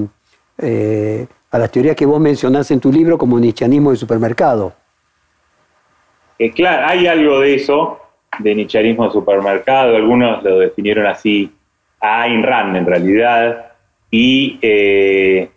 a 1.53 1.59
las 1.59 1.71
teorías 1.71 1.95
que 1.95 2.07
vos 2.07 2.19
mencionás 2.19 2.71
en 2.71 2.81
tu 2.81 2.91
libro 2.91 3.19
como 3.19 3.39
nichianismo 3.39 3.91
de 3.91 3.97
supermercado. 3.97 4.73
Eh, 6.39 6.51
claro, 6.51 6.89
hay 6.89 7.07
algo 7.07 7.41
de 7.41 7.55
eso, 7.55 8.01
de 8.39 8.55
nichianismo 8.55 9.05
de 9.05 9.13
supermercado, 9.13 9.95
algunos 9.95 10.43
lo 10.43 10.59
definieron 10.59 11.07
así, 11.07 11.53
a 12.01 12.23
Ayn 12.23 12.43
Rand 12.43 12.77
en 12.77 12.87
realidad, 12.87 13.73
y 14.11 14.59
eh, 14.63 15.51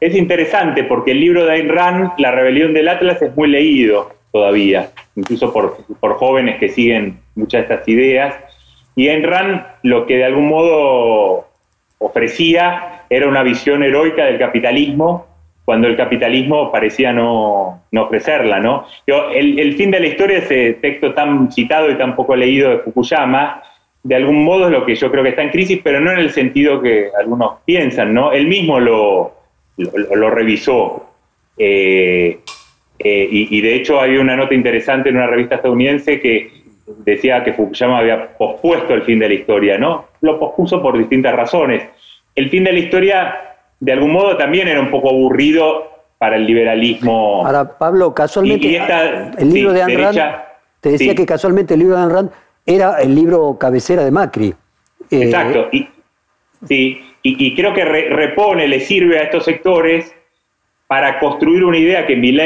es 0.00 0.16
interesante 0.16 0.84
porque 0.84 1.12
el 1.12 1.20
libro 1.20 1.44
de 1.44 1.52
Ayn 1.52 1.68
Rand, 1.68 2.12
La 2.18 2.32
rebelión 2.32 2.72
del 2.72 2.88
Atlas, 2.88 3.20
es 3.20 3.36
muy 3.36 3.48
leído 3.48 4.10
todavía, 4.32 4.90
incluso 5.14 5.52
por, 5.52 5.76
por 6.00 6.14
jóvenes 6.14 6.58
que 6.58 6.70
siguen 6.70 7.20
muchas 7.34 7.68
de 7.68 7.74
estas 7.74 7.88
ideas, 7.88 8.34
y 8.96 9.08
Ayn 9.08 9.22
Rand 9.22 9.66
lo 9.82 10.06
que 10.06 10.16
de 10.16 10.24
algún 10.24 10.48
modo 10.48 11.45
ofrecía 11.98 13.04
era 13.08 13.28
una 13.28 13.42
visión 13.42 13.82
heroica 13.82 14.24
del 14.24 14.38
capitalismo, 14.38 15.26
cuando 15.64 15.88
el 15.88 15.96
capitalismo 15.96 16.70
parecía 16.70 17.12
no, 17.12 17.82
ofrecerla, 17.92 18.60
¿no? 18.60 18.86
el, 19.06 19.74
fin 19.74 19.90
de 19.90 20.00
la 20.00 20.06
historia, 20.06 20.38
ese 20.38 20.74
texto 20.74 21.12
tan 21.12 21.50
citado 21.50 21.90
y 21.90 21.96
tan 21.96 22.14
poco 22.14 22.36
leído 22.36 22.70
de 22.70 22.78
Fukuyama, 22.78 23.62
de 24.04 24.14
algún 24.14 24.44
modo 24.44 24.66
es 24.66 24.70
lo 24.70 24.86
que 24.86 24.94
yo 24.94 25.10
creo 25.10 25.24
que 25.24 25.30
está 25.30 25.42
en 25.42 25.50
crisis, 25.50 25.80
pero 25.82 26.00
no 26.00 26.12
en 26.12 26.18
el 26.18 26.30
sentido 26.30 26.80
que 26.80 27.10
algunos 27.18 27.54
piensan, 27.64 28.14
¿no? 28.14 28.30
Él 28.30 28.46
mismo 28.46 28.78
lo, 28.78 29.34
lo, 29.76 30.30
revisó. 30.30 31.10
Eh, 31.58 32.38
eh, 33.00 33.28
y, 33.30 33.60
de 33.60 33.74
hecho 33.74 34.00
había 34.00 34.20
una 34.20 34.36
nota 34.36 34.54
interesante 34.54 35.08
en 35.08 35.16
una 35.16 35.26
revista 35.26 35.56
estadounidense 35.56 36.20
que 36.20 36.55
decía 36.86 37.42
que 37.44 37.52
Fukuyama 37.52 37.98
había 37.98 38.36
pospuesto 38.36 38.94
el 38.94 39.02
fin 39.02 39.18
de 39.18 39.28
la 39.28 39.34
historia, 39.34 39.78
¿no? 39.78 40.06
Lo 40.20 40.38
pospuso 40.38 40.80
por 40.80 40.96
distintas 40.96 41.34
razones 41.34 41.82
el 42.36 42.50
fin 42.50 42.64
de 42.64 42.72
la 42.72 42.78
historia, 42.78 43.56
de 43.80 43.92
algún 43.92 44.12
modo, 44.12 44.36
también 44.36 44.68
era 44.68 44.80
un 44.80 44.90
poco 44.90 45.08
aburrido 45.08 45.90
para 46.18 46.36
el 46.36 46.46
liberalismo. 46.46 47.44
Ahora, 47.44 47.76
Pablo, 47.78 48.14
casualmente, 48.14 48.78
el 49.38 49.52
libro 49.52 49.72
de 49.72 49.82
Ayn 49.82 49.98
Rand, 49.98 50.18
te 50.80 50.90
decía 50.90 51.14
que 51.14 51.26
casualmente 51.26 51.74
el 51.74 51.80
libro 51.80 51.96
de 51.96 52.02
Ayn 52.02 52.10
Rand 52.10 52.30
era 52.64 53.00
el 53.00 53.14
libro 53.14 53.56
cabecera 53.58 54.04
de 54.04 54.10
Macri. 54.10 54.54
Eh, 55.10 55.22
Exacto, 55.22 55.68
y, 55.72 55.88
sí, 56.68 57.00
y, 57.22 57.54
creo 57.54 57.72
que 57.72 57.84
repone, 57.84 58.68
le 58.68 58.80
sirve 58.80 59.18
a 59.18 59.22
estos 59.22 59.44
sectores 59.44 60.14
para 60.86 61.18
construir 61.18 61.64
una 61.64 61.78
idea 61.78 62.06
que 62.06 62.16
mi 62.16 62.36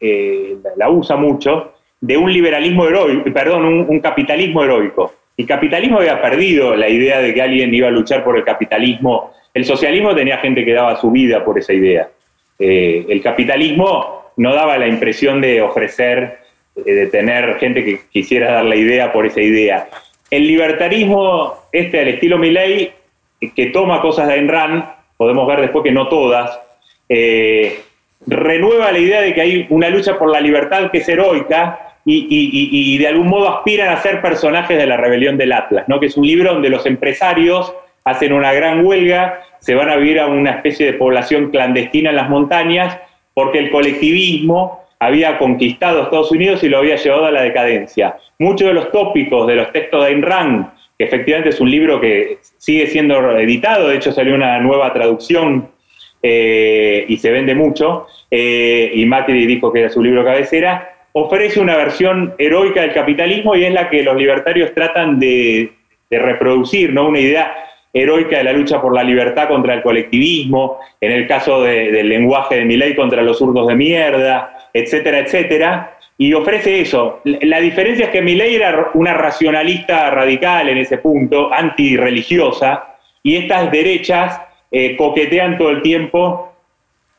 eh, 0.00 0.56
la 0.76 0.90
usa 0.90 1.16
mucho, 1.16 1.73
de 2.04 2.18
un 2.18 2.30
liberalismo 2.30 2.86
heroico, 2.86 3.32
perdón, 3.32 3.64
un 3.64 4.00
capitalismo 4.00 4.62
heroico. 4.62 5.14
El 5.38 5.46
capitalismo 5.46 6.00
había 6.00 6.20
perdido 6.20 6.76
la 6.76 6.86
idea 6.86 7.20
de 7.20 7.32
que 7.32 7.40
alguien 7.40 7.72
iba 7.72 7.88
a 7.88 7.90
luchar 7.90 8.22
por 8.22 8.36
el 8.36 8.44
capitalismo. 8.44 9.32
El 9.54 9.64
socialismo 9.64 10.14
tenía 10.14 10.36
gente 10.36 10.66
que 10.66 10.74
daba 10.74 11.00
su 11.00 11.10
vida 11.10 11.42
por 11.42 11.58
esa 11.58 11.72
idea. 11.72 12.10
Eh, 12.58 13.06
el 13.08 13.22
capitalismo 13.22 14.32
no 14.36 14.54
daba 14.54 14.76
la 14.76 14.86
impresión 14.86 15.40
de 15.40 15.62
ofrecer, 15.62 16.40
eh, 16.76 16.92
de 16.92 17.06
tener 17.06 17.56
gente 17.56 17.82
que 17.82 18.00
quisiera 18.10 18.52
dar 18.52 18.66
la 18.66 18.76
idea 18.76 19.10
por 19.10 19.24
esa 19.24 19.40
idea. 19.40 19.88
El 20.30 20.46
libertarismo, 20.46 21.54
este 21.72 22.00
al 22.00 22.08
estilo 22.08 22.36
Milley, 22.36 22.92
que 23.56 23.66
toma 23.66 24.02
cosas 24.02 24.28
de 24.28 24.34
Ayn 24.34 24.48
Rand, 24.48 24.84
podemos 25.16 25.48
ver 25.48 25.62
después 25.62 25.82
que 25.82 25.90
no 25.90 26.08
todas, 26.08 26.60
eh, 27.08 27.80
renueva 28.26 28.92
la 28.92 28.98
idea 28.98 29.22
de 29.22 29.32
que 29.32 29.40
hay 29.40 29.66
una 29.70 29.88
lucha 29.88 30.18
por 30.18 30.30
la 30.30 30.40
libertad 30.40 30.90
que 30.90 30.98
es 30.98 31.08
heroica, 31.08 31.93
y, 32.04 32.98
de 32.98 33.06
algún 33.06 33.28
modo 33.28 33.48
aspiran 33.48 33.88
a 33.88 34.02
ser 34.02 34.20
personajes 34.20 34.76
de 34.76 34.86
la 34.86 34.96
rebelión 34.96 35.38
del 35.38 35.52
Atlas, 35.52 35.84
¿no? 35.88 36.00
que 36.00 36.06
es 36.06 36.16
un 36.16 36.26
libro 36.26 36.52
donde 36.52 36.68
los 36.68 36.84
empresarios 36.86 37.74
hacen 38.04 38.32
una 38.32 38.52
gran 38.52 38.84
huelga, 38.84 39.40
se 39.60 39.74
van 39.74 39.88
a 39.88 39.96
vivir 39.96 40.20
a 40.20 40.26
una 40.26 40.50
especie 40.50 40.86
de 40.86 40.92
población 40.94 41.50
clandestina 41.50 42.10
en 42.10 42.16
las 42.16 42.28
montañas, 42.28 42.98
porque 43.32 43.58
el 43.58 43.70
colectivismo 43.70 44.84
había 45.00 45.38
conquistado 45.38 46.02
Estados 46.02 46.30
Unidos 46.30 46.62
y 46.62 46.68
lo 46.68 46.78
había 46.78 46.96
llevado 46.96 47.26
a 47.26 47.30
la 47.30 47.42
decadencia. 47.42 48.16
Muchos 48.38 48.68
de 48.68 48.74
los 48.74 48.92
tópicos 48.92 49.46
de 49.46 49.56
los 49.56 49.72
textos 49.72 50.04
de 50.04 50.10
Ayn 50.10 50.22
Rand, 50.22 50.66
que 50.98 51.04
efectivamente 51.04 51.48
es 51.50 51.60
un 51.60 51.70
libro 51.70 52.00
que 52.00 52.38
sigue 52.58 52.86
siendo 52.86 53.36
editado, 53.38 53.88
de 53.88 53.96
hecho 53.96 54.12
salió 54.12 54.34
una 54.34 54.60
nueva 54.60 54.92
traducción 54.92 55.70
eh, 56.22 57.04
y 57.08 57.16
se 57.16 57.30
vende 57.30 57.54
mucho, 57.54 58.06
eh, 58.30 58.92
y 58.94 59.04
Macri 59.06 59.46
dijo 59.46 59.72
que 59.72 59.80
era 59.80 59.90
su 59.90 60.02
libro 60.02 60.24
cabecera, 60.24 60.93
ofrece 61.16 61.60
una 61.60 61.76
versión 61.76 62.34
heroica 62.38 62.80
del 62.80 62.92
capitalismo 62.92 63.54
y 63.54 63.64
es 63.64 63.72
la 63.72 63.88
que 63.88 64.02
los 64.02 64.16
libertarios 64.16 64.74
tratan 64.74 65.18
de, 65.18 65.72
reproducir, 66.10 66.92
¿no? 66.92 67.08
Una 67.08 67.18
idea 67.18 67.52
heroica 67.92 68.38
de 68.38 68.44
la 68.44 68.52
lucha 68.52 68.80
por 68.80 68.94
la 68.94 69.02
libertad 69.02 69.48
contra 69.48 69.74
el 69.74 69.82
colectivismo, 69.82 70.78
en 71.00 71.10
el 71.10 71.26
caso 71.26 71.62
del 71.62 72.08
lenguaje 72.08 72.56
de 72.56 72.64
Milley 72.64 72.94
contra 72.94 73.22
los 73.22 73.38
zurdos 73.38 73.66
de 73.66 73.74
mierda, 73.74 74.68
etcétera, 74.72 75.20
etcétera, 75.20 75.96
y 76.16 76.32
ofrece 76.34 76.80
eso. 76.80 77.20
La 77.24 77.58
diferencia 77.58 78.06
es 78.06 78.10
que 78.12 78.22
Milley 78.22 78.54
era 78.54 78.90
una 78.94 79.14
racionalista 79.14 80.10
radical 80.10 80.68
en 80.68 80.78
ese 80.78 80.98
punto, 80.98 81.52
antirreligiosa, 81.52 82.96
y 83.22 83.36
estas 83.36 83.72
derechas 83.72 84.40
eh, 84.70 84.96
coquetean 84.96 85.58
todo 85.58 85.70
el 85.70 85.82
tiempo 85.82 86.52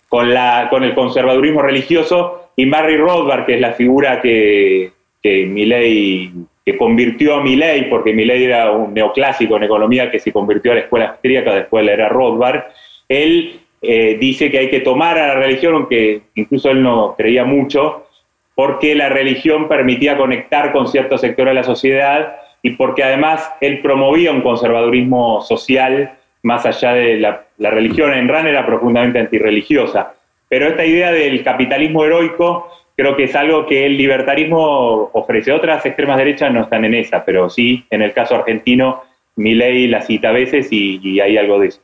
con 0.07 0.83
el 0.83 0.93
conservadurismo 0.93 1.61
religioso 1.61 2.44
y 2.55 2.65
Barry 2.69 2.97
Rothbard, 2.97 3.45
que 3.45 3.55
es 3.55 3.61
la 3.61 3.73
figura 3.73 4.21
que, 4.21 4.91
que 5.21 6.31
que 6.65 6.77
convirtió 6.77 7.35
a 7.35 7.43
Milley, 7.43 7.89
porque 7.89 8.11
Milley 8.11 8.45
era 8.45 8.71
un 8.71 8.91
neoclásico 8.91 9.55
en 9.55 9.63
economía 9.63 10.09
que 10.09 10.17
se 10.17 10.31
convirtió 10.31 10.71
a 10.71 10.75
la 10.75 10.81
escuela 10.81 11.09
austríaca, 11.09 11.53
después 11.53 11.87
era 11.87 12.09
Rothbard, 12.09 12.63
él 13.07 13.59
eh, 13.83 14.17
dice 14.19 14.49
que 14.49 14.57
hay 14.57 14.69
que 14.69 14.79
tomar 14.79 15.19
a 15.19 15.27
la 15.27 15.35
religión, 15.35 15.75
aunque 15.75 16.21
incluso 16.33 16.71
él 16.71 16.81
no 16.81 17.13
creía 17.15 17.45
mucho, 17.45 18.07
porque 18.55 18.95
la 18.95 19.09
religión 19.09 19.67
permitía 19.67 20.17
conectar 20.17 20.71
con 20.71 20.87
ciertos 20.87 21.21
sectores 21.21 21.51
de 21.51 21.55
la 21.55 21.63
sociedad 21.63 22.37
y 22.63 22.71
porque 22.71 23.03
además 23.03 23.47
él 23.61 23.81
promovía 23.81 24.31
un 24.31 24.41
conservadurismo 24.41 25.41
social 25.41 26.17
más 26.41 26.65
allá 26.65 26.93
de 26.93 27.17
la, 27.17 27.45
la 27.57 27.69
religión. 27.69 28.13
En 28.13 28.27
RAN 28.27 28.47
era 28.47 28.65
profundamente 28.65 29.19
antirreligiosa. 29.19 30.15
Pero 30.55 30.69
esta 30.69 30.85
idea 30.85 31.11
del 31.11 31.43
capitalismo 31.43 32.05
heroico 32.05 32.69
creo 32.95 33.17
que 33.17 33.25
es 33.25 33.35
algo 33.35 33.65
que 33.65 33.87
el 33.87 33.97
libertarismo 33.97 35.09
ofrece. 35.11 35.51
Otras 35.51 35.85
extremas 35.85 36.17
derechas 36.17 36.49
no 36.53 36.61
están 36.61 36.85
en 36.85 36.93
esa, 36.93 37.25
pero 37.25 37.49
sí, 37.49 37.85
en 37.89 38.01
el 38.01 38.13
caso 38.13 38.35
argentino, 38.35 39.01
mi 39.35 39.53
ley 39.53 39.85
la 39.87 40.01
cita 40.01 40.29
a 40.29 40.31
veces 40.31 40.69
y, 40.71 41.19
hay 41.19 41.37
algo 41.37 41.59
de 41.59 41.67
eso. 41.67 41.81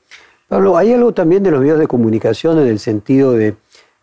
Pablo, 0.48 0.78
hay 0.78 0.94
algo 0.94 1.14
también 1.14 1.44
de 1.44 1.52
los 1.52 1.60
medios 1.60 1.80
de 1.80 1.88
comunicación 1.88 2.62
en 2.62 2.68
el 2.70 2.80
sentido 2.80 3.34
de 3.34 3.56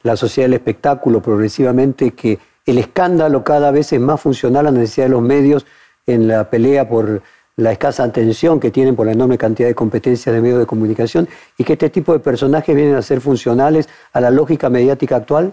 la 0.02 0.16
sociedad 0.16 0.50
del 0.50 0.58
espectáculo 0.58 1.22
progresivamente, 1.22 2.10
que 2.10 2.38
el 2.66 2.76
escándalo 2.76 3.42
cada 3.44 3.70
vez 3.70 3.90
es 3.94 4.00
más 4.00 4.20
funcional 4.20 4.66
a 4.66 4.70
la 4.70 4.78
necesidad 4.80 5.06
de 5.06 5.12
los 5.12 5.22
medios 5.22 5.64
en 6.06 6.28
la 6.28 6.50
pelea 6.50 6.90
por 6.90 7.22
la 7.58 7.72
escasa 7.72 8.04
atención 8.04 8.60
que 8.60 8.70
tienen 8.70 8.94
por 8.94 9.06
la 9.06 9.12
enorme 9.12 9.36
cantidad 9.36 9.68
de 9.68 9.74
competencias 9.74 10.32
de 10.32 10.40
medios 10.40 10.60
de 10.60 10.66
comunicación 10.66 11.28
y 11.58 11.64
que 11.64 11.72
este 11.72 11.90
tipo 11.90 12.12
de 12.12 12.20
personajes 12.20 12.74
vienen 12.74 12.94
a 12.94 13.02
ser 13.02 13.20
funcionales 13.20 13.88
a 14.12 14.20
la 14.20 14.30
lógica 14.30 14.70
mediática 14.70 15.16
actual? 15.16 15.52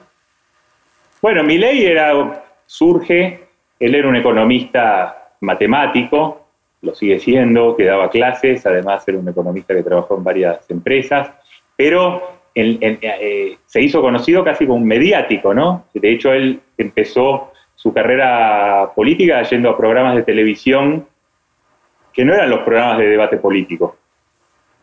Bueno, 1.19 1.43
mi 1.43 1.57
ley 1.57 1.83
era, 1.83 2.43
surge, 2.67 3.47
él 3.79 3.95
era 3.95 4.07
un 4.07 4.15
economista 4.15 5.31
matemático, 5.41 6.45
lo 6.83 6.93
sigue 6.93 7.19
siendo, 7.19 7.75
que 7.75 7.85
daba 7.85 8.11
clases, 8.11 8.63
además 8.67 9.03
era 9.07 9.17
un 9.17 9.27
economista 9.27 9.73
que 9.73 9.81
trabajó 9.81 10.15
en 10.15 10.23
varias 10.23 10.69
empresas, 10.69 11.31
pero 11.75 12.21
eh, 12.53 13.57
se 13.65 13.81
hizo 13.81 14.01
conocido 14.01 14.43
casi 14.43 14.67
como 14.67 14.77
un 14.77 14.87
mediático, 14.87 15.55
¿no? 15.55 15.85
De 15.91 16.11
hecho, 16.11 16.31
él 16.31 16.61
empezó 16.77 17.51
su 17.73 17.91
carrera 17.91 18.91
política 18.95 19.41
yendo 19.41 19.71
a 19.71 19.77
programas 19.77 20.15
de 20.15 20.21
televisión 20.21 21.07
que 22.15 22.23
no 22.23 22.33
eran 22.33 22.49
los 22.49 22.61
programas 22.61 22.97
de 22.99 23.07
debate 23.07 23.37
político, 23.37 23.97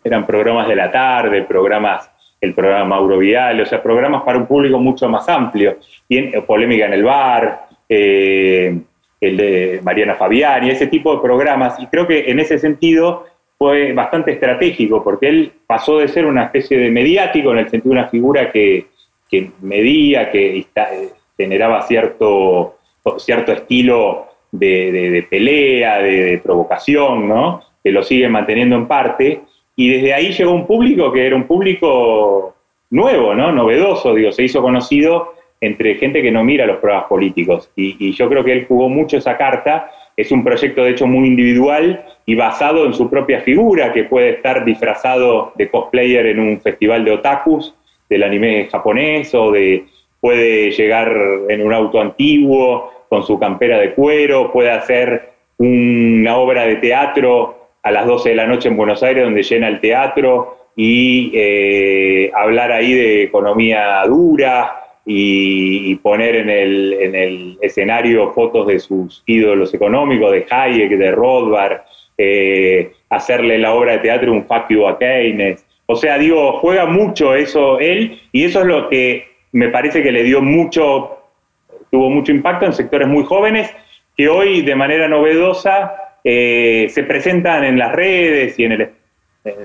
eran 0.04 0.26
programas 0.26 0.68
de 0.68 0.76
la 0.76 0.90
tarde, 0.90 1.42
programas, 1.42 2.10
el 2.40 2.52
programa 2.54 2.84
Mauro 2.84 3.18
Vial, 3.18 3.60
o 3.60 3.66
sea, 3.66 3.82
programas 3.82 4.22
para 4.22 4.36
un 4.36 4.46
público 4.46 4.78
mucho 4.78 5.08
más 5.08 5.28
amplio, 5.28 5.78
y 6.08 6.30
polémica 6.40 6.86
en 6.86 6.92
el 6.92 7.04
bar, 7.04 7.68
eh, 7.88 8.78
el 9.20 9.36
de 9.36 9.80
Mariana 9.82 10.14
Fabiani, 10.14 10.70
ese 10.70 10.88
tipo 10.88 11.14
de 11.14 11.22
programas, 11.22 11.80
y 11.80 11.86
creo 11.86 12.06
que 12.06 12.30
en 12.30 12.40
ese 12.40 12.58
sentido 12.58 13.26
fue 13.56 13.92
bastante 13.92 14.32
estratégico, 14.32 15.02
porque 15.02 15.28
él 15.28 15.52
pasó 15.66 15.98
de 15.98 16.08
ser 16.08 16.26
una 16.26 16.44
especie 16.44 16.76
de 16.76 16.90
mediático 16.90 17.52
en 17.52 17.58
el 17.58 17.70
sentido 17.70 17.94
de 17.94 18.00
una 18.00 18.08
figura 18.08 18.50
que, 18.50 18.88
medía, 19.62 20.30
que 20.30 20.66
generaba 21.36 21.80
cierto, 21.82 22.76
cierto 23.18 23.52
estilo 23.52 24.31
de, 24.52 25.26
pelea, 25.28 25.98
de, 25.98 26.38
provocación, 26.42 27.28
¿no? 27.28 27.62
que 27.82 27.90
lo 27.90 28.02
sigue 28.02 28.28
manteniendo 28.28 28.76
en 28.76 28.86
parte, 28.86 29.40
y 29.74 29.88
desde 29.88 30.14
ahí 30.14 30.32
llegó 30.32 30.52
un 30.52 30.66
público 30.66 31.10
que 31.10 31.26
era 31.26 31.34
un 31.34 31.44
público 31.44 32.54
nuevo, 32.90 33.34
¿no? 33.34 33.50
novedoso, 33.50 34.14
digo, 34.14 34.30
se 34.30 34.44
hizo 34.44 34.62
conocido 34.62 35.34
entre 35.60 35.94
gente 35.94 36.22
que 36.22 36.30
no 36.30 36.44
mira 36.44 36.66
los 36.66 36.78
programas 36.78 37.08
políticos, 37.08 37.70
y, 37.74 38.12
yo 38.12 38.28
creo 38.28 38.44
que 38.44 38.52
él 38.52 38.66
jugó 38.68 38.88
mucho 38.88 39.16
esa 39.16 39.36
carta, 39.36 39.90
es 40.16 40.30
un 40.30 40.44
proyecto 40.44 40.84
de 40.84 40.90
hecho 40.90 41.06
muy 41.06 41.26
individual 41.26 42.04
y 42.26 42.34
basado 42.34 42.84
en 42.84 42.92
su 42.92 43.08
propia 43.08 43.40
figura, 43.40 43.92
que 43.92 44.04
puede 44.04 44.30
estar 44.30 44.64
disfrazado 44.64 45.52
de 45.56 45.70
cosplayer 45.70 46.26
en 46.26 46.38
un 46.38 46.60
festival 46.60 47.04
de 47.04 47.12
otakus, 47.12 47.74
del 48.10 48.22
anime 48.22 48.68
japonés, 48.70 49.34
o 49.34 49.50
de 49.50 49.86
puede 50.20 50.70
llegar 50.70 51.12
en 51.48 51.66
un 51.66 51.72
auto 51.72 52.00
antiguo, 52.00 52.90
con 53.12 53.24
su 53.24 53.38
campera 53.38 53.78
de 53.78 53.92
cuero, 53.92 54.50
puede 54.50 54.70
hacer 54.70 55.32
una 55.58 56.38
obra 56.38 56.64
de 56.64 56.76
teatro 56.76 57.68
a 57.82 57.90
las 57.90 58.06
12 58.06 58.30
de 58.30 58.34
la 58.34 58.46
noche 58.46 58.70
en 58.70 58.76
Buenos 58.78 59.02
Aires 59.02 59.22
donde 59.22 59.42
llena 59.42 59.68
el 59.68 59.80
teatro 59.80 60.70
y 60.74 61.30
eh, 61.34 62.32
hablar 62.34 62.72
ahí 62.72 62.94
de 62.94 63.24
economía 63.24 64.02
dura 64.06 64.80
y, 65.04 65.94
poner 65.96 66.36
en 66.36 66.48
el, 66.48 67.58
escenario 67.60 68.32
fotos 68.32 68.66
de 68.66 68.78
sus 68.78 69.22
ídolos 69.26 69.74
económicos, 69.74 70.32
de 70.32 70.46
Hayek, 70.48 70.96
de 70.96 71.10
Rothbard, 71.10 71.82
eh, 72.16 72.92
hacerle 73.10 73.58
la 73.58 73.74
obra 73.74 73.92
de 73.92 73.98
teatro 73.98 74.32
un 74.32 74.46
fuck 74.46 74.70
a 74.88 74.98
Keynes. 74.98 75.66
O 75.84 75.96
sea, 75.96 76.16
digo, 76.16 76.52
juega 76.60 76.86
mucho 76.86 77.34
eso 77.34 77.78
él 77.78 78.22
y 78.32 78.44
eso 78.44 78.60
es 78.60 78.66
lo 78.66 78.88
que 78.88 79.26
me 79.52 79.68
parece 79.68 80.02
que 80.02 80.12
le 80.12 80.22
dio 80.22 80.40
mucho 80.40 81.18
tuvo 81.92 82.08
mucho 82.08 82.32
impacto 82.32 82.64
en 82.64 82.72
sectores 82.72 83.06
muy 83.06 83.22
jóvenes 83.22 83.70
que 84.16 84.28
hoy 84.28 84.62
de 84.62 84.74
manera 84.74 85.08
novedosa 85.08 85.92
eh, 86.24 86.86
se 86.88 87.02
presentan 87.04 87.64
en 87.64 87.78
las 87.78 87.92
redes 87.92 88.58
y 88.58 88.64
en, 88.64 88.90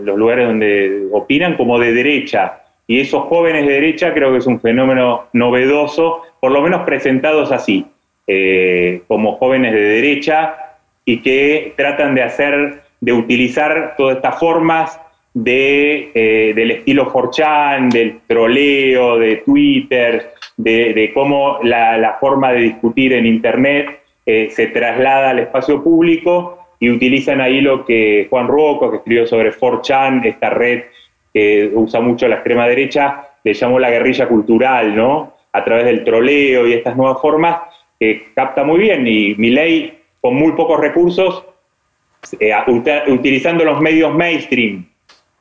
los 0.02 0.18
lugares 0.18 0.48
donde 0.48 1.08
opinan 1.14 1.56
como 1.56 1.80
de 1.80 1.94
derecha. 1.94 2.64
Y 2.86 3.00
esos 3.00 3.24
jóvenes 3.24 3.66
de 3.66 3.74
derecha 3.74 4.14
creo 4.14 4.32
que 4.34 4.40
es 4.40 4.48
un 4.48 4.60
fenómeno 4.60 5.28
novedoso, 5.32 6.22
por 6.42 6.52
lo 6.52 6.62
menos 6.62 6.82
presentados 6.82 7.52
así, 7.52 7.86
eh, 8.28 9.04
como 9.08 9.38
jóvenes 9.38 9.74
de 9.74 9.82
derecha 9.82 10.76
y 11.06 11.22
que 11.22 11.74
tratan 11.78 12.14
de 12.14 12.24
hacer, 12.24 12.82
de 13.00 13.14
utilizar 13.14 13.96
todas 13.98 14.18
estas 14.18 14.38
formas 14.38 15.00
de, 15.44 16.12
eh, 16.16 16.54
del 16.56 16.72
estilo 16.72 17.12
Forchan, 17.12 17.90
del 17.90 18.22
troleo, 18.26 19.20
de 19.20 19.38
Twitter, 19.38 20.32
de, 20.58 21.12
cómo 21.14 21.60
la, 21.62 22.18
forma 22.20 22.54
de 22.54 22.62
discutir 22.62 23.14
en 23.14 23.28
Internet 23.28 24.00
eh, 24.26 24.50
se 24.50 24.68
traslada 24.68 25.30
al 25.30 25.40
espacio 25.40 25.84
público 25.84 26.58
y 26.80 26.90
utilizan 26.90 27.40
ahí 27.40 27.62
lo 27.62 27.86
que 27.86 28.26
Juan 28.32 28.48
Rocco, 28.48 28.90
que 28.90 28.98
escribió 28.98 29.28
sobre 29.28 29.54
4chan, 29.54 30.26
esta 30.26 30.50
red 30.50 30.86
que 31.32 31.70
usa 31.72 32.02
mucho 32.02 32.28
la 32.28 32.36
extrema 32.36 32.68
derecha, 32.68 33.30
le 33.44 33.54
llamó 33.54 33.78
la 33.78 33.92
guerrilla 33.92 34.28
cultural, 34.28 34.96
¿no? 34.96 35.34
A 35.54 35.64
través 35.64 35.86
del 35.86 36.04
troleo 36.04 36.66
y 36.66 36.74
estas 36.74 36.98
nuevas 36.98 37.22
formas, 37.22 37.60
que 38.00 38.30
capta 38.34 38.64
muy 38.64 38.80
bien. 38.80 39.06
Y 39.06 39.36
ley 39.36 40.00
con 40.20 40.34
muy 40.34 40.54
pocos 40.54 40.80
recursos, 40.80 41.46
eh, 42.40 42.54
utilizando 43.08 43.64
los 43.64 43.80
medios 43.80 44.14
mainstream 44.16 44.86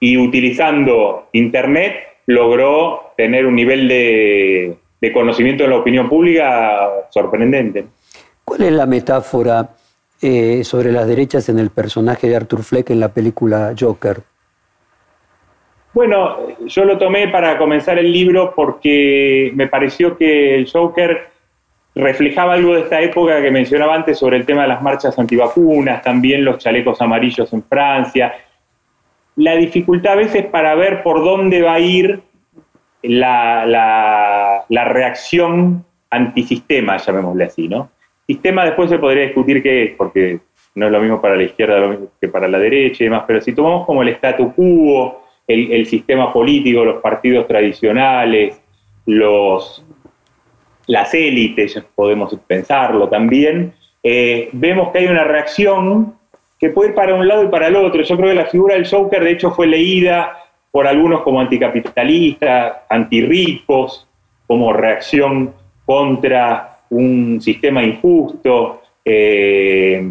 y 0.00 0.16
utilizando 0.16 1.28
Internet, 1.32 1.94
logró 2.26 3.12
tener 3.16 3.46
un 3.46 3.54
nivel 3.54 3.88
de, 3.88 4.76
de 5.00 5.12
conocimiento 5.12 5.64
de 5.64 5.70
la 5.70 5.76
opinión 5.76 6.08
pública 6.08 6.88
sorprendente. 7.10 7.86
¿Cuál 8.44 8.62
es 8.62 8.72
la 8.72 8.86
metáfora 8.86 9.70
eh, 10.22 10.64
sobre 10.64 10.92
las 10.92 11.06
derechas 11.06 11.48
en 11.48 11.58
el 11.58 11.70
personaje 11.70 12.28
de 12.28 12.36
Arthur 12.36 12.62
Fleck 12.62 12.90
en 12.90 13.00
la 13.00 13.08
película 13.08 13.74
Joker? 13.78 14.22
Bueno, 15.92 16.36
yo 16.66 16.84
lo 16.84 16.98
tomé 16.98 17.28
para 17.28 17.56
comenzar 17.56 17.98
el 17.98 18.12
libro 18.12 18.52
porque 18.54 19.50
me 19.54 19.66
pareció 19.66 20.16
que 20.16 20.54
el 20.54 20.70
Joker 20.70 21.28
reflejaba 21.94 22.52
algo 22.52 22.74
de 22.74 22.82
esta 22.82 23.00
época 23.00 23.40
que 23.40 23.50
mencionaba 23.50 23.94
antes 23.94 24.18
sobre 24.18 24.36
el 24.36 24.44
tema 24.44 24.62
de 24.62 24.68
las 24.68 24.82
marchas 24.82 25.18
antivacunas, 25.18 26.02
también 26.02 26.44
los 26.44 26.58
chalecos 26.58 27.00
amarillos 27.00 27.50
en 27.54 27.62
Francia, 27.62 28.34
la 29.36 29.54
dificultad 29.56 30.14
a 30.14 30.16
veces 30.16 30.46
para 30.46 30.74
ver 30.74 31.02
por 31.02 31.22
dónde 31.22 31.62
va 31.62 31.74
a 31.74 31.80
ir 31.80 32.20
la, 33.02 33.66
la, 34.68 34.84
reacción 34.84 35.84
antisistema, 36.10 36.96
llamémosle 36.96 37.44
así, 37.44 37.68
¿no? 37.68 37.90
Sistema 38.26 38.64
después 38.64 38.90
se 38.90 38.98
podría 38.98 39.24
discutir 39.24 39.62
qué 39.62 39.84
es, 39.84 39.90
porque 39.96 40.40
no 40.74 40.86
es 40.86 40.92
lo 40.92 41.00
mismo 41.00 41.20
para 41.20 41.36
la 41.36 41.44
izquierda 41.44 41.96
que 42.20 42.28
para 42.28 42.48
la 42.48 42.58
derecha 42.58 43.04
y 43.04 43.06
demás, 43.06 43.24
pero 43.26 43.40
si 43.40 43.54
tomamos 43.54 43.86
como 43.86 44.02
el 44.02 44.08
statu 44.08 44.52
quo, 44.54 45.22
el, 45.46 45.86
sistema 45.86 46.32
político, 46.32 46.84
los 46.84 47.00
partidos 47.00 47.46
tradicionales, 47.46 48.60
los, 49.04 49.84
las 50.86 51.14
élites, 51.14 51.84
podemos 51.94 52.36
pensarlo 52.46 53.08
también, 53.08 53.72
eh, 54.02 54.48
vemos 54.52 54.90
que 54.90 54.98
hay 54.98 55.06
una 55.06 55.24
reacción 55.24 56.14
que 56.66 56.72
puede 56.72 56.88
ir 56.90 56.94
para 56.94 57.14
un 57.14 57.28
lado 57.28 57.44
y 57.44 57.48
para 57.48 57.68
el 57.68 57.76
otro. 57.76 58.02
Yo 58.02 58.16
creo 58.16 58.30
que 58.30 58.34
la 58.34 58.46
figura 58.46 58.74
del 58.74 58.88
Joker, 58.88 59.22
de 59.22 59.30
hecho, 59.30 59.52
fue 59.52 59.66
leída 59.66 60.36
por 60.72 60.86
algunos 60.86 61.22
como 61.22 61.40
anticapitalistas, 61.40 62.78
antirricos, 62.88 64.06
como 64.46 64.72
reacción 64.72 65.54
contra 65.84 66.78
un 66.90 67.40
sistema 67.40 67.82
injusto 67.82 68.82
eh, 69.04 70.04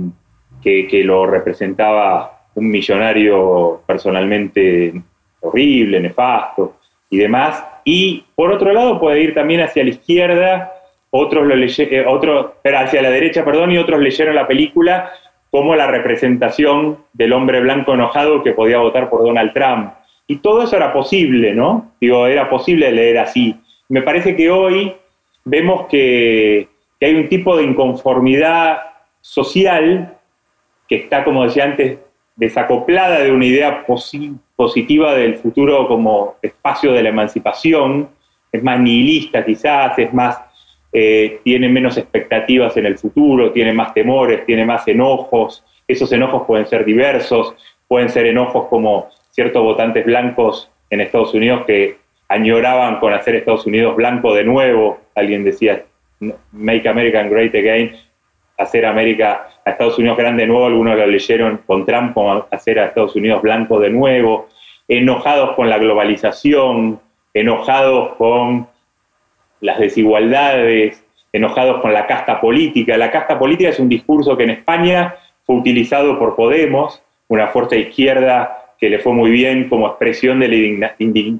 que, 0.61 1.03
lo 1.03 1.27
representaba 1.27 2.47
un 2.55 2.69
millonario 2.69 3.81
personalmente 3.85 4.93
horrible, 5.41 5.99
nefasto 5.99 6.77
y 7.09 7.17
demás. 7.17 7.63
Y 7.83 8.23
por 8.33 8.51
otro 8.51 8.71
lado 8.71 8.99
puede 8.99 9.21
ir 9.21 9.33
también 9.33 9.61
hacia 9.61 9.83
la 9.83 9.89
izquierda, 9.89 10.73
otros 11.11 11.45
lo 11.45 11.55
eh, 11.55 12.05
otros, 12.07 12.53
hacia 12.63 13.01
la 13.01 13.09
derecha, 13.09 13.43
perdón, 13.43 13.71
y 13.71 13.77
otros 13.77 13.99
leyeron 13.99 14.35
la 14.35 14.47
película 14.47 15.11
como 15.55 15.73
la 15.73 15.87
representación 15.87 16.97
del 17.13 17.31
hombre 17.31 17.61
blanco 17.61 17.93
enojado 17.93 18.43
que 18.43 18.51
podía 18.51 18.79
votar 18.79 19.09
por 19.09 19.23
Donald 19.23 19.53
Trump. 19.53 19.93
Y 20.27 20.39
todo 20.39 20.63
eso 20.63 20.75
era 20.75 20.91
posible, 20.91 21.53
¿no? 21.53 21.93
Digo, 22.01 22.27
era 22.27 22.49
posible 22.49 22.91
leer 22.91 23.19
así. 23.19 23.55
Me 23.87 24.01
parece 24.01 24.35
que 24.35 24.51
hoy 24.51 24.93
vemos 25.45 25.87
que, 25.87 26.67
hay 26.99 27.15
un 27.15 27.29
tipo 27.29 27.55
de 27.55 27.63
inconformidad 27.63 28.79
social 29.21 30.17
que 30.89 30.95
está, 30.95 31.23
como 31.23 31.45
decía 31.45 31.63
antes, 31.63 31.99
desacoplada 32.35 33.21
de 33.21 33.31
una 33.31 33.45
idea 33.45 33.85
positiva 34.57 35.15
del 35.15 35.35
futuro 35.35 35.87
como 35.87 36.35
espacio 36.41 36.91
de 36.91 37.01
la 37.01 37.09
emancipación, 37.09 38.09
es 38.51 38.61
más 38.61 38.77
nihilista 38.77 39.45
quizás, 39.45 39.97
es 39.99 40.13
más, 40.13 40.37
eh, 40.93 41.39
tiene 41.43 41.69
menos 41.69 41.97
expectativas 41.97 42.77
en 42.77 42.85
el 42.85 42.97
futuro, 42.97 43.51
tiene 43.51 43.73
más 43.73 43.93
temores, 43.93 44.45
tiene 44.45 44.65
más 44.65 44.87
enojos, 44.87 45.63
esos 45.87 46.11
enojos 46.11 46.43
pueden 46.47 46.65
ser 46.65 46.85
diversos, 46.85 47.53
pueden 47.87 48.09
ser 48.09 48.25
enojos 48.25 48.67
como 48.67 49.09
ciertos 49.31 49.61
votantes 49.61 50.05
blancos 50.05 50.69
en 50.89 51.01
Estados 51.01 51.33
Unidos 51.33 51.63
que 51.65 51.97
añoraban 52.29 52.99
con 52.99 53.13
hacer 53.13 53.35
Estados 53.35 53.65
Unidos 53.65 53.95
blanco 53.95 54.33
de 54.33 54.43
nuevo. 54.43 54.99
Alguien 55.13 55.43
decía, 55.43 55.83
Make 56.51 56.87
America 56.87 57.21
Great 57.23 57.53
Again, 57.53 57.95
hacer 58.57 58.85
América 58.85 59.47
a 59.65 59.71
Estados 59.71 59.97
Unidos 59.99 60.17
grande 60.17 60.43
de 60.43 60.47
nuevo. 60.47 60.65
Algunos 60.65 60.97
lo 60.97 61.07
leyeron 61.07 61.61
con 61.65 61.85
Trump 61.85 62.13
como 62.13 62.47
hacer 62.51 62.79
a 62.79 62.85
Estados 62.85 63.15
Unidos 63.15 63.41
blanco 63.41 63.79
de 63.79 63.89
nuevo. 63.89 64.47
Enojados 64.87 65.55
con 65.55 65.69
la 65.69 65.77
globalización, 65.77 66.99
enojados 67.33 68.15
con 68.15 68.67
las 69.65 69.79
desigualdades, 69.79 71.03
enojados 71.33 71.81
con 71.81 71.91
la 71.91 72.07
casta 72.07 72.39
política. 72.39 72.97
La 72.97 73.11
casta 73.11 73.37
política 73.37 73.69
es 73.69 73.79
un 73.79 73.89
discurso 73.89 74.37
que 74.37 74.43
en 74.43 74.51
España 74.51 75.15
fue 75.43 75.57
utilizado 75.57 76.17
por 76.17 76.35
Podemos, 76.35 77.01
una 77.27 77.47
fuerza 77.47 77.75
izquierda 77.75 78.73
que 78.79 78.89
le 78.89 78.99
fue 78.99 79.13
muy 79.13 79.31
bien 79.31 79.67
como 79.69 79.87
expresión 79.87 80.39
de, 80.39 80.47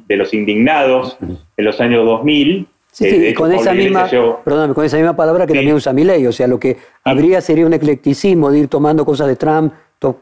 los 0.10 0.34
indignados 0.34 1.18
en 1.22 1.66
los 1.66 1.80
años 1.82 2.06
2000 2.06 2.68
Sí, 2.96 3.10
sí, 3.10 3.34
con 3.34 3.52
esa, 3.52 3.74
misma, 3.74 4.10
con 4.46 4.86
esa 4.86 4.96
misma 4.96 5.18
palabra 5.18 5.46
que 5.46 5.54
también 5.54 5.76
usa 5.76 5.92
mi 5.92 6.06
ley. 6.06 6.26
O 6.28 6.32
sea, 6.32 6.48
lo 6.48 6.58
que 6.58 6.78
habría 7.04 7.42
sería 7.42 7.66
un 7.66 7.74
eclecticismo 7.74 8.50
de 8.50 8.60
ir 8.60 8.68
tomando 8.70 9.04
cosas 9.04 9.28
de 9.28 9.36
Trump, 9.36 9.74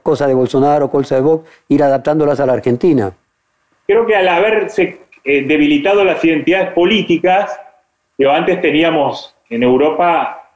cosas 0.01 0.27
de 0.27 0.33
Bolsonaro, 0.33 0.89
cosas 0.89 1.19
de 1.19 1.21
Vox, 1.21 1.47
ir 1.69 1.83
adaptándolas 1.83 2.39
a 2.39 2.47
la 2.47 2.53
Argentina. 2.53 3.13
Creo 3.85 4.07
que 4.07 4.15
al 4.15 4.27
haberse 4.27 5.01
eh, 5.23 5.43
debilitado 5.45 6.03
las 6.03 6.25
identidades 6.25 6.71
políticas, 6.71 7.51
digo, 8.17 8.31
antes 8.31 8.61
teníamos 8.61 9.35
en 9.49 9.63
Europa, 9.63 10.49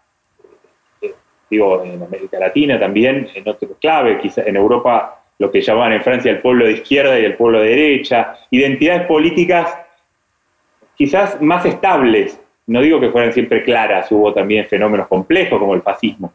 eh, 1.02 1.14
digo, 1.50 1.84
en 1.84 2.02
América 2.02 2.40
Latina 2.40 2.80
también, 2.80 3.28
en 3.34 3.48
otro 3.48 3.76
clave, 3.80 4.20
quizás 4.20 4.48
en 4.48 4.56
Europa 4.56 5.24
lo 5.40 5.52
que 5.52 5.62
llamaban 5.62 5.94
en 5.94 6.02
Francia 6.02 6.32
el 6.32 6.42
pueblo 6.42 6.66
de 6.66 6.74
izquierda 6.74 7.20
y 7.20 7.26
el 7.26 7.36
pueblo 7.36 7.62
de 7.62 7.70
derecha, 7.70 8.38
identidades 8.50 9.06
políticas 9.08 9.78
quizás 10.96 11.40
más 11.42 11.66
estables. 11.66 12.42
No 12.66 12.82
digo 12.82 13.00
que 13.00 13.12
fueran 13.12 13.32
siempre 13.32 13.64
claras, 13.64 14.12
hubo 14.12 14.34
también 14.34 14.66
fenómenos 14.66 15.08
complejos 15.08 15.60
como 15.60 15.76
el 15.76 15.82
fascismo, 15.82 16.34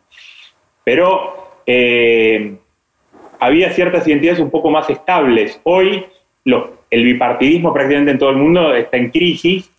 pero 0.84 1.60
eh, 1.66 2.56
había 3.40 3.70
ciertas 3.72 4.06
identidades 4.06 4.40
un 4.40 4.50
poco 4.50 4.70
más 4.70 4.88
estables. 4.88 5.60
Hoy 5.64 6.06
el 6.44 7.04
bipartidismo 7.04 7.72
prácticamente 7.72 8.12
en 8.12 8.18
todo 8.18 8.30
el 8.30 8.36
mundo 8.36 8.74
está 8.74 8.96
en 8.96 9.10
crisis 9.10 9.71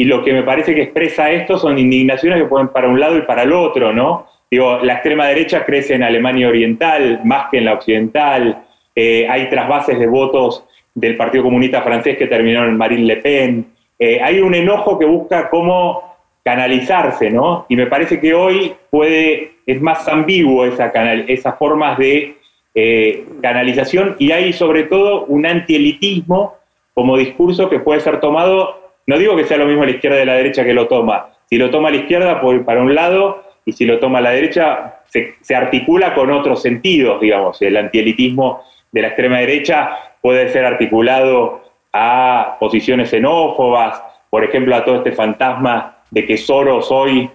y 0.00 0.04
lo 0.04 0.24
que 0.24 0.32
me 0.32 0.42
parece 0.42 0.74
que 0.74 0.80
expresa 0.80 1.30
esto 1.30 1.58
son 1.58 1.78
indignaciones 1.78 2.40
que 2.40 2.48
pueden 2.48 2.68
para 2.68 2.88
un 2.88 2.98
lado 2.98 3.18
y 3.18 3.20
para 3.20 3.42
el 3.42 3.52
otro, 3.52 3.92
¿no? 3.92 4.24
Digo, 4.50 4.78
la 4.78 4.94
extrema 4.94 5.26
derecha 5.26 5.62
crece 5.66 5.94
en 5.94 6.02
Alemania 6.02 6.48
Oriental 6.48 7.20
más 7.22 7.50
que 7.50 7.58
en 7.58 7.66
la 7.66 7.74
Occidental, 7.74 8.64
eh, 8.96 9.26
hay 9.28 9.50
trasvases 9.50 9.98
de 9.98 10.06
votos 10.06 10.64
del 10.94 11.18
Partido 11.18 11.44
Comunista 11.44 11.82
Francés 11.82 12.16
que 12.16 12.28
terminaron 12.28 12.70
en 12.70 12.78
Marine 12.78 13.04
Le 13.04 13.16
Pen, 13.16 13.66
eh, 13.98 14.18
hay 14.22 14.40
un 14.40 14.54
enojo 14.54 14.98
que 14.98 15.04
busca 15.04 15.50
cómo 15.50 16.16
canalizarse, 16.42 17.28
¿no? 17.28 17.66
Y 17.68 17.76
me 17.76 17.86
parece 17.86 18.18
que 18.18 18.32
hoy 18.32 18.72
puede, 18.88 19.52
es 19.66 19.82
más 19.82 20.08
ambiguo 20.08 20.64
esa 20.64 20.92
canal, 20.92 21.26
esas 21.28 21.58
formas 21.58 21.98
de 21.98 22.36
eh, 22.74 23.26
canalización 23.42 24.16
y 24.18 24.30
hay 24.30 24.54
sobre 24.54 24.84
todo 24.84 25.26
un 25.26 25.44
antielitismo 25.44 26.54
como 26.94 27.18
discurso 27.18 27.68
que 27.68 27.80
puede 27.80 28.00
ser 28.00 28.18
tomado, 28.18 28.80
no 29.06 29.18
digo 29.18 29.36
que 29.36 29.44
sea 29.44 29.56
lo 29.56 29.66
mismo 29.66 29.82
a 29.82 29.86
la 29.86 29.92
izquierda 29.92 30.18
de 30.18 30.26
la 30.26 30.34
derecha 30.34 30.64
que 30.64 30.74
lo 30.74 30.88
toma, 30.88 31.30
si 31.48 31.56
lo 31.56 31.70
toma 31.70 31.88
a 31.88 31.90
la 31.92 31.98
izquierda 31.98 32.40
por, 32.40 32.64
para 32.64 32.82
un 32.82 32.94
lado 32.94 33.44
y 33.64 33.72
si 33.72 33.84
lo 33.84 33.98
toma 33.98 34.18
a 34.18 34.22
la 34.22 34.30
derecha 34.30 35.00
se, 35.06 35.34
se 35.40 35.54
articula 35.54 36.14
con 36.14 36.30
otros 36.30 36.62
sentidos, 36.62 37.20
digamos, 37.20 37.60
el 37.62 37.76
antielitismo 37.76 38.62
de 38.92 39.02
la 39.02 39.08
extrema 39.08 39.38
derecha 39.38 39.90
puede 40.20 40.48
ser 40.50 40.64
articulado 40.64 41.62
a 41.92 42.56
posiciones 42.60 43.10
xenófobas, 43.10 44.02
por 44.28 44.44
ejemplo, 44.44 44.76
a 44.76 44.84
todo 44.84 44.96
este 44.96 45.12
fantasma 45.12 45.98
de 46.10 46.24
que 46.24 46.36
Soros 46.36 46.90
hoy 46.90 47.28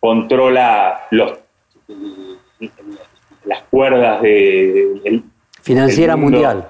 controla 0.00 1.06
los, 1.10 1.38
las 3.44 3.62
cuerdas 3.70 4.22
de... 4.22 5.22
financiera 5.62 6.16
mundial. 6.16 6.68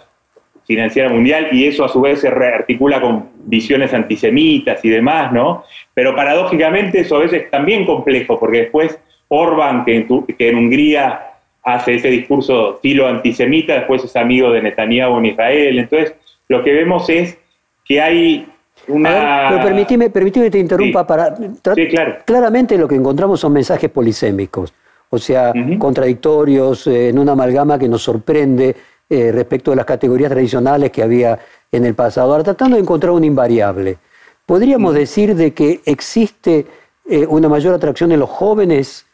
Financiera 0.70 1.08
mundial, 1.08 1.48
y 1.50 1.66
eso 1.66 1.84
a 1.84 1.88
su 1.88 2.00
vez 2.00 2.20
se 2.20 2.30
rearticula 2.30 3.00
con 3.00 3.30
visiones 3.44 3.92
antisemitas 3.92 4.84
y 4.84 4.88
demás, 4.88 5.32
¿no? 5.32 5.64
Pero 5.94 6.14
paradójicamente 6.14 7.00
eso 7.00 7.16
a 7.16 7.22
veces 7.22 7.42
es 7.42 7.50
también 7.50 7.84
complejo, 7.84 8.38
porque 8.38 8.58
después 8.58 8.96
Orban, 9.26 9.84
que 9.84 9.96
en, 9.96 10.06
que 10.38 10.48
en 10.48 10.56
Hungría 10.56 11.22
hace 11.64 11.96
ese 11.96 12.06
discurso 12.06 12.78
filo 12.80 13.08
antisemita, 13.08 13.74
después 13.74 14.04
es 14.04 14.14
amigo 14.14 14.52
de 14.52 14.62
Netanyahu 14.62 15.18
en 15.18 15.26
Israel. 15.26 15.80
Entonces, 15.80 16.14
lo 16.46 16.62
que 16.62 16.72
vemos 16.72 17.10
es 17.10 17.36
que 17.84 18.00
hay 18.00 18.46
una... 18.86 19.46
pero 19.48 19.64
permíteme, 19.64 20.12
que 20.12 20.50
te 20.52 20.58
interrumpa 20.60 21.04
para... 21.04 21.34
Sí, 21.74 21.88
claro. 21.88 22.18
Claramente 22.24 22.78
lo 22.78 22.86
que 22.86 22.94
encontramos 22.94 23.40
son 23.40 23.54
mensajes 23.54 23.90
polisémicos, 23.90 24.72
o 25.08 25.18
sea, 25.18 25.52
contradictorios, 25.80 26.86
eh, 26.86 27.08
en 27.08 27.18
una 27.18 27.32
amalgama 27.32 27.76
que 27.76 27.88
nos 27.88 28.02
sorprende 28.02 28.76
eh, 29.10 29.32
respecto 29.32 29.72
de 29.72 29.76
las 29.76 29.84
categorías 29.84 30.30
tradicionales 30.30 30.90
que 30.90 31.02
había 31.02 31.38
en 31.70 31.84
el 31.84 31.94
pasado. 31.94 32.32
Ahora, 32.32 32.44
tratando 32.44 32.76
de 32.76 32.82
encontrar 32.82 33.12
un 33.12 33.24
invariable, 33.24 33.98
¿podríamos 34.46 34.94
decir 34.94 35.34
de 35.34 35.52
que 35.52 35.80
existe 35.84 36.66
eh, 37.08 37.26
una 37.26 37.50
mayor 37.50 37.74
atracción 37.74 38.12
en 38.12 38.20
los 38.20 38.30
jóvenes 38.30 39.06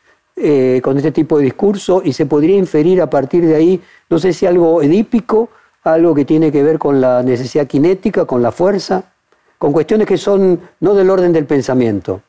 con 0.83 0.99
este 0.99 1.13
tipo 1.13 1.39
de 1.39 1.45
discurso 1.45 2.03
y 2.05 2.13
se 2.13 2.27
podría 2.27 2.59
inferir 2.59 3.01
a 3.01 3.09
partir 3.09 3.47
de 3.47 3.55
ahí, 3.55 3.81
no 4.11 4.19
sé 4.19 4.35
si 4.35 4.45
algo 4.45 4.83
edípico 4.83 5.49
algo 5.87 6.15
que 6.15 6.25
tiene 6.25 6.53
que 6.53 6.63
ver 6.63 6.79
con 6.79 7.01
la 7.01 7.23
necesidad 7.23 7.69
cinética, 7.69 8.25
con 8.25 8.43
la 8.43 8.53
fuerza, 8.53 9.13
con 9.59 9.73
cuestiones 9.73 10.07
que 10.07 10.17
son 10.17 10.61
no 10.81 10.95
del 10.95 11.09
orden 11.11 11.33
del 11.33 11.47
pensamiento. 11.47 12.23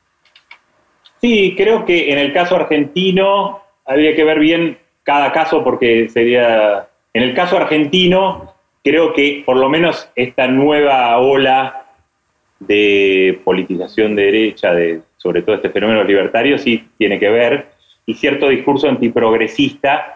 Sí, 1.19 1.56
creo 1.58 1.86
que 1.86 2.12
en 2.12 2.19
el 2.19 2.34
caso 2.34 2.56
argentino 2.56 3.62
habría 3.86 4.15
que 4.15 4.23
ver 4.23 4.39
bien 4.39 4.77
cada 5.03 5.32
caso 5.32 5.63
porque 5.63 6.10
sería, 6.10 6.88
en 7.13 7.24
el 7.24 7.34
caso 7.34 7.58
argentino, 7.58 8.54
creo 8.84 9.13
que 9.13 9.43
por 9.46 9.58
lo 9.58 9.70
menos 9.70 10.10
esta 10.15 10.48
nueva 10.48 11.17
ola 11.20 11.86
de 12.60 13.39
politización 13.43 14.15
de 14.15 14.24
derecha, 14.24 14.74
de, 14.74 15.02
sobre 15.17 15.41
todo 15.41 15.56
este 15.56 15.70
fenómeno 15.70 16.04
libertario, 16.04 16.58
sí 16.58 16.88
tiene 16.98 17.20
que 17.20 17.30
ver, 17.30 17.67
y 18.06 18.13
cierto 18.13 18.50
discurso 18.50 18.88
antiprogresista 18.88 20.15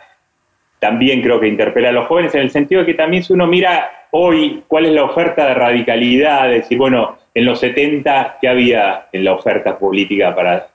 también 0.81 1.21
creo 1.21 1.39
que 1.39 1.47
interpela 1.47 1.89
a 1.89 1.91
los 1.91 2.07
jóvenes 2.07 2.33
en 2.33 2.41
el 2.41 2.49
sentido 2.49 2.81
de 2.81 2.87
que 2.87 2.93
también 2.95 3.23
si 3.23 3.33
uno 3.33 3.45
mira 3.45 4.07
hoy 4.09 4.63
cuál 4.67 4.87
es 4.87 4.93
la 4.93 5.03
oferta 5.03 5.45
de 5.45 5.53
radicalidad, 5.53 6.49
decir, 6.49 6.77
bueno, 6.77 7.19
en 7.35 7.45
los 7.45 7.59
70, 7.59 8.39
¿qué 8.41 8.47
había 8.47 9.05
en 9.11 9.23
la 9.23 9.33
oferta 9.33 9.77
política 9.77 10.33
para 10.33 10.69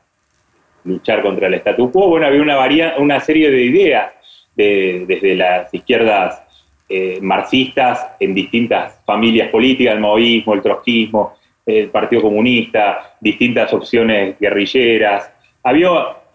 luchar 0.84 1.22
contra 1.22 1.48
el 1.48 1.54
statu 1.54 1.90
quo? 1.90 2.08
Bueno, 2.08 2.26
había 2.26 2.40
una, 2.40 2.96
una 2.98 3.20
serie 3.20 3.50
de 3.50 3.62
ideas 3.62 4.12
desde 4.56 5.34
las 5.34 5.72
izquierdas 5.72 6.42
eh, 6.88 7.18
marxistas 7.20 8.12
en 8.20 8.32
distintas 8.32 9.02
familias 9.04 9.48
políticas, 9.48 9.94
el 9.94 10.00
maoísmo, 10.00 10.54
el 10.54 10.62
trotskismo, 10.62 11.34
el 11.66 11.88
Partido 11.88 12.22
Comunista, 12.22 13.16
distintas 13.20 13.74
opciones 13.74 14.36
guerrilleras. 14.38 15.28
Había 15.64 15.90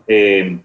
eh, 0.10 0.58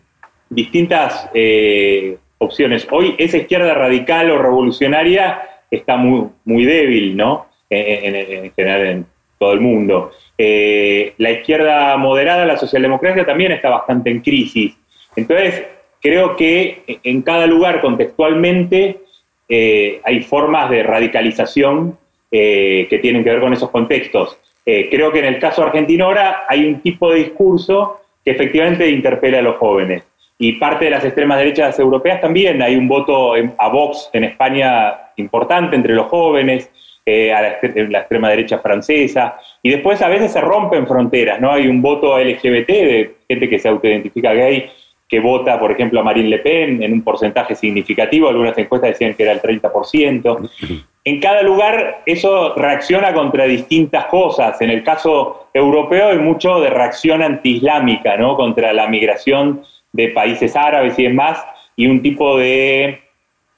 distintas 0.51 1.31
eh, 1.33 2.19
opciones. 2.39 2.85
Hoy 2.91 3.15
esa 3.17 3.37
izquierda 3.37 3.75
radical 3.75 4.29
o 4.33 4.39
revolucionaria 4.39 5.41
está 5.71 5.97
muy, 5.97 6.31
muy 6.45 6.65
débil, 6.65 7.17
¿no? 7.17 7.47
En, 7.71 8.53
general 8.55 8.87
en 8.87 9.07
todo 9.39 9.53
el 9.53 9.61
mundo. 9.61 10.11
La 10.37 11.31
izquierda 11.31 11.97
moderada, 11.97 12.45
la 12.45 12.57
socialdemocracia 12.57 13.25
también 13.25 13.53
está 13.53 13.71
bastante 13.71 14.11
en 14.11 14.21
crisis. 14.21 14.77
Entonces, 15.15 15.65
creo 16.01 16.37
que 16.37 16.83
en 17.03 17.23
cada 17.23 17.47
lugar 17.47 17.81
contextualmente 17.81 18.99
eh, 19.49 20.01
hay 20.05 20.21
formas 20.21 20.71
de 20.71 20.83
radicalización 20.83 21.99
eh, 22.31 22.87
que 22.91 22.99
tienen 22.99 23.23
que 23.23 23.31
ver 23.31 23.41
con 23.41 23.53
esos 23.53 23.71
contextos. 23.71 24.39
creo 24.65 25.13
que 25.13 25.21
en 25.21 25.27
el 25.27 25.39
caso 25.39 25.63
argentino 25.63 26.07
ahora 26.07 26.43
hay 26.49 26.67
un 26.67 26.81
tipo 26.81 27.13
de 27.13 27.19
discurso 27.21 28.01
que 28.25 28.33
efectivamente 28.33 28.91
interpela 28.91 29.39
a 29.39 29.43
los 29.43 29.57
jóvenes 29.57 30.03
y 30.39 30.53
parte 30.55 30.87
de 30.87 30.91
las 30.91 31.05
extremas 31.05 31.39
derechas 31.39 31.79
europeas 31.79 32.21
también. 32.21 32.61
Hay 32.63 32.77
un 32.77 32.89
voto 32.89 33.35
a 33.35 33.69
Vox 33.69 34.11
en 34.13 34.25
España 34.25 35.13
importante 35.17 35.77
entre 35.77 35.95
los 35.95 36.07
jóvenes, 36.07 36.71
eh, 37.05 37.33
a 37.33 37.41
la, 37.41 37.49
extrema 38.01 38.31
derecha 38.31 38.59
francesa, 38.59 39.39
y 39.63 39.71
después 39.71 40.03
a 40.03 40.09
veces 40.09 40.33
se 40.33 40.41
rompen 40.41 40.87
fronteras, 40.87 41.41
¿no? 41.41 41.53
Hay 41.53 41.69
un 41.69 41.81
voto 41.81 42.19
LGBT 42.19 42.69
de 42.69 43.15
gente 43.29 43.49
que 43.49 43.59
se 43.59 43.69
autoidentifica 43.69 44.35
gay, 44.35 44.71
que 45.09 45.21
vota, 45.21 45.59
por 45.59 45.71
ejemplo, 45.71 46.01
a 46.01 46.03
Marine 46.03 46.29
Le 46.29 46.39
Pen 46.39 46.83
en 46.83 46.93
un 46.93 47.03
porcentaje 47.03 47.55
significativo, 47.55 48.29
algunas 48.29 48.59
encuestas 48.59 48.91
decían 48.91 49.15
que 49.15 49.23
era 49.23 49.33
el 49.33 49.41
30%. 49.41 50.51
En 51.05 51.21
cada 51.21 51.43
lugar 51.43 52.03
eso 52.05 52.55
reacciona 52.57 53.15
contra 53.15 53.45
distintas 53.45 54.07
cosas. 54.07 54.61
En 54.61 54.71
el 54.71 54.83
caso 54.83 55.49
europeo 55.55 56.09
hay 56.09 56.19
mucho 56.19 56.61
de 56.61 56.71
reacción 56.71 57.23
antiislámica, 57.23 58.17
¿no? 58.17 58.37
Contra 58.37 58.73
la 58.73 58.89
migración 58.89 59.63
de 59.93 60.09
países 60.09 60.57
árabes 60.57 60.99
y 60.99 61.05
demás, 61.05 61.45
y 61.77 61.87
un 61.87 62.03
tipo 62.03 62.39
de 62.39 63.01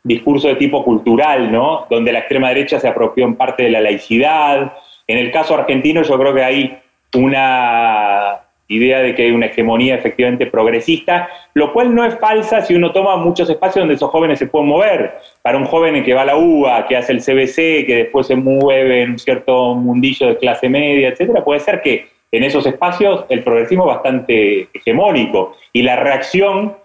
discurso 0.04 0.48
de 0.48 0.56
tipo 0.56 0.84
cultural, 0.84 1.50
¿no? 1.50 1.86
Donde 1.88 2.12
la 2.12 2.20
extrema 2.20 2.48
derecha 2.48 2.78
se 2.78 2.88
apropió 2.88 3.24
en 3.24 3.36
parte 3.36 3.62
de 3.62 3.70
la 3.70 3.80
laicidad. 3.80 4.74
En 5.06 5.18
el 5.18 5.30
caso 5.30 5.54
argentino 5.54 6.02
yo 6.02 6.18
creo 6.18 6.34
que 6.34 6.44
hay 6.44 6.78
una 7.14 8.40
idea 8.68 9.00
de 9.00 9.14
que 9.14 9.22
hay 9.24 9.30
una 9.30 9.46
hegemonía 9.46 9.94
efectivamente 9.94 10.46
progresista, 10.46 11.28
lo 11.54 11.72
cual 11.72 11.94
no 11.94 12.04
es 12.04 12.18
falsa 12.18 12.60
si 12.62 12.74
uno 12.74 12.92
toma 12.92 13.16
muchos 13.16 13.48
espacios 13.48 13.82
donde 13.82 13.94
esos 13.94 14.10
jóvenes 14.10 14.38
se 14.38 14.46
pueden 14.46 14.68
mover. 14.68 15.14
Para 15.42 15.56
un 15.56 15.64
joven 15.64 16.04
que 16.04 16.14
va 16.14 16.22
a 16.22 16.26
la 16.26 16.36
UBA, 16.36 16.86
que 16.86 16.96
hace 16.96 17.12
el 17.12 17.20
CBC, 17.20 17.86
que 17.86 17.96
después 17.96 18.26
se 18.26 18.36
mueve 18.36 19.02
en 19.02 19.12
un 19.12 19.18
cierto 19.18 19.74
mundillo 19.74 20.28
de 20.28 20.36
clase 20.36 20.68
media, 20.68 21.08
etcétera, 21.08 21.42
puede 21.42 21.60
ser 21.60 21.80
que 21.80 22.08
en 22.30 22.44
esos 22.44 22.66
espacios 22.66 23.24
el 23.30 23.42
progresismo 23.42 23.84
es 23.84 23.94
bastante 23.94 24.68
hegemónico 24.74 25.56
y 25.72 25.82
la 25.82 25.96
reacción 25.96 26.76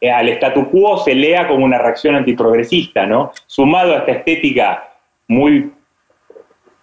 eh, 0.00 0.10
al 0.10 0.28
statu 0.28 0.70
quo 0.70 0.98
se 0.98 1.14
lea 1.14 1.48
como 1.48 1.64
una 1.64 1.78
reacción 1.78 2.14
antiprogresista, 2.14 3.06
¿no? 3.06 3.32
Sumado 3.46 3.94
a 3.94 3.98
esta 3.98 4.12
estética 4.12 4.90
muy 5.26 5.72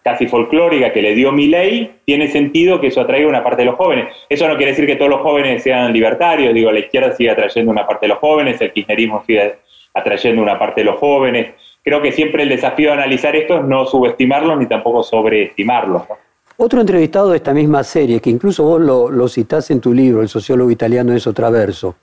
casi 0.04 0.28
folclórica 0.28 0.91
que 0.91 1.02
le 1.02 1.14
dio 1.14 1.32
mi 1.32 1.47
ley, 1.47 1.99
tiene 2.06 2.28
sentido 2.28 2.82
que 2.82 2.88
eso 2.88 3.02
atraiga 3.02 3.28
una 3.28 3.43
parte 3.43 3.62
de 3.62 3.68
los 3.68 3.76
jóvenes. 3.76 4.08
Eso 4.30 4.47
no 4.47 4.58
quiere 4.58 4.72
decir 4.72 4.86
que 4.86 4.95
todos 4.95 5.12
los 5.12 5.22
jóvenes 5.22 5.64
sean 5.64 5.93
libertarios, 5.93 6.54
digo, 6.54 6.72
la 6.72 6.80
izquierda 6.80 7.16
sigue 7.16 7.30
atrayendo 7.30 7.72
una 7.72 7.86
parte 7.86 8.06
de 8.06 8.10
los 8.10 8.20
jóvenes, 8.20 8.60
el 8.62 8.74
kirchnerismo 8.74 9.24
sigue 9.26 9.56
atrayendo 9.93 10.41
una 10.41 10.58
parte 10.58 10.82
de 10.82 10.86
los 10.86 10.99
jóvenes. 10.99 11.54
Creo 11.84 12.02
que 12.02 12.12
siempre 12.12 12.43
el 12.43 12.49
desafío 12.49 12.89
de 12.89 12.93
analizar 12.93 13.36
esto 13.36 13.58
es 13.58 13.64
no 13.66 13.86
subestimarlos 13.86 14.58
ni 14.60 14.66
tampoco 14.68 15.04
sobreestimarlos. 15.04 16.04
Otro 16.58 16.80
entrevistado 16.80 17.32
de 17.32 17.38
esta 17.38 17.54
misma 17.54 17.84
serie, 17.84 18.20
que 18.20 18.30
incluso 18.30 18.64
vos 18.64 18.80
lo, 18.80 19.10
lo 19.10 19.28
citás 19.28 19.72
en 19.72 19.82
tu 19.82 19.93
libro, 19.93 20.22
El 20.22 20.30
sociólogo 20.30 20.70
italiano 20.70 21.14
es 21.14 21.24
Traverso, 21.34 21.95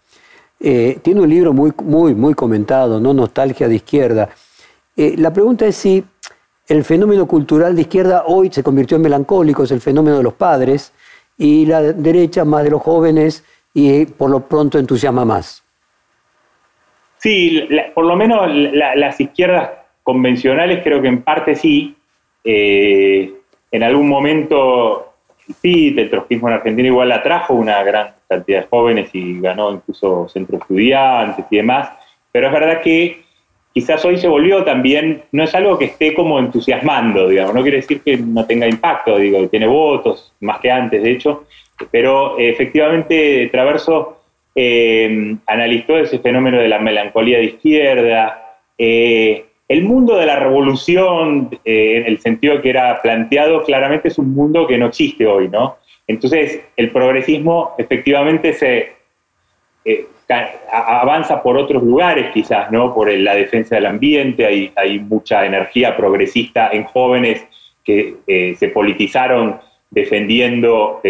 eh, 0.61 0.99
tiene 1.03 1.21
un 1.21 1.29
libro 1.29 1.53
muy, 1.53 1.73
muy, 1.85 2.15
muy 2.15 2.35
comentado, 2.35 2.99
¿no? 2.99 3.15
Nostalgia 3.15 3.69
de 3.69 3.77
izquierda. 3.77 4.29
Eh, 4.97 5.15
la 5.17 5.33
pregunta 5.33 5.67
es 5.67 5.77
si 5.77 6.03
el 6.69 6.85
fenómeno 6.85 7.27
cultural 7.27 7.75
de 7.75 7.83
izquierda 7.83 8.25
hoy 8.27 8.51
se 8.53 8.63
convirtió 8.63 8.97
en 8.97 9.03
melancólico, 9.03 9.65
es 9.65 9.71
el 9.71 9.81
fenómeno 9.81 10.19
de 10.19 10.23
los 10.23 10.35
padres, 10.35 10.93
y 11.39 11.65
la 11.67 11.81
derecha 11.81 12.45
más 12.45 12.65
de 12.65 12.71
los 12.71 12.83
jóvenes 12.83 13.45
y 13.73 14.05
por 14.07 14.31
lo 14.31 14.41
pronto 14.41 14.79
entusiasma 14.79 15.25
más. 15.25 15.65
Sí, 17.19 17.67
por 17.95 18.05
lo 18.05 18.17
menos 18.17 18.49
las 18.75 19.21
izquierdas 19.21 19.71
convencionales 20.03 20.83
creo 20.83 21.01
que 21.01 21.09
en 21.09 21.23
parte 21.23 21.55
sí. 21.55 21.97
Eh, 22.45 23.35
en 23.71 23.83
algún 23.83 24.09
momento 24.09 25.13
el 25.49 25.55
PIT, 25.61 25.99
el 25.99 26.11
trotskismo 26.11 26.49
en 26.49 26.55
Argentina 26.55 26.89
igual 26.89 27.13
atrajo 27.13 27.55
una 27.55 27.83
gran 27.83 28.15
cantidad 28.29 28.63
de 28.63 28.69
jóvenes 28.69 29.11
y 29.13 29.41
ganó 29.41 29.73
incluso 29.73 30.29
centro 30.29 30.59
estudiantes 30.59 31.45
y 31.51 31.57
demás, 31.57 31.91
pero 32.33 32.47
es 32.47 32.53
verdad 32.53 32.81
que 32.81 33.25
quizás 33.73 34.05
hoy 34.05 34.19
se 34.19 34.29
volvió 34.29 34.65
también, 34.65 35.23
no 35.33 35.45
es 35.45 35.55
algo 35.55 35.79
que 35.79 35.87
esté 35.87 36.15
como 36.15 36.39
entusiasmando, 36.39 37.29
digamos, 37.29 37.55
no 37.55 37.63
quiere 37.63 37.79
decir 37.79 38.01
que 38.03 38.17
no 38.17 38.45
tenga 38.47 38.67
impacto, 38.67 39.19
digo, 39.19 39.47
tiene 39.49 39.67
votos, 39.67 40.33
más 40.41 40.61
que 40.61 40.71
antes, 40.71 41.03
de 41.03 41.13
hecho, 41.13 41.45
pero 41.91 42.39
efectivamente 42.39 43.49
Traverso 43.53 44.19
eh, 44.55 45.37
analizó 45.47 45.99
ese 45.99 46.19
fenómeno 46.19 46.59
de 46.59 46.69
la 46.69 46.79
melancolía 46.79 47.39
de 47.39 47.45
izquierda, 47.45 48.57
eh, 48.77 49.45
el 49.69 49.85
mundo 49.85 50.17
de 50.17 50.25
la 50.25 50.37
revolución, 50.37 51.51
eh, 51.65 51.99
en 51.99 52.07
el 52.07 52.19
sentido 52.21 52.63
que 52.63 52.71
era 52.71 53.01
planteado, 53.03 53.63
claramente 53.65 54.09
es 54.09 54.19
un 54.19 54.35
mundo 54.35 54.67
que 54.67 54.79
no 54.79 54.87
existe 54.87 55.27
hoy, 55.27 55.49
¿no? 55.49 55.77
Entonces, 56.07 56.63
el 56.77 56.91
progresismo 56.91 57.75
efectivamente 57.77 58.55
se 58.55 58.93
eh, 59.85 60.07
avanza 60.71 61.43
por 61.43 61.57
otros 61.57 61.83
lugares, 61.83 62.31
quizás, 62.33 62.71
¿no? 62.71 62.95
Por 62.95 63.11
la 63.13 63.35
defensa 63.35 63.77
del 63.77 63.87
ambiente, 63.87 64.73
hay, 64.77 64.99
mucha 64.99 65.47
energía 65.47 65.97
progresista 65.97 66.71
en 66.73 66.85
jóvenes 66.85 67.47
que 67.85 68.17
eh, 68.27 68.55
se 68.59 68.69
politizaron 68.69 69.59
defendiendo 69.91 71.01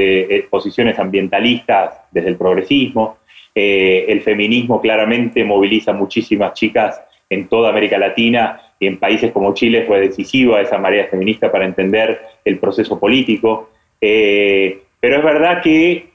posiciones 0.51 0.99
ambientalistas 1.01 2.01
desde 2.12 2.29
el 2.29 2.37
progresismo. 2.37 3.19
el 3.55 4.21
feminismo 4.21 4.81
claramente 4.81 5.45
moviliza 5.45 5.93
muchísimas 5.93 6.53
chicas 6.53 7.03
en 7.31 7.49
toda 7.49 7.71
América 7.71 7.99
Latina 7.99 8.61
y 8.81 8.87
en 8.87 8.99
países 8.99 9.33
como 9.33 9.55
Chile 9.55 9.85
fue 9.87 10.01
decisiva 10.01 10.61
esa 10.61 10.79
marea 10.79 11.07
feminista 11.07 11.51
para 11.51 11.64
entender 11.64 12.21
el 12.45 12.59
proceso 12.59 12.99
político. 12.99 13.71
Eh, 14.01 14.81
pero 15.01 15.16
es 15.16 15.25
verdad 15.25 15.62
que 15.62 16.08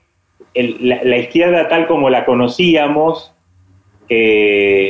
la, 0.56 1.18
izquierda 1.18 1.68
tal 1.68 1.88
como 1.88 2.10
la 2.10 2.26
conocíamos 2.26 3.34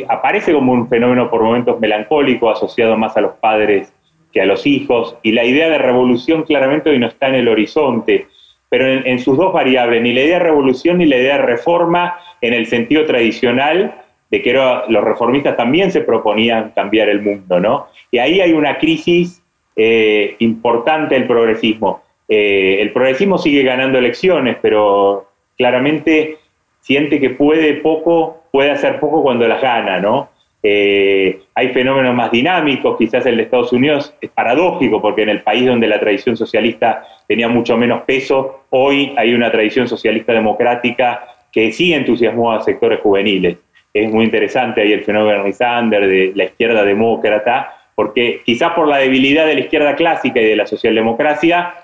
aparece 0.09 0.51
como 0.51 0.73
un 0.73 0.89
fenómeno 0.89 1.29
por 1.29 1.41
momentos 1.41 1.79
melancólico, 1.79 2.49
asociado 2.49 2.97
más 2.97 3.15
a 3.15 3.21
los 3.21 3.33
padres 3.35 3.93
que 4.33 4.41
a 4.41 4.45
los 4.45 4.65
hijos, 4.65 5.15
y 5.21 5.31
la 5.31 5.45
idea 5.45 5.69
de 5.69 5.77
revolución 5.77 6.43
claramente 6.43 6.89
hoy 6.89 6.99
no 6.99 7.07
está 7.07 7.29
en 7.29 7.35
el 7.35 7.47
horizonte, 7.47 8.27
pero 8.67 8.87
en, 8.87 9.19
sus 9.19 9.37
dos 9.37 9.53
variables, 9.53 10.01
ni 10.01 10.13
la 10.13 10.21
idea 10.21 10.39
de 10.39 10.45
revolución 10.45 10.97
ni 10.97 11.05
la 11.05 11.17
idea 11.17 11.37
de 11.37 11.43
reforma 11.43 12.15
en 12.41 12.55
el 12.55 12.65
sentido 12.65 13.05
tradicional, 13.05 14.01
de 14.31 14.41
que 14.41 14.51
los 14.51 15.03
reformistas 15.03 15.55
también 15.55 15.91
se 15.91 16.01
proponían 16.01 16.71
cambiar 16.71 17.07
el 17.07 17.21
mundo, 17.21 17.59
¿no? 17.59 17.85
Y 18.09 18.17
ahí 18.17 18.41
hay 18.41 18.53
una 18.53 18.79
crisis 18.79 19.43
eh, 19.75 20.35
importante 20.39 21.13
del 21.13 21.27
progresismo. 21.27 22.01
Eh, 22.27 22.77
el 22.81 22.91
progresismo 22.91 23.37
sigue 23.37 23.61
ganando 23.61 23.99
elecciones, 23.99 24.57
pero 24.59 25.27
claramente 25.57 26.37
siente 26.81 27.19
que 27.19 27.31
puede 27.31 27.75
poco, 27.75 28.43
puede 28.51 28.71
hacer 28.71 28.99
poco 28.99 29.23
cuando 29.23 29.47
las 29.47 29.61
gana, 29.61 29.99
¿no? 29.99 30.29
Eh, 30.61 31.41
hay 31.55 31.69
fenómenos 31.69 32.15
más 32.15 32.31
dinámicos, 32.31 32.97
quizás 32.97 33.25
el 33.25 33.37
de 33.37 33.43
Estados 33.43 33.73
Unidos 33.73 34.13
es 34.21 34.29
paradójico, 34.29 35.01
porque 35.01 35.23
en 35.23 35.29
el 35.29 35.41
país 35.41 35.65
donde 35.65 35.87
la 35.87 35.99
tradición 35.99 36.37
socialista 36.37 37.05
tenía 37.27 37.49
mucho 37.49 37.77
menos 37.77 38.03
peso, 38.03 38.65
hoy 38.69 39.13
hay 39.17 39.33
una 39.33 39.51
tradición 39.51 39.87
socialista 39.87 40.31
democrática 40.31 41.25
que 41.51 41.71
sí 41.71 41.93
entusiasmó 41.93 42.53
a 42.53 42.61
sectores 42.61 43.01
juveniles 43.01 43.57
es 43.93 44.11
muy 44.11 44.25
interesante 44.25 44.81
ahí 44.81 44.91
el 44.91 45.03
fenómeno 45.03 45.43
de 45.43 45.53
Sander, 45.53 46.07
de 46.07 46.31
la 46.35 46.45
izquierda 46.45 46.83
demócrata, 46.83 47.77
porque 47.95 48.41
quizás 48.43 48.73
por 48.73 48.87
la 48.87 48.97
debilidad 48.97 49.45
de 49.45 49.53
la 49.53 49.59
izquierda 49.61 49.95
clásica 49.95 50.41
y 50.41 50.45
de 50.45 50.55
la 50.55 50.65
socialdemocracia, 50.65 51.75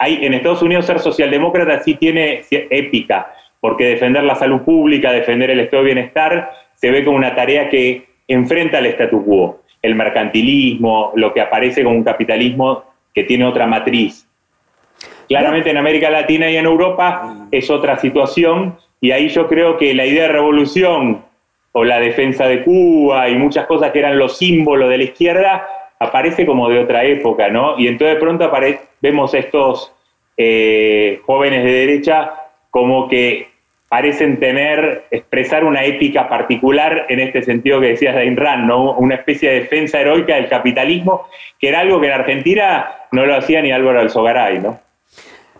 hay, 0.00 0.24
en 0.24 0.32
Estados 0.32 0.62
Unidos 0.62 0.86
ser 0.86 0.98
socialdemócrata 0.98 1.82
sí 1.82 1.94
tiene 1.94 2.42
épica, 2.50 3.34
porque 3.60 3.84
defender 3.84 4.24
la 4.24 4.34
salud 4.34 4.62
pública, 4.62 5.12
defender 5.12 5.50
el 5.50 5.60
estado 5.60 5.82
de 5.82 5.92
bienestar, 5.92 6.52
se 6.74 6.90
ve 6.90 7.04
como 7.04 7.18
una 7.18 7.34
tarea 7.34 7.68
que 7.68 8.06
enfrenta 8.26 8.78
al 8.78 8.86
statu 8.86 9.22
quo, 9.22 9.60
el 9.82 9.94
mercantilismo, 9.94 11.12
lo 11.16 11.34
que 11.34 11.42
aparece 11.42 11.84
como 11.84 11.96
un 11.96 12.02
capitalismo 12.02 12.82
que 13.14 13.24
tiene 13.24 13.44
otra 13.44 13.66
matriz. 13.66 14.26
Claramente 15.28 15.68
en 15.68 15.76
América 15.76 16.08
Latina 16.08 16.50
y 16.50 16.56
en 16.56 16.64
Europa 16.64 17.48
es 17.50 17.68
otra 17.68 17.98
situación, 17.98 18.78
y 19.02 19.10
ahí 19.10 19.28
yo 19.28 19.48
creo 19.48 19.76
que 19.76 19.92
la 19.92 20.06
idea 20.06 20.22
de 20.22 20.32
revolución 20.32 21.24
o 21.72 21.84
la 21.84 22.00
defensa 22.00 22.48
de 22.48 22.64
Cuba 22.64 23.28
y 23.28 23.36
muchas 23.36 23.66
cosas 23.66 23.90
que 23.90 23.98
eran 23.98 24.18
los 24.18 24.38
símbolos 24.38 24.88
de 24.88 24.96
la 24.96 25.04
izquierda, 25.04 25.66
aparece 26.00 26.46
como 26.46 26.68
de 26.68 26.80
otra 26.80 27.04
época, 27.04 27.48
¿no? 27.48 27.78
Y 27.78 27.86
entonces 27.86 28.16
de 28.16 28.20
pronto 28.20 28.50
vemos 29.00 29.34
estos 29.34 29.92
eh, 30.36 31.20
jóvenes 31.26 31.62
de 31.64 31.72
derecha 31.72 32.32
como 32.70 33.08
que 33.08 33.48
parecen 33.88 34.40
tener, 34.40 35.04
expresar 35.10 35.64
una 35.64 35.84
épica 35.84 36.28
particular 36.28 37.06
en 37.08 37.20
este 37.20 37.42
sentido 37.42 37.80
que 37.80 37.88
decías 37.88 38.14
de 38.14 38.22
Ayn 38.22 38.36
Rand, 38.36 38.66
¿no? 38.66 38.94
Una 38.94 39.16
especie 39.16 39.50
de 39.50 39.60
defensa 39.60 40.00
heroica 40.00 40.36
del 40.36 40.48
capitalismo, 40.48 41.26
que 41.58 41.68
era 41.68 41.80
algo 41.80 42.00
que 42.00 42.06
en 42.06 42.12
Argentina 42.12 42.88
no 43.12 43.26
lo 43.26 43.36
hacía 43.36 43.60
ni 43.60 43.72
Álvaro 43.72 44.00
Alzogaray, 44.00 44.60
¿no? 44.60 44.80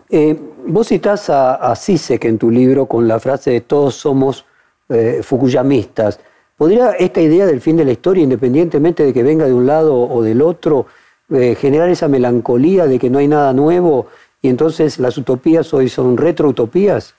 Eh, 0.09 0.35
vos 0.65 0.87
citás 0.87 1.29
a, 1.29 1.55
a 1.55 1.75
Sisek 1.75 2.25
en 2.25 2.37
tu 2.37 2.49
libro 2.49 2.85
con 2.85 3.07
la 3.07 3.19
frase 3.19 3.51
de 3.51 3.61
todos 3.61 3.95
somos 3.95 4.45
eh, 4.89 5.21
fukuyamistas. 5.23 6.19
¿Podría 6.61 6.91
esta 6.91 7.19
idea 7.19 7.47
del 7.47 7.59
fin 7.59 7.75
de 7.75 7.85
la 7.85 7.93
historia, 7.93 8.21
independientemente 8.21 9.03
de 9.03 9.11
que 9.13 9.23
venga 9.23 9.47
de 9.47 9.53
un 9.55 9.65
lado 9.65 9.95
o 9.95 10.21
del 10.21 10.43
otro, 10.43 10.85
eh, 11.33 11.55
generar 11.55 11.89
esa 11.89 12.07
melancolía 12.07 12.85
de 12.85 12.99
que 12.99 13.09
no 13.09 13.17
hay 13.17 13.27
nada 13.27 13.51
nuevo 13.51 14.09
y 14.43 14.47
entonces 14.47 14.99
las 14.99 15.17
utopías 15.17 15.73
hoy 15.73 15.89
son 15.89 16.17
retroutopías? 16.17 17.15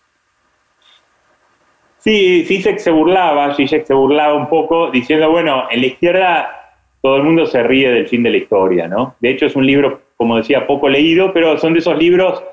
Sí, 1.99 2.45
Zizek 2.47 2.79
se 2.79 2.93
burlaba, 2.93 3.53
Zizek 3.57 3.85
se 3.85 3.95
burlaba 3.95 4.35
un 4.35 4.49
poco 4.49 4.93
diciendo, 4.93 5.29
bueno, 5.33 5.65
en 5.73 5.81
la 5.81 5.87
izquierda 5.89 6.77
todo 7.01 7.17
el 7.17 7.25
mundo 7.25 7.45
se 7.45 7.65
ríe 7.65 7.91
del 7.91 8.07
fin 8.07 8.23
de 8.23 8.31
la 8.31 8.37
historia, 8.37 8.87
¿no? 8.87 9.17
De 9.19 9.31
hecho 9.31 9.47
es 9.47 9.57
un 9.57 9.67
libro, 9.67 10.03
como 10.17 10.37
decía, 10.37 10.69
poco 10.69 10.89
leído, 10.89 11.33
pero 11.33 11.59
son 11.59 11.73
de 11.73 11.81
esos 11.81 11.99
libros, 11.99 12.45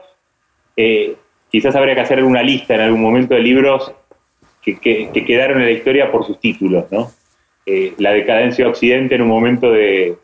eh, 0.75 1.15
quizás 1.51 1.75
habría 1.75 1.93
que 1.93 2.01
hacer 2.01 2.23
una 2.23 2.41
lista 2.41 2.73
en 2.73 2.81
algún 2.81 3.03
momento 3.03 3.35
de 3.35 3.41
libros 3.41 3.93
que, 4.61 4.77
quedaron 5.25 5.59
en 5.59 5.65
la 5.65 5.71
historia 5.71 6.11
por 6.11 6.25
sus 6.25 6.39
títulos, 6.39 6.91
¿no? 6.91 7.11
Eh, 7.65 7.93
la 7.97 8.11
decadencia 8.11 8.65
de 8.65 8.71
Occidente 8.71 9.15
en 9.15 9.21
un 9.21 9.27
momento 9.27 9.71
de, 9.71 10.15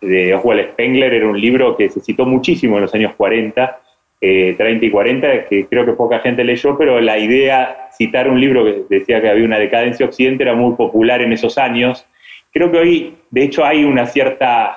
de 0.00 0.34
Oswald 0.34 0.70
Spengler 0.72 1.12
era 1.12 1.28
un 1.28 1.40
libro 1.40 1.76
que 1.76 1.90
se 1.90 2.00
citó 2.00 2.24
muchísimo 2.24 2.76
en 2.76 2.82
los 2.82 2.94
años 2.94 3.14
40, 3.16 3.80
30 4.20 4.64
eh, 4.64 4.78
y 4.82 4.90
40, 4.90 5.44
que 5.46 5.66
creo 5.66 5.86
que 5.86 5.92
poca 5.92 6.20
gente 6.20 6.44
leyó, 6.44 6.76
pero 6.76 7.00
la 7.00 7.18
idea, 7.18 7.88
citar 7.96 8.28
un 8.28 8.40
libro 8.40 8.64
que 8.64 8.84
decía 8.88 9.20
que 9.20 9.28
había 9.28 9.44
una 9.44 9.58
decadencia 9.58 10.06
Occidente 10.06 10.42
era 10.42 10.54
muy 10.54 10.74
popular 10.74 11.22
en 11.22 11.32
esos 11.32 11.58
años. 11.58 12.06
Creo 12.52 12.70
que 12.70 12.78
hoy, 12.78 13.14
de 13.30 13.42
hecho, 13.42 13.64
hay 13.64 13.84
una 13.84 14.06
cierta... 14.06 14.76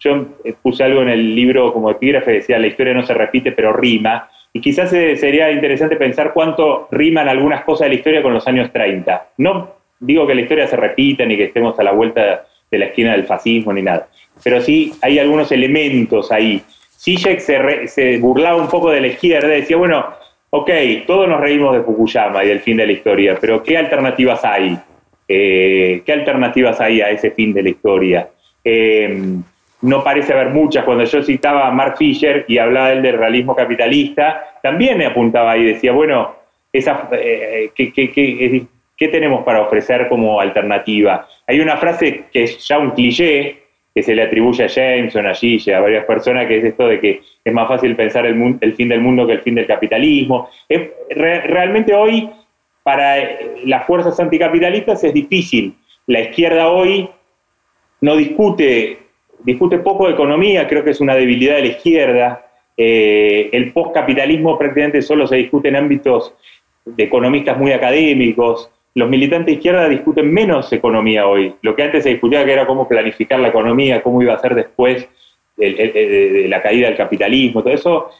Yo 0.00 0.26
puse 0.62 0.84
algo 0.84 1.00
en 1.00 1.08
el 1.08 1.34
libro 1.34 1.72
como 1.72 1.90
epígrafe, 1.90 2.32
decía, 2.32 2.58
la 2.58 2.66
historia 2.66 2.92
no 2.92 3.06
se 3.06 3.14
repite, 3.14 3.52
pero 3.52 3.72
rima. 3.72 4.28
Y 4.56 4.60
quizás 4.60 4.88
sería 4.88 5.50
interesante 5.50 5.96
pensar 5.96 6.32
cuánto 6.32 6.86
riman 6.92 7.28
algunas 7.28 7.64
cosas 7.64 7.86
de 7.86 7.88
la 7.88 7.94
historia 7.96 8.22
con 8.22 8.32
los 8.32 8.46
años 8.46 8.72
30. 8.72 9.30
No 9.38 9.74
digo 9.98 10.26
que 10.28 10.34
la 10.36 10.42
historia 10.42 10.68
se 10.68 10.76
repita 10.76 11.26
ni 11.26 11.36
que 11.36 11.46
estemos 11.46 11.76
a 11.78 11.82
la 11.82 11.90
vuelta 11.90 12.46
de 12.70 12.78
la 12.78 12.84
esquina 12.86 13.12
del 13.12 13.24
fascismo 13.24 13.72
ni 13.72 13.82
nada, 13.82 14.06
pero 14.44 14.60
sí 14.60 14.92
hay 15.02 15.18
algunos 15.18 15.50
elementos 15.50 16.30
ahí. 16.30 16.62
Zizek 16.96 17.40
se, 17.40 17.88
se 17.88 18.18
burlaba 18.18 18.56
un 18.56 18.68
poco 18.68 18.92
de 18.92 19.00
la 19.00 19.08
izquierda, 19.08 19.48
decía, 19.48 19.76
bueno, 19.76 20.06
ok, 20.50 20.70
todos 21.04 21.28
nos 21.28 21.40
reímos 21.40 21.74
de 21.74 21.82
Fukuyama 21.82 22.44
y 22.44 22.48
del 22.48 22.60
fin 22.60 22.76
de 22.76 22.86
la 22.86 22.92
historia, 22.92 23.36
pero 23.40 23.60
¿qué 23.60 23.76
alternativas 23.76 24.44
hay? 24.44 24.78
Eh, 25.26 26.02
¿Qué 26.06 26.12
alternativas 26.12 26.80
hay 26.80 27.00
a 27.00 27.10
ese 27.10 27.32
fin 27.32 27.52
de 27.52 27.62
la 27.64 27.70
historia? 27.70 28.28
Eh, 28.62 29.36
no 29.84 30.02
parece 30.02 30.32
haber 30.32 30.48
muchas. 30.48 30.84
Cuando 30.84 31.04
yo 31.04 31.22
citaba 31.22 31.68
a 31.68 31.70
Mark 31.70 31.96
Fisher 31.98 32.46
y 32.48 32.56
hablaba 32.56 32.92
él 32.92 33.02
del 33.02 33.18
realismo 33.18 33.54
capitalista, 33.54 34.58
también 34.62 34.96
me 34.96 35.04
apuntaba 35.04 35.52
ahí, 35.52 35.64
decía, 35.64 35.92
bueno, 35.92 36.36
esa, 36.72 37.08
eh, 37.12 37.70
¿qué, 37.74 39.08
tenemos 39.08 39.44
para 39.44 39.60
ofrecer 39.60 40.08
como 40.08 40.40
alternativa? 40.40 41.28
Hay 41.46 41.60
una 41.60 41.76
frase 41.76 42.24
que 42.32 42.44
es 42.44 42.66
ya 42.66 42.78
un 42.78 42.92
cliché, 42.92 43.58
que 43.94 44.02
se 44.02 44.14
le 44.14 44.22
atribuye 44.22 44.64
a 44.64 44.68
Jameson, 44.68 45.26
a 45.26 45.34
Gille, 45.34 45.74
a 45.74 45.80
varias 45.80 46.06
personas, 46.06 46.46
que 46.46 46.56
es 46.56 46.64
esto 46.64 46.88
de 46.88 46.98
que 46.98 47.20
es 47.44 47.52
más 47.52 47.68
fácil 47.68 47.94
pensar 47.94 48.24
el, 48.24 48.56
el 48.62 48.72
fin 48.72 48.88
del 48.88 49.02
mundo 49.02 49.26
que 49.26 49.34
el 49.34 49.42
fin 49.42 49.54
del 49.54 49.66
capitalismo. 49.66 50.48
realmente 51.10 51.94
hoy, 51.94 52.30
para 52.82 53.16
las 53.66 53.86
fuerzas 53.86 54.18
anticapitalistas 54.18 55.04
es 55.04 55.12
difícil. 55.12 55.74
La 56.06 56.20
izquierda 56.20 56.68
hoy 56.68 57.06
no 58.00 58.16
discute, 58.16 59.03
discute 59.44 59.78
poco 59.78 60.06
de 60.06 60.14
economía, 60.14 60.66
creo 60.66 60.82
que 60.82 60.90
es 60.90 61.00
una 61.00 61.14
debilidad 61.14 61.56
de 61.56 61.62
la 61.62 61.68
izquierda. 61.68 62.46
Eh, 62.76 63.50
el 63.52 63.72
postcapitalismo 63.72 64.58
prácticamente 64.58 65.02
solo 65.02 65.26
se 65.26 65.36
discute 65.36 65.68
en 65.68 65.76
ámbitos 65.76 66.34
de 66.84 67.04
economistas 67.04 67.56
muy 67.56 67.72
académicos. 67.72 68.70
Los 68.94 69.08
militantes 69.08 69.46
de 69.46 69.52
izquierda 69.52 69.88
discuten 69.88 70.32
menos 70.32 70.72
economía 70.72 71.26
hoy. 71.26 71.54
Lo 71.62 71.76
que 71.76 71.82
antes 71.82 72.04
se 72.04 72.10
discutía 72.10 72.44
que 72.44 72.52
era 72.52 72.66
cómo 72.66 72.88
planificar 72.88 73.38
la 73.40 73.48
economía, 73.48 74.02
cómo 74.02 74.22
iba 74.22 74.34
a 74.34 74.40
ser 74.40 74.54
después 74.54 75.08
de 75.56 76.46
la 76.48 76.60
caída 76.62 76.88
del 76.88 76.96
capitalismo, 76.96 77.62
todo 77.62 77.72
eso 77.72 78.10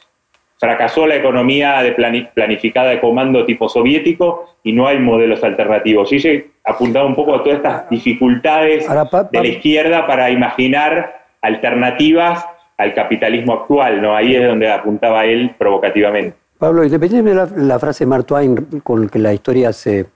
fracasó 0.57 1.05
la 1.05 1.17
economía 1.17 1.81
de 1.83 1.91
planificada 2.33 2.91
de 2.91 3.01
comando 3.01 3.45
tipo 3.45 3.67
soviético 3.67 4.55
y 4.63 4.71
no 4.71 4.87
hay 4.87 4.99
modelos 4.99 5.43
alternativos. 5.43 6.09
Gille 6.09 6.54
apuntaba 6.65 7.05
un 7.05 7.15
poco 7.15 7.35
a 7.35 7.43
todas 7.43 7.57
estas 7.57 7.89
dificultades 7.89 8.87
de 9.31 9.39
la 9.39 9.47
izquierda 9.47 10.07
para 10.07 10.29
imaginar 10.29 11.25
alternativas 11.41 12.45
al 12.77 12.93
capitalismo 12.93 13.53
actual, 13.53 14.01
¿no? 14.01 14.15
Ahí 14.15 14.35
es 14.35 14.47
donde 14.47 14.71
apuntaba 14.71 15.25
él 15.25 15.55
provocativamente. 15.57 16.35
Pablo, 16.57 16.83
independientemente 16.83 17.55
de 17.55 17.63
la, 17.63 17.79
frase 17.79 18.05
de 18.05 18.09
Mark 18.09 18.25
Twain 18.25 18.55
con 18.83 19.07
que 19.09 19.19
la 19.19 19.33
historia 19.33 19.71
se, 19.73 20.07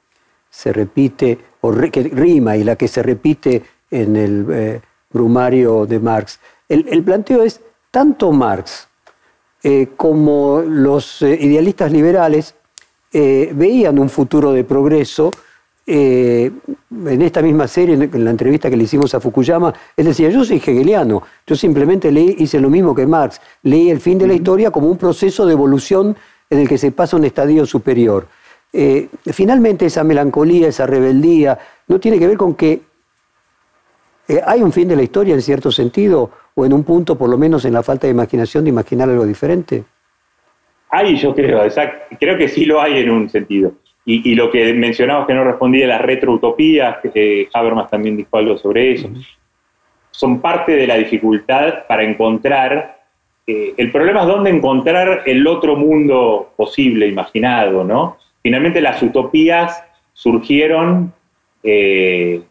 se 0.50 0.74
repite, 0.74 1.38
o 1.62 1.72
que 1.72 2.04
rima 2.14 2.58
y 2.58 2.64
la 2.64 2.76
que 2.76 2.88
se 2.88 3.04
repite 3.04 3.62
en 3.92 4.16
el 4.16 4.46
eh, 4.52 4.82
brumario 5.12 5.86
de 5.86 6.00
Marx, 6.00 6.40
el, 6.68 6.86
el 6.90 7.04
planteo 7.04 7.44
es 7.44 7.62
tanto 7.92 8.32
Marx 8.32 8.90
eh, 9.62 9.90
como 9.98 10.62
los 10.62 11.22
eh, 11.22 11.38
idealistas 11.42 11.92
liberales 11.92 12.56
eh, 13.12 13.52
veían 13.54 14.00
un 14.00 14.10
futuro 14.10 14.54
de 14.54 14.64
progreso. 14.64 15.32
En 15.90 17.22
esta 17.22 17.42
misma 17.42 17.68
serie, 17.68 17.96
en 17.96 18.26
la 18.26 18.32
entrevista 18.32 18.70
que 18.70 18.78
le 18.78 18.84
hicimos 18.84 19.14
a 19.16 19.20
Fukuyama, 19.20 19.74
él 19.98 20.06
decía, 20.06 20.30
yo 20.30 20.44
soy 20.44 20.58
hegeliano, 20.58 21.24
yo 21.48 21.56
simplemente 21.56 22.12
leí, 22.12 22.36
hice 22.40 22.60
lo 22.60 22.70
mismo 22.70 22.94
que 22.94 23.08
Marx, 23.08 23.42
leí 23.64 23.90
el 23.90 24.00
fin 24.00 24.18
de 24.18 24.28
la 24.28 24.34
historia 24.34 24.72
como 24.72 24.88
un 24.88 24.98
proceso 24.98 25.46
de 25.46 25.54
evolución 25.54 26.16
en 26.50 26.60
el 26.60 26.68
que 26.68 26.78
se 26.78 26.92
pasa 26.92 27.16
a 27.16 27.20
un 27.20 27.26
estadio 27.26 27.66
superior. 27.66 28.28
finalmente 29.26 29.88
esa 29.88 30.04
melancolía, 30.04 30.68
esa 30.68 30.86
rebeldía, 30.86 31.58
no 31.88 32.00
tiene 32.00 32.20
que 32.20 32.28
ver 32.28 32.38
con 32.38 32.54
que 32.56 32.82
hay 34.46 34.62
un 34.62 34.72
fin 34.72 34.88
de 34.88 34.96
la 34.96 35.02
historia 35.02 35.34
en 35.34 35.42
cierto 35.42 35.72
sentido, 35.72 36.30
o 36.60 36.66
en 36.66 36.74
un 36.74 36.84
punto, 36.84 37.18
por 37.18 37.30
lo 37.30 37.38
menos 37.38 37.64
en 37.66 37.74
la 37.74 37.84
falta 37.84 38.06
de 38.08 38.12
imaginación, 38.12 38.66
de 38.66 38.70
imaginar 38.70 39.10
algo 39.10 39.26
diferente? 39.26 39.86
Hay, 40.90 41.16
yo 41.16 41.34
creo, 41.34 41.64
exacto. 41.64 42.16
creo 42.20 42.38
que 42.38 42.50
sí 42.50 42.66
lo 42.66 42.82
hay 42.82 43.00
en 43.00 43.10
un 43.10 43.30
sentido. 43.30 43.72
Y, 44.12 44.34
lo 44.34 44.50
que 44.50 44.74
mencionabas 44.74 45.28
que 45.28 45.36
no 45.36 45.44
respondía 45.44 45.86
a 45.86 45.90
las 45.90 46.02
retroutopías, 46.02 46.98
que 46.98 47.48
Habermas 47.54 47.92
también 47.92 48.18
dijo 48.18 48.38
algo 48.38 48.58
sobre 48.58 48.94
eso, 48.94 49.08
son 50.10 50.42
parte 50.42 50.72
de 50.72 50.88
la 50.88 50.96
dificultad 50.96 51.86
para 51.88 52.04
encontrar. 52.04 53.04
Eh, 53.46 53.76
el 53.78 53.92
problema 53.92 54.22
es 54.22 54.28
dónde 54.28 54.50
encontrar 54.50 55.22
el 55.28 55.46
otro 55.46 55.76
mundo 55.76 56.54
posible, 56.58 57.08
imaginado, 57.08 57.84
¿no? 57.84 58.18
Finalmente 58.42 58.82
las 58.82 59.00
utopías 59.04 59.84
surgieron 60.14 61.14
eh, 61.62 62.42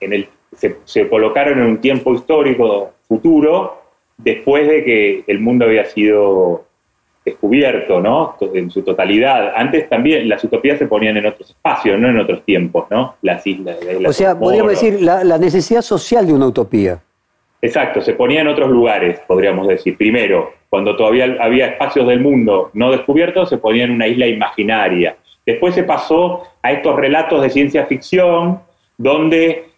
en 0.00 0.12
el 0.14 0.28
se, 0.52 1.08
colocaron 1.08 1.58
en 1.58 1.66
un 1.66 1.78
tiempo 1.78 2.14
histórico 2.14 2.92
futuro 3.08 3.82
después 4.16 4.68
de 4.68 4.84
que 4.84 5.24
el 5.26 5.40
mundo 5.40 5.64
había 5.64 5.84
sido 5.86 6.66
descubierto, 7.24 8.00
¿no? 8.00 8.36
En 8.52 8.70
su 8.70 8.82
totalidad. 8.82 9.52
Antes 9.54 9.88
también 9.88 10.28
las 10.28 10.42
utopías 10.42 10.78
se 10.78 10.86
ponían 10.86 11.16
en 11.16 11.26
otros 11.26 11.50
espacios, 11.50 11.98
no 11.98 12.08
en 12.08 12.18
otros 12.18 12.44
tiempos, 12.44 12.86
¿no? 12.90 13.16
Las 13.22 13.46
islas. 13.46 13.78
o 14.04 14.12
sea, 14.12 14.38
podríamos 14.38 14.72
decir 14.72 15.00
la, 15.02 15.38
necesidad 15.38 15.82
social 15.82 16.26
de 16.26 16.32
una 16.32 16.46
utopía. 16.46 17.00
Exacto, 17.60 18.00
se 18.00 18.14
ponía 18.14 18.40
en 18.40 18.48
otros 18.48 18.70
lugares, 18.70 19.20
podríamos 19.26 19.68
decir. 19.68 19.96
Primero, 19.96 20.52
cuando 20.68 20.96
todavía 20.96 21.36
había 21.40 21.66
espacios 21.66 22.08
del 22.08 22.20
mundo 22.20 22.70
no 22.72 22.90
descubiertos, 22.90 23.48
se 23.48 23.58
ponía 23.58 23.84
en 23.84 23.92
una 23.92 24.08
isla 24.08 24.26
imaginaria. 24.26 25.16
Después 25.46 25.74
se 25.74 25.84
pasó 25.84 26.42
a 26.60 26.72
estos 26.72 26.96
relatos 26.96 27.40
de 27.42 27.50
ciencia 27.50 27.86
ficción, 27.86 28.60
donde 28.98 29.71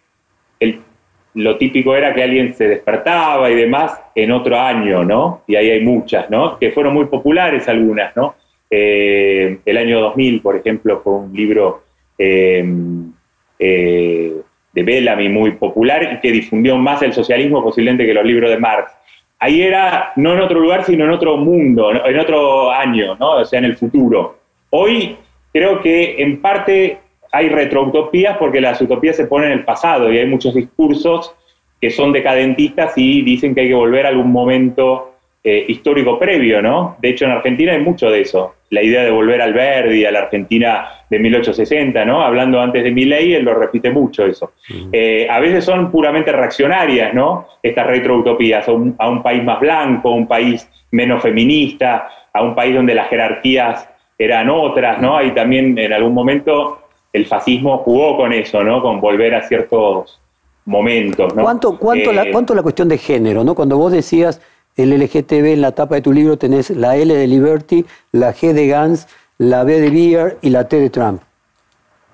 lo 1.35 1.57
típico 1.57 1.95
era 1.95 2.13
que 2.13 2.23
alguien 2.23 2.53
se 2.53 2.67
despertaba 2.67 3.49
y 3.51 3.55
demás 3.55 4.01
en 4.15 4.31
otro 4.31 4.57
año, 4.57 5.03
¿no? 5.03 5.41
Y 5.47 5.55
ahí 5.55 5.69
hay 5.69 5.81
muchas, 5.81 6.29
¿no? 6.29 6.57
Que 6.57 6.71
fueron 6.71 6.93
muy 6.93 7.05
populares 7.05 7.67
algunas, 7.67 8.15
¿no? 8.15 8.35
Eh, 8.69 9.59
el 9.65 9.77
año 9.77 9.99
2000, 9.99 10.41
por 10.41 10.55
ejemplo, 10.55 11.01
fue 11.03 11.13
un 11.13 11.35
libro 11.35 11.83
em, 12.17 13.11
eh, 13.59 14.33
de 14.73 14.83
Bellamy 14.83 15.27
muy 15.27 15.51
popular 15.51 16.13
y 16.13 16.19
que 16.21 16.31
difundió 16.31 16.77
más 16.77 17.01
el 17.01 17.13
socialismo 17.13 17.61
posiblemente 17.61 18.05
que 18.05 18.13
los 18.13 18.25
libros 18.25 18.49
de 18.49 18.57
Marx. 18.57 18.93
Ahí 19.37 19.61
era 19.61 20.13
no 20.15 20.33
en 20.33 20.39
otro 20.39 20.59
lugar, 20.61 20.85
sino 20.85 21.03
en 21.03 21.11
otro 21.11 21.35
mundo, 21.35 21.91
en 21.91 22.17
otro 22.17 22.71
año, 22.71 23.17
¿no? 23.19 23.31
O 23.31 23.45
sea, 23.45 23.59
en 23.59 23.65
el 23.65 23.75
futuro. 23.75 24.37
Hoy 24.69 25.17
creo 25.51 25.81
que 25.81 26.21
en 26.21 26.41
parte 26.41 26.99
hay 27.35 27.49
retroutopías 27.49 28.37
porque 28.37 28.61
las 28.61 28.81
utopías 28.81 29.17
se 29.17 29.25
ponen 29.25 29.51
en 29.51 29.59
el 29.59 29.65
pasado 29.65 30.11
y 30.11 30.17
hay 30.17 30.25
muchos 30.25 30.55
discursos 30.55 31.35
que 31.81 31.91
son 31.91 32.13
decadentistas 32.13 32.93
y 32.95 33.23
dicen 33.23 33.53
que 33.53 33.61
hay 33.61 33.67
que 33.67 33.73
volver 33.73 34.05
a 34.05 34.09
algún 34.09 34.31
momento 34.31 35.15
eh, 35.43 35.65
histórico 35.67 36.17
previo, 36.17 36.61
¿no? 36.61 36.95
De 37.01 37.09
hecho, 37.09 37.25
en 37.25 37.31
Argentina 37.31 37.73
hay 37.73 37.81
mucho 37.81 38.09
de 38.09 38.21
eso. 38.21 38.55
La 38.69 38.81
idea 38.81 39.03
de 39.03 39.11
volver 39.11 39.41
al 39.41 39.53
Verdi, 39.53 40.05
a 40.05 40.11
la 40.11 40.19
Argentina 40.19 40.87
de 41.09 41.19
1860, 41.19 42.05
¿no? 42.05 42.21
Hablando 42.21 42.61
antes 42.61 42.83
de 42.85 42.91
ley, 42.91 43.33
él 43.33 43.43
lo 43.43 43.53
repite 43.53 43.91
mucho 43.91 44.25
eso. 44.25 44.53
Eh, 44.93 45.27
a 45.29 45.39
veces 45.41 45.65
son 45.65 45.91
puramente 45.91 46.31
reaccionarias, 46.31 47.13
¿no? 47.13 47.47
Estas 47.61 47.85
retroutopías, 47.85 48.65
a 48.67 48.71
un, 48.71 48.95
a 48.97 49.09
un 49.09 49.21
país 49.21 49.43
más 49.43 49.59
blanco, 49.59 50.07
a 50.09 50.15
un 50.15 50.27
país 50.27 50.67
menos 50.91 51.21
feminista, 51.21 52.07
a 52.33 52.41
un 52.41 52.55
país 52.55 52.73
donde 52.73 52.95
las 52.95 53.09
jerarquías 53.09 53.89
eran 54.17 54.49
otras, 54.49 55.01
¿no? 55.01 55.21
Y 55.21 55.31
también 55.31 55.77
en 55.77 55.91
algún 55.91 56.13
momento 56.13 56.84
el 57.15 57.25
fascismo 57.25 57.77
jugó 57.77 58.17
con 58.17 58.33
eso, 58.33 58.61
¿no? 58.61 58.81
Con 58.81 58.99
volver 58.99 59.35
a 59.35 59.41
ciertos 59.47 60.19
momentos, 60.65 61.33
¿no? 61.33 61.43
¿Cuánto, 61.43 61.77
cuánto, 61.77 62.11
la, 62.11 62.23
eh, 62.23 62.31
cuánto 62.31 62.53
la 62.53 62.61
cuestión 62.61 62.89
de 62.89 62.97
género, 62.97 63.45
¿no? 63.45 63.55
Cuando 63.55 63.77
vos 63.77 63.93
decías 63.93 64.41
el 64.75 64.89
LGTB 64.91 65.53
en 65.53 65.61
la 65.61 65.71
tapa 65.71 65.95
de 65.95 66.01
tu 66.01 66.11
libro 66.11 66.37
tenés 66.37 66.69
la 66.71 66.97
L 66.97 67.13
de 67.13 67.27
Liberty, 67.27 67.85
la 68.11 68.33
G 68.33 68.51
de 68.51 68.67
Gans, 68.67 69.07
la 69.37 69.63
B 69.63 69.79
de 69.79 69.89
Beer 69.89 70.37
y 70.41 70.49
la 70.49 70.67
T 70.67 70.77
de 70.77 70.89
Trump. 70.89 71.21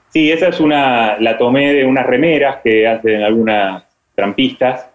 Sí, 0.10 0.32
esa 0.32 0.50
es 0.50 0.60
una, 0.60 1.18
la 1.20 1.36
tomé 1.40 1.74
de 1.74 1.86
unas 1.86 2.06
remeras 2.06 2.58
que 2.64 2.88
hacen 2.88 3.24
algunas 3.24 3.84
trampistas 4.14 4.88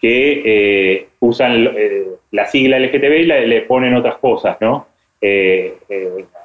que 0.00 0.42
eh, 0.44 1.08
usan 1.20 1.68
eh, 1.76 2.06
la 2.32 2.46
sigla 2.46 2.80
LGTB 2.80 3.12
y 3.12 3.26
le 3.26 3.62
ponen 3.62 3.94
otras 3.94 4.16
cosas, 4.16 4.56
¿no? 4.60 4.86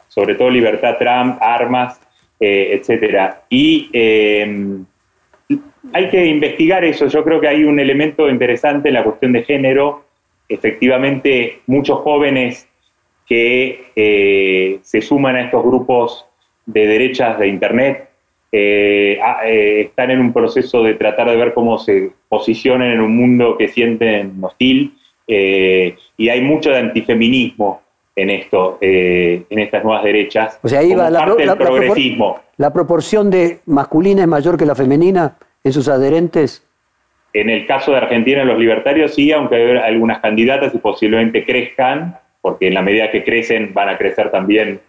sobre 0.07 0.35
todo 0.35 0.51
libertad 0.51 0.97
Trump, 0.99 1.39
armas, 1.41 1.99
eh, 2.39 2.77
etcétera. 2.79 3.43
Y 3.49 3.89
em, 3.93 4.85
hay 5.91 6.09
que 6.09 6.25
investigar 6.25 6.83
eso. 6.83 7.07
Yo 7.07 7.23
creo 7.23 7.41
que 7.41 7.47
hay 7.47 7.63
un 7.63 7.79
elemento 7.79 8.29
interesante 8.29 8.89
en 8.89 8.93
la 8.93 9.03
cuestión 9.03 9.33
de 9.33 9.43
género. 9.43 10.05
Efectivamente, 10.47 11.61
muchos 11.65 11.99
jóvenes 11.99 12.67
que 13.27 13.85
eh, 13.95 14.79
se 14.83 15.01
suman 15.01 15.35
a 15.35 15.41
estos 15.45 15.63
grupos 15.63 16.25
de 16.65 16.85
derechas 16.85 17.39
de 17.39 17.47
Internet 17.47 18.09
eh, 18.51 19.19
están 19.81 20.11
en 20.11 20.19
un 20.19 20.31
proceso 20.31 20.83
de 20.83 20.93
tratar 20.93 21.29
de 21.29 21.35
ver 21.35 21.53
cómo 21.53 21.77
se 21.77 22.11
posicionan 22.29 22.91
en 22.91 23.01
un 23.01 23.17
mundo 23.17 23.57
que 23.57 23.67
sienten 23.67 24.41
hostil 24.41 24.93
y 25.27 26.29
hay 26.29 26.41
mucho 26.41 26.69
de 26.69 26.77
antifeminismo 26.77 27.81
en 28.17 28.31
esto, 28.31 28.79
eh, 28.81 29.43
en 29.47 29.59
estas 29.59 29.83
nuevas 29.83 30.03
derechas. 30.03 30.59
O 30.63 30.67
sea, 30.67 30.79
ahí 30.79 30.93
va 30.95 31.09
la, 31.09 31.23
parte 31.23 31.45
del 31.45 31.55
progresismo. 31.55 32.39
La 32.57 32.73
proporción 32.73 33.29
de 33.29 33.59
masculina 33.67 34.23
es 34.23 34.27
mayor 34.27 34.57
que 34.57 34.65
la 34.65 34.73
femenina 34.73 35.37
en 35.63 35.71
sus 35.71 35.87
adherentes. 35.87 36.67
En 37.33 37.51
el 37.51 37.67
caso 37.67 37.91
de 37.91 37.97
Argentina, 37.97 38.43
los 38.43 38.57
libertarios 38.57 39.13
sí, 39.13 39.31
aunque 39.31 39.55
hay 39.55 39.77
algunas 39.77 40.19
candidatas 40.19 40.73
y 40.73 40.79
posiblemente 40.79 41.45
crezcan, 41.45 42.17
porque 42.41 42.67
en 42.67 42.73
la 42.73 42.81
medida 42.81 43.11
que 43.11 43.23
crecen 43.23 43.71
van 43.75 43.89
a 43.89 43.97
crecer 43.99 44.31
también 44.31 44.81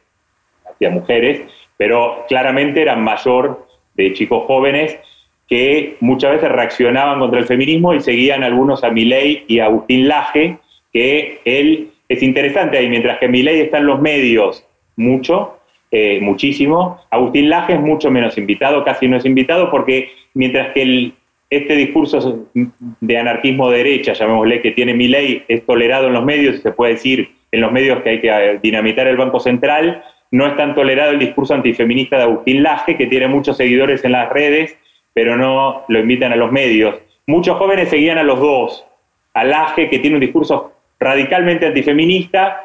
hacia 0.66 0.88
mujeres, 0.88 1.42
pero 1.76 2.24
claramente 2.28 2.80
eran 2.80 3.04
mayor 3.04 3.66
de 3.94 4.14
chicos 4.14 4.44
jóvenes 4.46 4.98
que 5.46 5.96
muchas 6.00 6.32
veces 6.32 6.50
reaccionaban 6.50 7.18
contra 7.18 7.40
el 7.40 7.46
feminismo 7.46 7.92
y 7.92 8.00
seguían 8.00 8.42
algunos 8.42 8.84
a 8.84 8.90
Milei 8.90 9.44
y 9.48 9.58
a 9.58 9.66
Agustín 9.66 10.08
Laje, 10.08 10.58
que 10.92 11.40
él 11.44 11.90
es 12.08 12.22
interesante 12.22 12.78
ahí, 12.78 12.88
mientras 12.88 13.18
que 13.18 13.28
Milei 13.28 13.60
está 13.60 13.78
en 13.78 13.86
los 13.86 14.00
medios 14.00 14.64
mucho, 14.96 15.58
eh, 15.90 16.18
muchísimo, 16.20 17.00
Agustín 17.10 17.50
Laje 17.50 17.74
es 17.74 17.80
mucho 17.80 18.10
menos 18.10 18.36
invitado, 18.38 18.84
casi 18.84 19.08
no 19.08 19.16
es 19.16 19.24
invitado, 19.24 19.70
porque 19.70 20.10
mientras 20.34 20.72
que 20.72 21.12
este 21.50 21.76
discurso 21.76 22.46
de 22.54 23.18
anarquismo 23.18 23.70
derecha, 23.70 24.12
llamémosle, 24.12 24.60
que 24.60 24.72
tiene 24.72 24.94
Milei, 24.94 25.44
es 25.48 25.64
tolerado 25.64 26.08
en 26.08 26.14
los 26.14 26.24
medios, 26.24 26.56
y 26.56 26.58
se 26.58 26.72
puede 26.72 26.94
decir 26.94 27.30
en 27.52 27.60
los 27.60 27.72
medios 27.72 28.02
que 28.02 28.10
hay 28.10 28.20
que 28.20 28.28
eh, 28.28 28.58
dinamitar 28.62 29.06
el 29.06 29.16
Banco 29.16 29.40
Central, 29.40 30.02
no 30.30 30.46
es 30.46 30.56
tan 30.56 30.74
tolerado 30.74 31.12
el 31.12 31.18
discurso 31.18 31.54
antifeminista 31.54 32.18
de 32.18 32.24
Agustín 32.24 32.62
Laje, 32.62 32.96
que 32.96 33.06
tiene 33.06 33.28
muchos 33.28 33.56
seguidores 33.56 34.04
en 34.04 34.12
las 34.12 34.30
redes 34.30 34.76
pero 35.18 35.36
no 35.36 35.82
lo 35.88 35.98
invitan 35.98 36.30
a 36.30 36.36
los 36.36 36.52
medios. 36.52 36.94
Muchos 37.26 37.58
jóvenes 37.58 37.88
seguían 37.88 38.18
a 38.18 38.22
los 38.22 38.38
dos, 38.38 38.86
a 39.34 39.42
Laje, 39.42 39.90
que 39.90 39.98
tiene 39.98 40.14
un 40.14 40.20
discurso 40.20 40.74
radicalmente 40.98 41.66
antifeminista, 41.66 42.64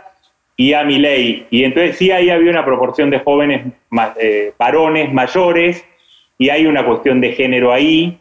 y 0.55 0.73
a 0.73 0.84
Milei. 0.84 1.47
Y 1.49 1.63
entonces 1.63 1.97
sí 1.97 2.11
ahí 2.11 2.29
había 2.29 2.51
una 2.51 2.63
proporción 2.63 3.09
de 3.09 3.19
jóvenes 3.19 3.65
eh, 4.19 4.53
varones 4.57 5.11
mayores, 5.11 5.86
y 6.38 6.49
hay 6.49 6.65
una 6.65 6.86
cuestión 6.86 7.21
de 7.21 7.31
género 7.34 7.71
ahí. 7.71 8.19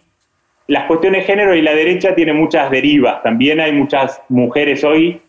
Las 0.67 0.85
cuestiones 0.85 1.23
de 1.23 1.27
género 1.27 1.55
y 1.55 1.63
la 1.63 1.75
derecha 1.75 2.15
tienen 2.15 2.37
muchas 2.37 2.71
derivas. 2.71 3.23
También 3.23 3.61
hay 3.61 3.73
muchas 3.73 4.23
mujeres 4.29 4.85
hoy 4.85 5.21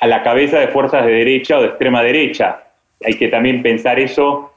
a 0.00 0.06
la 0.06 0.22
cabeza 0.22 0.58
de 0.58 0.68
fuerzas 0.68 1.04
de 1.06 1.12
derecha 1.12 1.58
o 1.58 1.62
de 1.62 1.68
extrema 1.68 2.02
derecha. 2.02 2.64
Hay 3.04 3.14
que 3.14 3.28
también 3.28 3.62
pensar 3.62 4.00
eso 4.00 4.52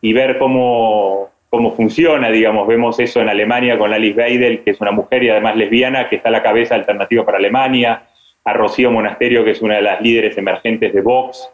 y 0.00 0.12
ver 0.12 0.38
cómo, 0.38 1.30
cómo 1.50 1.74
funciona, 1.74 2.30
digamos, 2.30 2.66
vemos 2.66 3.00
eso 3.00 3.20
en 3.20 3.28
Alemania 3.28 3.78
con 3.78 3.92
Alice 3.92 4.18
Weidel, 4.18 4.62
que 4.62 4.70
es 4.70 4.80
una 4.80 4.92
mujer 4.92 5.22
y 5.22 5.30
además 5.30 5.56
lesbiana, 5.56 6.08
que 6.08 6.16
está 6.16 6.28
a 6.28 6.32
la 6.32 6.42
cabeza 6.42 6.74
Alternativa 6.74 7.24
para 7.24 7.38
Alemania, 7.38 8.02
a 8.48 8.54
Rocío 8.54 8.90
Monasterio, 8.90 9.44
que 9.44 9.50
es 9.50 9.60
una 9.60 9.76
de 9.76 9.82
las 9.82 10.00
líderes 10.00 10.36
emergentes 10.38 10.92
de 10.92 11.00
Vox, 11.02 11.50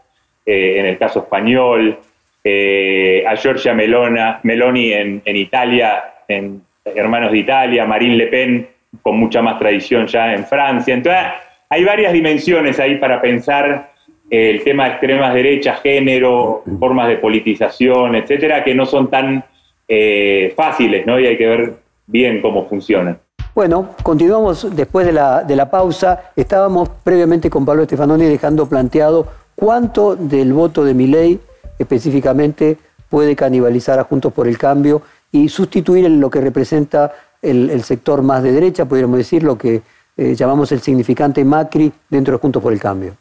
eh, 0.46 0.76
en 0.78 0.86
el 0.86 0.96
caso 0.96 1.20
español, 1.20 1.98
eh, 2.44 3.24
a 3.26 3.34
Giorgia 3.34 3.74
Melona, 3.74 4.38
Meloni 4.44 4.92
en, 4.92 5.22
Italia, 5.24 6.04
en 6.28 6.62
Hermanos 6.84 7.32
de 7.32 7.38
Italia, 7.38 7.84
Marine 7.84 8.16
Le 8.16 8.26
Pen, 8.28 8.68
con 9.02 9.16
mucha 9.16 9.42
más 9.42 9.58
tradición 9.58 10.06
ya 10.06 10.34
en 10.34 10.44
Francia. 10.44 10.94
Entonces, 10.94 11.22
hay 11.68 11.84
varias 11.84 12.12
dimensiones 12.12 12.78
ahí 12.78 12.96
para 12.96 13.20
pensar 13.20 13.90
el 14.30 14.62
tema 14.62 14.84
de 14.84 14.90
extremas 14.90 15.34
derechas, 15.34 15.82
género, 15.82 16.62
formas 16.78 17.08
de 17.08 17.16
politización, 17.16 18.14
etcétera, 18.14 18.62
que 18.62 18.74
no 18.74 18.86
son 18.86 19.10
tan 19.10 19.44
eh, 19.88 20.52
fáciles, 20.56 21.04
¿no? 21.06 21.18
Y 21.18 21.26
hay 21.26 21.36
que 21.36 21.46
ver 21.46 21.72
bien 22.06 22.40
cómo 22.40 22.68
funcionan. 22.68 23.18
Bueno, 23.54 23.90
continuamos 24.02 24.74
después 24.74 25.06
de 25.06 25.12
la, 25.12 25.44
de 25.44 25.54
la 25.54 25.70
pausa. 25.70 26.32
Estábamos 26.34 26.88
previamente 27.04 27.48
con 27.48 27.64
Pablo 27.64 27.82
Estefanoni 27.82 28.24
dejando 28.24 28.68
planteado 28.68 29.28
cuánto 29.54 30.16
del 30.16 30.52
voto 30.52 30.84
de 30.84 30.92
mi 30.92 31.06
ley 31.06 31.38
específicamente 31.78 32.76
puede 33.08 33.36
canibalizar 33.36 34.00
a 34.00 34.04
Juntos 34.04 34.32
por 34.32 34.48
el 34.48 34.58
Cambio 34.58 35.02
y 35.30 35.48
sustituir 35.48 36.10
lo 36.10 36.30
que 36.30 36.40
representa 36.40 37.12
el, 37.42 37.80
sector 37.84 38.22
más 38.22 38.42
de 38.42 38.50
derecha, 38.50 38.86
podríamos 38.86 39.18
decir, 39.18 39.44
lo 39.44 39.56
que 39.56 39.82
eh, 40.16 40.34
llamamos 40.34 40.72
el 40.72 40.80
significante 40.80 41.44
Macri 41.44 41.92
dentro 42.08 42.32
de 42.32 42.38
Juntos 42.38 42.60
por 42.60 42.72
el 42.72 42.80
Cambio. 42.80 43.16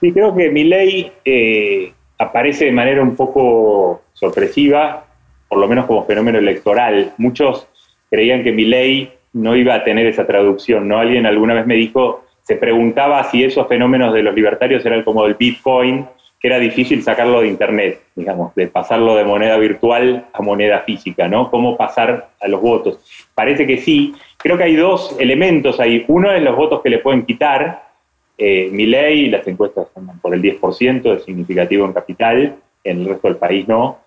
Sí, 0.00 0.12
creo 0.12 0.34
que 0.34 0.50
mi 0.50 0.64
ley 0.64 1.12
eh, 1.24 1.94
aparece 2.18 2.66
de 2.66 2.72
manera 2.72 3.02
un 3.02 3.16
poco 3.16 4.02
sorpresiva 4.12 5.06
por 5.52 5.58
lo 5.58 5.68
menos 5.68 5.84
como 5.84 6.06
fenómeno 6.06 6.38
electoral. 6.38 7.12
Muchos 7.18 7.68
creían 8.12 8.44
que 8.44 8.52
mi 8.52 8.66
ley 8.66 9.10
no 9.32 9.56
iba 9.56 9.74
a 9.74 9.84
tener 9.84 10.06
esa 10.06 10.26
traducción, 10.26 10.86
¿no? 10.86 10.98
Alguien 10.98 11.24
alguna 11.24 11.54
vez 11.54 11.66
me 11.66 11.76
dijo, 11.76 12.24
se 12.42 12.56
preguntaba 12.56 13.24
si 13.24 13.42
esos 13.42 13.66
fenómenos 13.68 14.12
de 14.12 14.22
los 14.22 14.34
libertarios 14.34 14.84
eran 14.84 15.02
como 15.02 15.24
el 15.24 15.34
Bitcoin, 15.34 16.04
que 16.38 16.48
era 16.48 16.58
difícil 16.58 17.02
sacarlo 17.02 17.40
de 17.40 17.48
Internet, 17.48 18.02
digamos, 18.14 18.54
de 18.54 18.66
pasarlo 18.66 19.16
de 19.16 19.24
moneda 19.24 19.56
virtual 19.56 20.26
a 20.30 20.42
moneda 20.42 20.80
física, 20.80 21.26
¿no? 21.26 21.50
¿Cómo 21.50 21.78
pasar 21.78 22.28
a 22.38 22.48
los 22.48 22.60
votos? 22.60 22.98
Parece 23.34 23.66
que 23.66 23.78
sí. 23.78 24.14
Creo 24.36 24.58
que 24.58 24.64
hay 24.64 24.76
dos 24.76 25.16
elementos 25.18 25.80
ahí. 25.80 26.04
Uno 26.08 26.30
es 26.32 26.42
los 26.42 26.54
votos 26.54 26.82
que 26.82 26.90
le 26.90 26.98
pueden 26.98 27.24
quitar. 27.24 27.84
Eh, 28.36 28.68
mi 28.70 28.84
ley, 28.84 29.30
las 29.30 29.46
encuestas 29.46 29.86
son 29.94 30.18
por 30.20 30.34
el 30.34 30.42
10%, 30.42 31.16
es 31.16 31.24
significativo 31.24 31.86
en 31.86 31.94
capital, 31.94 32.56
en 32.84 33.00
el 33.00 33.08
resto 33.08 33.28
del 33.28 33.36
país 33.38 33.66
no. 33.66 34.00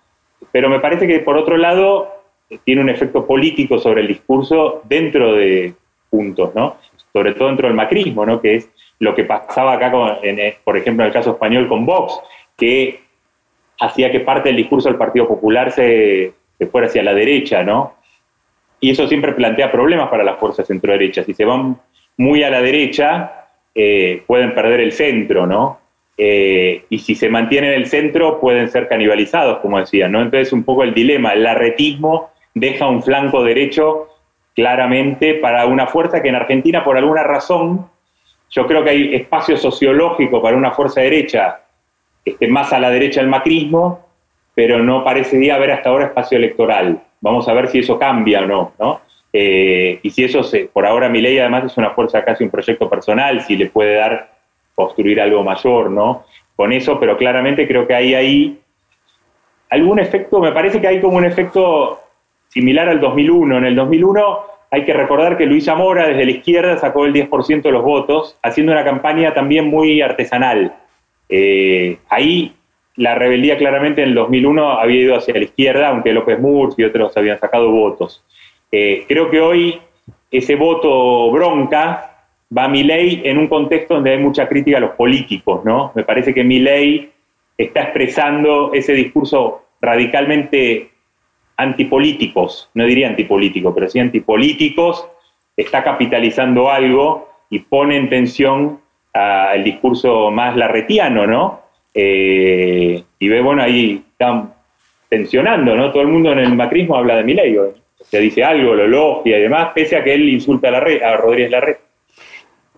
Pero 0.52 0.68
me 0.68 0.78
parece 0.78 1.08
que, 1.08 1.18
por 1.20 1.36
otro 1.36 1.56
lado, 1.56 2.15
tiene 2.64 2.80
un 2.80 2.88
efecto 2.88 3.26
político 3.26 3.78
sobre 3.78 4.02
el 4.02 4.08
discurso 4.08 4.82
dentro 4.84 5.34
de 5.34 5.74
puntos, 6.10 6.54
¿no? 6.54 6.76
Sobre 7.12 7.34
todo 7.34 7.48
dentro 7.48 7.66
del 7.66 7.76
macrismo, 7.76 8.24
¿no? 8.24 8.40
Que 8.40 8.56
es 8.56 8.70
lo 8.98 9.14
que 9.14 9.24
pasaba 9.24 9.74
acá, 9.74 9.92
eh, 10.22 10.56
por 10.64 10.76
ejemplo, 10.76 11.04
en 11.04 11.08
el 11.08 11.12
caso 11.12 11.32
español 11.32 11.68
con 11.68 11.84
Vox, 11.84 12.20
que 12.56 13.00
hacía 13.80 14.10
que 14.10 14.20
parte 14.20 14.48
del 14.48 14.56
discurso 14.56 14.88
del 14.88 14.98
Partido 14.98 15.28
Popular 15.28 15.70
se, 15.70 16.32
fuera 16.70 16.86
hacia 16.86 17.02
la 17.02 17.14
derecha, 17.14 17.62
¿no? 17.62 17.94
Y 18.80 18.90
eso 18.90 19.06
siempre 19.08 19.32
plantea 19.32 19.72
problemas 19.72 20.08
para 20.08 20.24
las 20.24 20.38
fuerzas 20.38 20.66
centro-derechas. 20.66 21.26
Si 21.26 21.34
se 21.34 21.44
van 21.44 21.78
muy 22.16 22.42
a 22.42 22.50
la 22.50 22.62
derecha, 22.62 23.48
eh, 23.74 24.22
pueden 24.26 24.54
perder 24.54 24.80
el 24.80 24.92
centro, 24.92 25.46
¿no? 25.46 25.80
Eh, 26.18 26.84
y 26.88 26.98
si 26.98 27.14
se 27.14 27.28
mantiene 27.28 27.68
en 27.68 27.74
el 27.74 27.86
centro 27.86 28.40
pueden 28.40 28.70
ser 28.70 28.88
canibalizados, 28.88 29.58
como 29.58 29.78
decía, 29.78 30.08
¿no? 30.08 30.22
Entonces 30.22 30.52
un 30.52 30.64
poco 30.64 30.82
el 30.82 30.94
dilema, 30.94 31.32
el 31.32 31.46
arretismo 31.46 32.30
deja 32.56 32.86
un 32.86 33.02
flanco 33.02 33.44
derecho 33.44 34.08
claramente 34.54 35.34
para 35.34 35.66
una 35.66 35.86
fuerza 35.86 36.22
que 36.22 36.30
en 36.30 36.36
Argentina 36.36 36.82
por 36.82 36.96
alguna 36.96 37.22
razón, 37.22 37.86
yo 38.50 38.66
creo 38.66 38.82
que 38.82 38.90
hay 38.90 39.14
espacio 39.14 39.58
sociológico 39.58 40.40
para 40.40 40.56
una 40.56 40.70
fuerza 40.70 41.02
derecha 41.02 41.60
esté 42.24 42.48
más 42.48 42.72
a 42.72 42.80
la 42.80 42.90
derecha 42.90 43.20
del 43.20 43.28
macrismo, 43.28 44.00
pero 44.54 44.82
no 44.82 45.04
parecería 45.04 45.54
haber 45.54 45.70
hasta 45.70 45.90
ahora 45.90 46.06
espacio 46.06 46.38
electoral. 46.38 47.00
Vamos 47.20 47.46
a 47.46 47.52
ver 47.52 47.68
si 47.68 47.80
eso 47.80 47.98
cambia 47.98 48.40
o 48.40 48.46
no, 48.46 48.72
¿no? 48.80 49.00
Eh, 49.32 50.00
y 50.02 50.10
si 50.10 50.24
eso, 50.24 50.42
se, 50.42 50.64
por 50.64 50.86
ahora 50.86 51.10
mi 51.10 51.20
ley 51.20 51.38
además 51.38 51.64
es 51.64 51.76
una 51.76 51.90
fuerza 51.90 52.24
casi 52.24 52.42
un 52.42 52.50
proyecto 52.50 52.88
personal, 52.88 53.42
si 53.42 53.56
le 53.56 53.66
puede 53.66 53.96
dar 53.96 54.30
construir 54.74 55.20
algo 55.20 55.44
mayor, 55.44 55.90
¿no? 55.90 56.24
Con 56.56 56.72
eso, 56.72 56.98
pero 56.98 57.18
claramente 57.18 57.68
creo 57.68 57.86
que 57.86 57.94
hay 57.94 58.14
ahí 58.14 58.58
algún 59.68 60.00
efecto, 60.00 60.40
me 60.40 60.52
parece 60.52 60.80
que 60.80 60.88
hay 60.88 61.00
como 61.02 61.18
un 61.18 61.26
efecto 61.26 62.00
similar 62.48 62.88
al 62.88 63.00
2001. 63.00 63.58
En 63.58 63.64
el 63.64 63.74
2001 63.74 64.38
hay 64.70 64.84
que 64.84 64.92
recordar 64.92 65.36
que 65.36 65.46
Luis 65.46 65.64
Zamora 65.64 66.08
desde 66.08 66.24
la 66.24 66.30
izquierda 66.30 66.78
sacó 66.78 67.06
el 67.06 67.12
10% 67.12 67.62
de 67.62 67.72
los 67.72 67.82
votos, 67.82 68.38
haciendo 68.42 68.72
una 68.72 68.84
campaña 68.84 69.32
también 69.32 69.68
muy 69.68 70.00
artesanal. 70.00 70.74
Eh, 71.28 71.98
ahí 72.08 72.54
la 72.96 73.14
rebeldía 73.14 73.58
claramente 73.58 74.02
en 74.02 74.10
el 74.10 74.14
2001 74.14 74.72
había 74.72 75.02
ido 75.02 75.16
hacia 75.16 75.34
la 75.34 75.44
izquierda, 75.44 75.88
aunque 75.88 76.12
López 76.12 76.40
Murphy 76.40 76.82
y 76.82 76.84
otros 76.86 77.16
habían 77.16 77.38
sacado 77.38 77.70
votos. 77.70 78.24
Eh, 78.72 79.04
creo 79.06 79.30
que 79.30 79.40
hoy 79.40 79.78
ese 80.30 80.56
voto 80.56 81.30
bronca 81.30 82.16
va 82.56 82.68
mi 82.68 82.82
ley 82.82 83.22
en 83.24 83.38
un 83.38 83.48
contexto 83.48 83.94
donde 83.94 84.12
hay 84.12 84.18
mucha 84.18 84.48
crítica 84.48 84.78
a 84.78 84.80
los 84.80 84.92
políticos, 84.92 85.64
¿no? 85.64 85.92
Me 85.94 86.04
parece 86.04 86.32
que 86.32 86.44
mi 86.44 86.58
ley 86.58 87.10
está 87.56 87.82
expresando 87.82 88.72
ese 88.72 88.92
discurso 88.92 89.62
radicalmente 89.80 90.90
antipolíticos, 91.56 92.70
no 92.74 92.84
diría 92.84 93.08
antipolítico, 93.08 93.74
pero 93.74 93.88
sí 93.88 93.98
antipolíticos, 93.98 95.06
está 95.56 95.82
capitalizando 95.82 96.70
algo 96.70 97.28
y 97.50 97.60
pone 97.60 97.96
en 97.96 98.10
tensión 98.10 98.80
al 99.12 99.64
discurso 99.64 100.30
más 100.30 100.56
larretiano, 100.56 101.26
¿no? 101.26 101.60
Eh, 101.94 103.02
y 103.18 103.28
ve, 103.28 103.40
bueno, 103.40 103.62
ahí 103.62 104.04
están 104.10 104.52
tensionando, 105.08 105.74
¿no? 105.74 105.90
Todo 105.90 106.02
el 106.02 106.08
mundo 106.08 106.32
en 106.32 106.40
el 106.40 106.54
macrismo 106.54 106.96
habla 106.96 107.16
de 107.16 107.24
mi 107.24 107.32
ley, 107.32 107.56
o 107.56 107.72
sea, 108.02 108.20
dice 108.20 108.44
algo, 108.44 108.74
lo 108.74 108.84
elogia 108.84 109.38
y 109.38 109.42
demás, 109.42 109.70
pese 109.74 109.96
a 109.96 110.04
que 110.04 110.12
él 110.12 110.28
insulta 110.28 110.68
a, 110.68 110.72
la 110.72 110.78
a 110.78 111.16
Rodríguez 111.16 111.50
Larreta. 111.50 111.80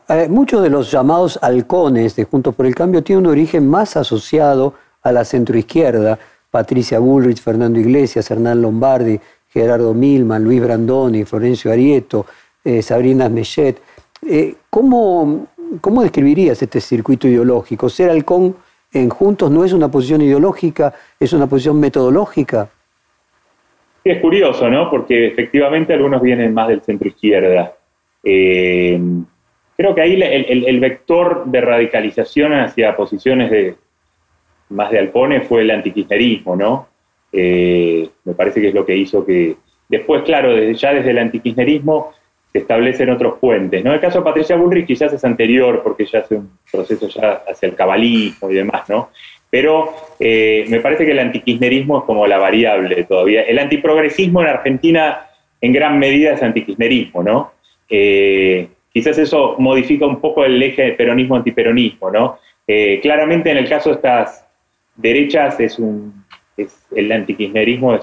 Eh, 0.09 0.27
muchos 0.29 0.63
de 0.63 0.71
los 0.71 0.91
llamados 0.91 1.39
halcones 1.43 2.17
de 2.17 2.25
Juntos 2.25 2.55
por 2.55 2.65
el 2.65 2.75
Cambio 2.75 3.03
tienen 3.03 3.27
un 3.27 3.33
origen 3.33 3.69
más 3.69 3.97
asociado 3.97 4.75
a 5.03 5.13
la 5.13 5.25
centroizquierda. 5.25 6.19
Patricia 6.51 6.99
Bullrich, 6.99 7.41
Fernando 7.41 7.79
Iglesias, 7.79 8.31
Hernán 8.31 8.63
Lombardi, 8.63 9.19
Gerardo 9.49 9.95
Milman, 9.95 10.45
Luis 10.45 10.61
Brandoni, 10.61 11.25
Florencio 11.25 11.71
Arieto, 11.71 12.27
eh, 12.65 12.83
Sabrina 12.83 13.29
Mechet. 13.29 13.81
Eh, 14.27 14.55
¿cómo, 14.71 15.47
¿Cómo 15.81 16.03
describirías 16.03 16.63
este 16.63 16.81
circuito 16.81 17.29
ideológico? 17.29 17.89
¿Ser 17.89 18.11
halcón 18.11 18.57
en 18.93 19.09
Juntos 19.11 19.51
no 19.51 19.65
es 19.65 19.73
una 19.73 19.91
posición 19.91 20.23
ideológica, 20.23 20.95
es 21.21 21.33
una 21.33 21.47
posición 21.47 21.79
metodológica? 21.79 22.71
es 24.11 24.21
curioso, 24.21 24.69
¿no? 24.71 24.91
Porque 24.91 25.27
efectivamente 25.27 25.93
algunos 25.93 26.23
vienen 26.23 26.55
más 26.55 26.69
del 26.69 26.81
centro 26.81 27.09
izquierda. 27.09 27.75
Eh, 28.25 28.99
creo 29.77 29.95
que 29.95 30.01
ahí 30.01 30.21
el, 30.23 30.81
vector 30.81 31.45
de 31.47 31.61
radicalización 31.61 32.53
hacia 32.53 32.97
posiciones 32.97 33.51
de 33.51 33.77
más 34.71 34.91
de 34.91 34.99
halcones 34.99 35.47
fue 35.47 35.63
el 35.63 35.71
antikirchnerismo, 35.71 36.57
¿no? 36.57 36.89
Eh, 37.33 38.09
me 38.25 38.35
parece 38.35 38.61
que 38.61 38.69
es 38.69 38.75
lo 38.75 38.87
que 38.87 38.97
hizo 38.97 39.25
que 39.25 39.57
después, 39.89 40.23
claro, 40.23 40.55
desde, 40.55 40.75
ya 40.75 40.95
desde 40.95 41.11
el 41.11 41.19
antikirchnerismo 41.19 42.13
se 42.53 42.61
establecen 42.61 43.11
otros 43.11 43.39
puentes. 43.39 43.85
¿no? 43.85 43.93
El 43.93 44.01
caso 44.01 44.19
de 44.19 44.25
Patricia 44.25 44.57
Bullrich 44.57 44.87
quizás 44.87 45.13
es 45.13 45.25
anterior, 45.25 45.83
porque 45.83 46.07
ya 46.07 46.21
hace 46.21 46.37
un 46.37 46.51
proceso 46.71 47.09
ya 47.09 47.43
hacia 47.47 47.69
el 47.69 47.75
cabalismo 47.75 48.51
y 48.51 48.55
demás, 48.55 48.89
¿no? 48.89 49.11
Pero 49.51 49.95
eh, 50.19 50.67
me 50.69 50.81
parece 50.81 51.07
que 51.07 51.13
el 51.13 51.19
antikirchnerismo 51.19 51.99
es 51.99 52.05
como 52.05 52.27
la 52.27 52.39
variable 52.39 53.05
todavía. 53.05 53.43
El 53.43 53.59
antiprogresismo 53.59 54.43
en 54.43 54.49
Argentina 54.49 55.27
en 55.61 55.73
gran 55.73 55.99
medida 55.99 56.33
es 56.33 56.43
antikirchnerismo, 56.43 57.23
¿no? 57.23 57.53
Eh, 57.89 58.69
quizás 58.93 59.17
eso 59.17 59.57
modifica 59.59 60.07
un 60.07 60.21
poco 60.21 60.45
el 60.45 60.63
eje 60.63 60.83
de 60.83 60.93
peronismo-antiperonismo, 60.93 62.11
¿no? 62.11 62.39
Claramente 63.01 63.51
en 63.51 63.57
el 63.57 63.67
caso 63.67 63.89
de 63.89 63.97
estas 63.97 64.48
derechas 64.99 65.59
es 65.61 65.79
un, 65.79 66.25
el 66.95 67.13
antikirchnerismo 67.13 67.99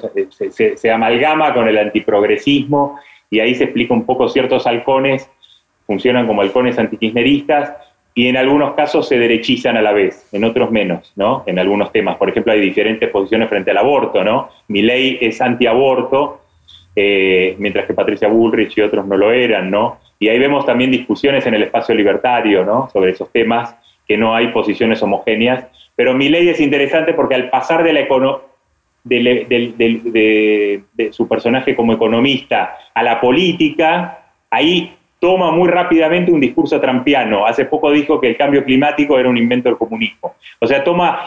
se, 0.50 0.78
se, 0.78 0.92
amalgama 0.92 1.54
con 1.54 1.68
el 1.68 1.78
antiprogresismo 1.78 2.98
y 3.30 3.40
ahí 3.40 3.54
se 3.54 3.66
explica 3.66 3.94
un 3.94 4.06
poco 4.06 4.30
ciertos 4.30 4.66
halcones, 4.66 5.30
funcionan 5.86 6.26
como 6.26 6.42
halcones 6.42 6.80
antikirchneristas 6.80 7.74
y 8.18 8.30
en 8.30 8.38
algunos 8.38 8.74
casos 8.76 9.10
se 9.10 9.20
derechizan 9.20 9.76
a 9.76 9.82
la 9.82 9.92
vez, 9.92 10.30
en 10.32 10.46
otros 10.46 10.72
menos, 10.72 11.12
¿no? 11.18 11.44
En 11.46 11.60
algunos 11.60 11.92
temas. 11.92 12.16
Por 12.16 12.30
ejemplo, 12.30 12.54
hay 12.54 12.62
diferentes 12.62 13.10
posiciones 13.10 13.50
frente 13.50 13.72
al 13.72 13.78
aborto, 13.78 14.24
¿no? 14.24 14.50
Mi 14.70 14.82
ley 14.82 15.18
es 15.20 15.42
antiaborto, 15.42 16.40
eh, 16.96 17.58
mientras 17.60 17.86
que 17.86 17.94
Patricia 17.94 18.30
Bullrich 18.30 18.78
y 18.78 18.82
otros 18.82 19.06
no 19.06 19.18
lo 19.18 19.34
eran, 19.34 19.70
¿no? 19.70 20.00
Y 20.18 20.30
ahí 20.30 20.40
vemos 20.40 20.66
también 20.66 20.92
discusiones 20.92 21.46
en 21.46 21.56
el 21.56 21.64
espacio 21.64 21.94
libertario, 21.94 22.64
¿no? 22.64 22.90
Sobre 22.94 23.12
esos 23.12 23.30
temas, 23.34 23.76
que 24.08 24.18
no 24.18 24.34
hay 24.34 24.48
posiciones 24.48 25.04
homogéneas. 25.04 25.66
Pero 25.96 26.14
mi 26.14 26.30
ley 26.30 26.50
es 26.50 26.60
interesante 26.60 27.14
porque 27.14 27.36
al 27.36 27.50
pasar 27.50 27.84
de 27.84 27.94
la 27.94 28.08
su 31.12 31.28
personaje 31.28 31.76
como 31.76 31.94
economista 31.94 32.78
a 32.94 33.04
la 33.04 33.22
política, 33.22 34.26
ahí 34.50 34.94
toma 35.20 35.52
muy 35.52 35.70
rápidamente 35.70 36.32
un 36.32 36.40
discurso 36.40 36.80
trampiano. 36.80 37.46
Hace 37.46 37.66
poco 37.66 37.92
dijo 37.92 38.20
que 38.20 38.28
el 38.28 38.38
cambio 38.38 38.64
climático 38.64 39.18
era 39.18 39.30
un 39.30 39.38
invento 39.38 39.70
del 39.70 39.78
comunismo. 39.78 40.36
O 40.60 40.68
sea, 40.68 40.84
toma 40.84 41.20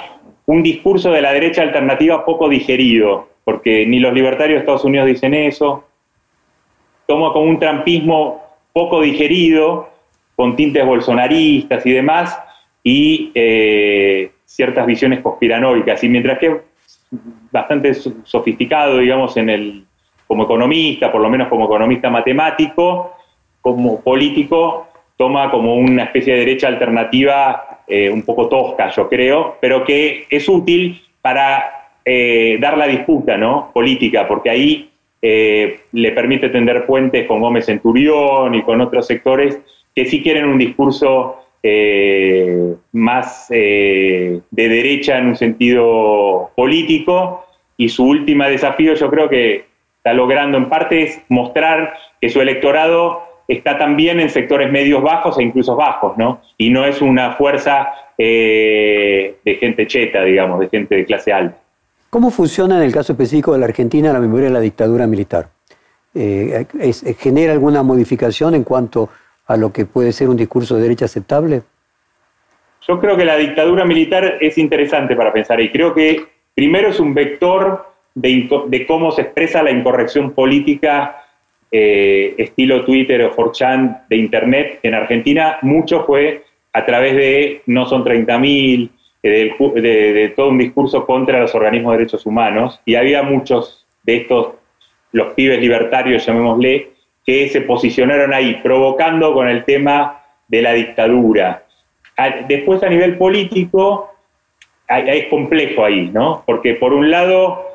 un 0.47 0.62
discurso 0.62 1.11
de 1.12 1.23
la 1.23 1.33
derecha 1.33 1.62
alternativa 1.62 2.25
poco 2.25 2.49
digerido, 2.49 3.29
porque 3.45 3.87
ni 3.87 3.99
los 3.99 4.12
libertarios 4.12 4.57
de 4.57 4.61
Estados 4.61 4.85
Unidos 4.85 5.07
dicen 5.07 5.35
eso. 5.35 5.85
Toma 7.07 7.33
como 7.33 7.47
un 7.47 7.59
trampismo 7.59 8.43
poco 8.73 9.01
digerido, 9.01 9.89
con 10.37 10.55
tintes 10.55 10.87
bolsonaristas 10.87 11.85
y 11.85 11.93
demás, 11.93 12.39
y 12.85 13.33
eh, 13.35 14.31
ciertas 14.49 14.86
visiones 14.86 15.20
conspiranoicas. 15.20 16.03
Y 16.03 16.09
mientras 16.09 16.38
que 16.38 16.46
es 16.46 16.57
bastante 17.53 17.94
sofisticado, 17.94 18.99
digamos, 18.99 19.36
en 19.36 19.51
el, 19.51 19.84
como 20.26 20.44
economista, 20.44 21.12
por 21.12 21.20
lo 21.20 21.28
menos 21.28 21.49
como 21.49 21.66
economista 21.66 22.09
matemático, 22.11 23.14
como 23.61 24.01
político 24.01 24.88
toma 25.16 25.51
como 25.51 25.74
una 25.74 26.05
especie 26.05 26.32
de 26.34 26.40
derecha 26.40 26.68
alternativa 26.68 27.80
eh, 27.86 28.09
un 28.09 28.22
poco 28.22 28.49
tosca, 28.49 28.88
yo 28.90 29.09
creo, 29.09 29.57
pero 29.61 29.84
que 29.84 30.26
es 30.30 30.49
útil 30.49 31.03
para 31.20 31.90
eh, 32.05 32.57
dar 32.61 32.78
la 32.78 32.86
disputa 32.86 33.36
¿no? 33.36 33.70
política, 33.74 34.26
porque 34.26 34.51
ahí 34.51 34.90
eh, 35.20 35.80
le 35.92 36.12
permite 36.12 36.49
tender 36.49 36.86
puentes 36.86 37.26
con 37.26 37.40
Gómez 37.40 37.66
Centurión 37.66 38.55
y 38.55 38.62
con 38.62 38.80
otros 38.80 39.07
sectores 39.07 39.59
que 39.94 40.07
sí 40.07 40.22
quieren 40.22 40.46
un 40.46 40.59
discurso 40.59 41.47
más 42.92 43.48
de 43.48 44.42
derecha 44.50 45.18
en 45.18 45.26
un 45.26 45.36
sentido 45.36 46.50
político, 46.54 47.44
y 47.76 47.88
su 47.88 48.04
último 48.04 48.44
desafío 48.44 48.94
yo 48.94 49.09
creo 49.09 49.28
que 49.28 49.66
está 49.96 50.12
logrando 50.12 50.59
en 50.59 50.68
parte 50.68 51.02
es 51.02 51.20
mostrar 51.28 51.94
que 52.20 52.28
su 52.28 52.40
electorado 52.40 53.22
está 53.46 53.78
también 53.78 54.20
en 54.20 54.28
sectores 54.28 54.70
medios 54.70 55.02
bajos 55.02 55.38
e 55.38 55.42
incluso 55.42 55.74
bajos, 55.74 56.18
¿no? 56.18 56.42
Y 56.59 56.70
no 56.70 56.84
es 56.84 57.00
una 57.00 57.32
fuerza 57.32 57.88
eh, 58.18 59.36
de 59.44 59.54
gente 59.54 59.86
cheta, 59.86 60.22
digamos, 60.22 60.61
de 60.61 60.68
gente 60.68 60.96
de 60.96 61.04
clase 61.04 61.32
alta. 61.32 61.56
¿Cómo 62.11 62.30
funciona 62.30 62.76
en 62.76 62.82
el 62.82 62.92
caso 62.92 63.12
específico 63.12 63.52
de 63.52 63.61
la 63.61 63.66
Argentina 63.66 64.12
la 64.12 64.20
memoria 64.20 64.46
de 64.46 64.52
la 64.52 64.61
dictadura 64.61 65.06
militar? 65.06 65.48
Eh, 66.14 66.66
¿Genera 67.18 67.52
alguna 67.52 67.82
modificación 67.82 68.54
en 68.54 68.64
cuanto 68.64 69.09
a 69.49 69.57
lo 69.57 69.72
que 69.72 69.86
puede 69.86 70.12
ser 70.12 70.28
un 70.28 70.36
discurso 70.36 70.76
de 70.76 70.82
derecha 70.82 71.07
aceptable? 71.07 71.62
Yo 72.86 73.01
creo 73.01 73.16
que 73.16 73.24
la 73.24 73.36
dictadura 73.36 73.84
militar 73.84 74.38
es 74.40 74.57
interesante 74.57 75.16
para 75.16 75.32
pensar 75.32 75.61
y 75.61 75.70
creo 75.70 75.94
que 75.94 76.24
primero 76.55 76.88
es 76.88 77.01
un 77.01 77.14
vector 77.14 77.86
de, 78.14 78.49
de 78.68 78.86
cómo 78.86 79.11
se 79.11 79.22
expresa 79.22 79.62
la 79.62 79.70
incorrección 79.70 80.32
política 80.32 81.24
eh, 81.70 82.34
estilo 82.38 82.84
Twitter 82.84 83.22
o 83.22 83.36
4chan 83.36 84.07
de 84.09 84.16
Internet 84.16 84.80
en 84.82 84.94
Argentina, 84.94 85.59
mucho 85.61 86.05
fue 86.05 86.44
a 86.72 86.86
través 86.86 87.14
de 87.14 87.62
No 87.66 87.86
son 87.86 88.05
30.000, 88.05 88.90
eh, 89.22 89.55
de, 89.74 90.12
de, 90.12 90.28
todo 90.30 90.49
un 90.49 90.59
discurso 90.59 91.05
contra 91.05 91.40
los 91.40 91.55
organismos 91.55 91.92
de 91.92 91.99
derechos 91.99 92.24
humanos, 92.24 92.80
y 92.86 92.94
había 92.94 93.22
muchos 93.22 93.86
de 94.03 94.16
estos, 94.16 94.55
los 95.12 95.34
pibes 95.34 95.61
libertarios, 95.61 96.24
llamémosle, 96.24 96.92
que 97.29 97.51
se 97.51 97.61
posicionaron 97.61 98.33
ahí, 98.33 98.59
provocando 98.62 99.35
con 99.35 99.49
el 99.49 99.66
tema 99.66 100.22
de 100.49 100.62
la 100.62 100.72
dictadura. 100.72 101.62
Después 102.49 102.83
a 102.83 102.89
nivel 102.89 103.18
político, 103.18 104.14
es 104.89 105.26
complejo 105.26 105.85
ahí, 105.85 106.09
¿no? 106.11 106.43
Porque 106.47 106.72
por 106.72 106.95
un 106.95 107.11
lado, 107.11 107.66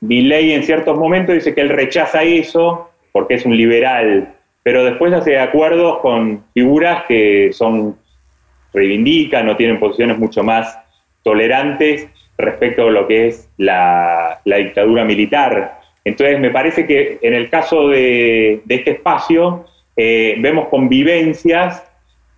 mi 0.00 0.22
ley 0.22 0.50
en 0.50 0.64
ciertos 0.64 0.98
momentos 0.98 1.36
dice 1.36 1.54
que 1.54 1.60
él 1.60 1.68
rechaza 1.68 2.24
eso, 2.24 2.90
porque 3.12 3.34
es 3.34 3.46
un 3.46 3.56
liberal, 3.56 4.34
pero 4.64 4.84
después 4.84 5.12
hace 5.12 5.38
acuerdos 5.38 6.00
con 6.00 6.42
figuras 6.52 7.04
que 7.06 7.50
son, 7.52 7.96
reivindican 8.74 9.48
o 9.48 9.56
tienen 9.56 9.78
posiciones 9.78 10.18
mucho 10.18 10.42
más 10.42 10.76
tolerantes 11.22 12.08
respecto 12.36 12.88
a 12.88 12.90
lo 12.90 13.06
que 13.06 13.28
es 13.28 13.48
la, 13.58 14.40
dictadura 14.44 15.04
militar. 15.04 15.78
Entonces, 16.04 16.38
me 16.40 16.50
parece 16.50 16.86
que 16.86 17.18
en 17.22 17.34
el 17.34 17.50
caso 17.50 17.88
de, 17.88 18.62
este 18.68 18.92
espacio, 18.92 19.66
eh, 19.96 20.36
vemos 20.38 20.68
convivencias, 20.68 21.84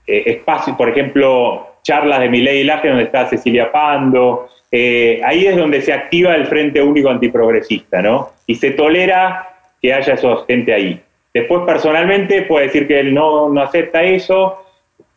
eh, 0.07 0.25
espacios, 0.27 0.77
por 0.77 0.89
ejemplo, 0.89 1.67
charlas 1.83 2.21
de 2.21 2.29
Milei 2.29 2.61
y 2.61 2.65
Laje, 2.65 2.89
donde 2.89 3.05
está 3.05 3.29
Cecilia 3.29 3.71
Pando, 3.71 4.49
eh, 4.73 5.21
ahí 5.25 5.47
es 5.47 5.57
donde 5.57 5.83
se 5.83 5.93
activa 5.93 6.35
el 6.35 6.47
Frente 6.47 6.83
Único 6.83 7.11
Antiprogresista, 7.11 8.03
¿no? 8.03 8.31
Y 8.47 8.57
se 8.57 8.73
tolera 8.73 9.49
que 9.81 9.93
haya 9.93 10.15
esa 10.15 10.37
gente 10.47 10.73
ahí. 10.73 11.01
Después, 11.33 11.63
personalmente, 11.65 12.43
puede 12.43 12.67
decir 12.67 12.89
que 12.89 13.01
él 13.01 13.15
no, 13.15 13.53
acepta 13.61 14.03
eso, 14.03 14.65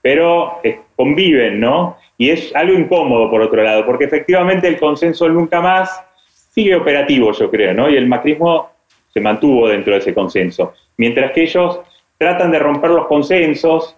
pero 0.02 0.60
conviven, 0.96 1.60
¿no? 1.60 1.98
Y 2.18 2.30
es 2.30 2.56
algo 2.56 2.78
incómodo, 2.78 3.30
por 3.30 3.42
otro 3.42 3.64
lado, 3.64 3.86
porque 3.86 4.06
efectivamente 4.06 4.68
el 4.68 4.78
consenso 4.78 5.28
nunca 5.28 5.60
más 5.60 6.04
sigue 6.54 6.76
operativo, 6.76 7.32
yo 7.32 7.50
creo, 7.50 7.74
¿no? 7.74 7.90
Y 7.90 7.98
el 7.98 8.08
macrismo 8.08 8.70
se 9.12 9.20
mantuvo 9.20 9.68
dentro 9.68 9.94
de 9.94 10.00
ese 10.00 10.14
consenso. 10.14 10.74
Mientras 10.98 11.32
que 11.32 11.44
ellos 11.44 11.80
tratan 12.18 12.52
de 12.52 12.60
romper 12.60 12.92
los 12.92 13.08
consensos 13.08 13.96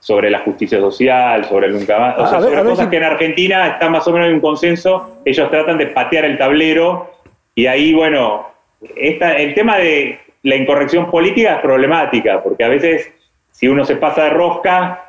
sobre 0.00 0.30
la 0.30 0.40
justicia 0.40 0.78
social, 0.78 1.44
sobre 1.44 1.66
el 1.66 1.74
nunca 1.74 1.98
más, 1.98 2.18
o 2.18 2.26
sea, 2.26 2.40
sobre 2.40 2.62
cosas 2.62 2.88
que 2.88 2.96
en 2.96 3.04
Argentina 3.04 3.66
está 3.68 3.88
más 3.88 4.06
o 4.06 4.12
menos 4.12 4.28
en 4.28 4.34
un 4.34 4.40
consenso, 4.40 5.20
ellos 5.24 5.50
tratan 5.50 5.78
de 5.78 5.86
patear 5.88 6.24
el 6.24 6.38
tablero 6.38 7.10
y 7.54 7.66
ahí, 7.66 7.92
bueno, 7.92 8.48
el 8.96 9.54
tema 9.54 9.78
de 9.78 10.20
la 10.42 10.56
incorrección 10.56 11.10
política 11.10 11.56
es 11.56 11.60
problemática, 11.60 12.42
porque 12.42 12.64
a 12.64 12.68
veces 12.68 13.12
si 13.50 13.68
uno 13.68 13.84
se 13.84 13.96
pasa 13.96 14.24
de 14.24 14.30
rosca, 14.30 15.05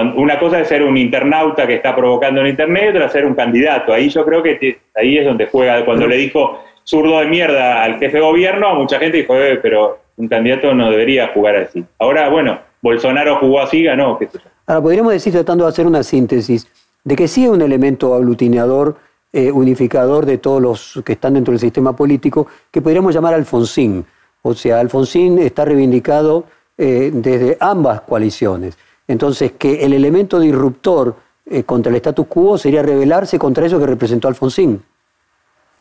una 0.00 0.38
cosa 0.38 0.60
es 0.60 0.68
ser 0.68 0.82
un 0.82 0.96
internauta 0.96 1.66
que 1.66 1.74
está 1.74 1.94
provocando 1.94 2.40
en 2.40 2.48
Internet 2.48 2.84
y 2.86 2.96
otra 2.96 3.08
ser 3.08 3.26
un 3.26 3.34
candidato. 3.34 3.92
Ahí 3.92 4.08
yo 4.08 4.24
creo 4.24 4.42
que 4.42 4.78
ahí 4.94 5.18
es 5.18 5.24
donde 5.24 5.46
juega, 5.46 5.84
cuando 5.84 6.06
le 6.06 6.16
dijo 6.16 6.60
zurdo 6.84 7.20
de 7.20 7.26
mierda 7.26 7.82
al 7.82 7.98
jefe 7.98 8.16
de 8.16 8.22
gobierno, 8.22 8.74
mucha 8.74 8.98
gente 8.98 9.18
dijo, 9.18 9.36
eh, 9.36 9.58
pero 9.62 9.98
un 10.16 10.28
candidato 10.28 10.74
no 10.74 10.90
debería 10.90 11.28
jugar 11.28 11.56
así. 11.56 11.84
Ahora, 11.98 12.28
bueno, 12.28 12.58
Bolsonaro 12.80 13.36
jugó 13.36 13.60
así, 13.60 13.82
ganó. 13.82 14.18
Ahora, 14.66 14.82
podríamos 14.82 15.12
decir, 15.12 15.32
tratando 15.32 15.64
de 15.64 15.70
hacer 15.70 15.86
una 15.86 16.02
síntesis, 16.02 16.66
de 17.04 17.16
que 17.16 17.28
sí 17.28 17.44
es 17.44 17.50
un 17.50 17.62
elemento 17.62 18.14
aglutinador 18.14 18.96
eh, 19.32 19.52
unificador 19.52 20.24
de 20.24 20.38
todos 20.38 20.62
los 20.62 21.02
que 21.04 21.12
están 21.12 21.34
dentro 21.34 21.52
del 21.52 21.60
sistema 21.60 21.94
político, 21.94 22.46
que 22.70 22.80
podríamos 22.80 23.14
llamar 23.14 23.34
Alfonsín. 23.34 24.04
O 24.40 24.54
sea, 24.54 24.80
Alfonsín 24.80 25.38
está 25.38 25.66
reivindicado 25.66 26.44
eh, 26.78 27.10
desde 27.12 27.58
ambas 27.60 28.00
coaliciones. 28.00 28.78
Entonces, 29.08 29.52
que 29.52 29.84
el 29.84 29.92
elemento 29.92 30.38
disruptor 30.38 31.16
eh, 31.50 31.64
contra 31.64 31.90
el 31.90 31.96
status 31.96 32.26
quo 32.26 32.58
sería 32.58 32.82
rebelarse 32.82 33.38
contra 33.38 33.66
eso 33.66 33.80
que 33.80 33.86
representó 33.86 34.28
Alfonsín. 34.28 34.82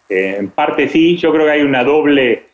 en 0.09 0.49
parte 0.49 0.87
sí, 0.87 1.17
yo 1.17 1.31
creo 1.31 1.45
que 1.45 1.51
hay 1.51 1.61
una 1.61 1.83
doble, 1.83 2.45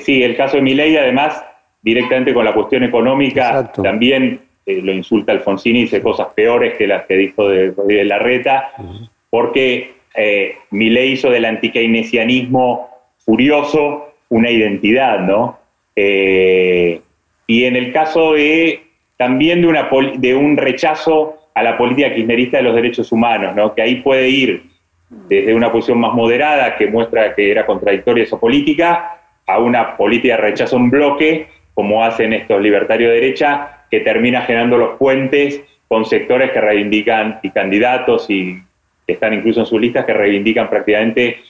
sí, 0.00 0.22
el 0.22 0.36
caso 0.36 0.56
de 0.56 0.62
Milei 0.62 0.96
además, 0.96 1.42
directamente 1.80 2.34
con 2.34 2.44
la 2.44 2.52
cuestión 2.52 2.82
económica, 2.82 3.72
también 3.72 4.40
lo 4.66 4.92
insulta 4.92 5.32
Alfonsín 5.32 5.76
y 5.76 5.82
dice 5.82 6.02
cosas 6.02 6.28
peores 6.34 6.76
que 6.76 6.86
las 6.86 7.06
que 7.06 7.16
dijo 7.16 7.48
de, 7.48 7.70
de 7.72 8.04
Larreta, 8.04 8.72
porque 9.30 9.94
eh, 10.14 10.56
Milei 10.70 11.12
hizo 11.12 11.30
del 11.30 11.44
antikeynesianismo 11.44 12.90
furioso 13.18 14.14
una 14.28 14.50
identidad, 14.50 15.20
¿no? 15.20 15.58
Eh, 15.94 17.00
y 17.46 17.64
en 17.64 17.76
el 17.76 17.92
caso 17.92 18.34
de 18.34 18.89
también 19.20 19.60
de, 19.60 20.34
un 20.34 20.56
rechazo 20.56 21.36
a 21.54 21.62
la 21.62 21.76
política 21.76 22.08
kirchnerista 22.14 22.56
de 22.56 22.62
los 22.62 22.74
derechos 22.74 23.12
humanos, 23.12 23.54
¿no? 23.54 23.74
que 23.74 23.82
ahí 23.82 23.96
puede 23.96 24.30
ir 24.30 24.62
desde 25.10 25.52
una 25.52 25.70
posición 25.70 26.00
más 26.00 26.14
moderada 26.14 26.74
que 26.78 26.86
muestra 26.86 27.34
que 27.34 27.50
era 27.50 27.66
contradictoria 27.66 28.24
esa 28.24 28.40
política, 28.40 29.20
a 29.46 29.58
una 29.58 29.94
política 29.98 30.36
de 30.36 30.40
rechazo 30.40 30.78
en 30.78 30.88
bloque, 30.88 31.48
como 31.74 32.02
hacen 32.02 32.32
estos 32.32 32.62
libertarios 32.62 33.10
de 33.10 33.16
derecha, 33.16 33.84
que 33.90 34.00
termina 34.00 34.40
generando 34.40 34.78
los 34.78 34.96
puentes 34.96 35.60
con 35.86 36.06
sectores 36.06 36.52
que 36.52 36.60
reivindican, 36.62 37.40
y 37.42 37.50
candidatos 37.50 38.30
y 38.30 38.62
están 39.06 39.34
incluso 39.34 39.60
en 39.60 39.66
sus 39.66 39.78
listas, 39.82 40.06
que 40.06 40.14
reivindican 40.14 40.70
prácticamente 40.70 41.40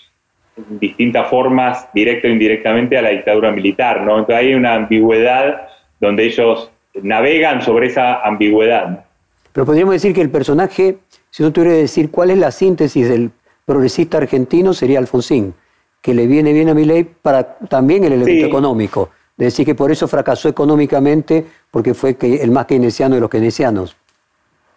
distintas 0.57 1.29
formas, 1.29 1.89
directa 1.95 2.27
o 2.27 2.33
indirectamente, 2.33 2.99
a 2.99 3.03
la 3.03 3.11
dictadura 3.11 3.53
militar. 3.53 4.01
¿no? 4.01 4.19
Entonces 4.19 4.45
hay 4.45 4.55
una 4.55 4.75
ambigüedad 4.75 5.69
donde 6.01 6.25
ellos 6.25 6.73
navegan 6.95 7.63
sobre 7.63 7.89
esa 7.89 8.21
ambigüedad. 8.23 9.05
Pero 9.53 9.67
podríamos 9.67 9.95
decir 9.95 10.15
que 10.15 10.21
el 10.21 10.31
personaje, 10.31 10.99
si 11.31 11.43
uno 11.43 11.53
tuviera 11.53 11.75
que 11.75 11.83
decir 11.83 12.11
cuál 12.11 12.31
es 12.31 12.39
la 12.39 12.51
síntesis 12.51 13.09
del 13.09 13.31
progresista 13.65 14.19
argentino, 14.19 14.73
sería 14.75 14.99
Alfonsín, 14.99 15.55
que 16.01 16.15
le 16.15 16.27
viene 16.27 16.53
bien 16.53 16.69
a 16.69 16.75
mi 16.75 16.85
ley 16.85 17.05
para 17.05 17.57
también 17.59 18.05
el 18.05 18.13
elemento 18.13 18.47
económico. 18.47 19.11
De 19.37 19.47
decir 19.47 19.65
que 19.65 19.75
por 19.75 19.91
eso 19.91 20.07
fracasó 20.07 20.49
económicamente, 20.49 21.45
porque 21.71 21.95
fue 21.95 22.17
el 22.21 22.51
más 22.51 22.67
keynesiano 22.67 23.15
de 23.15 23.21
los 23.23 23.31
keynesianos. 23.31 23.97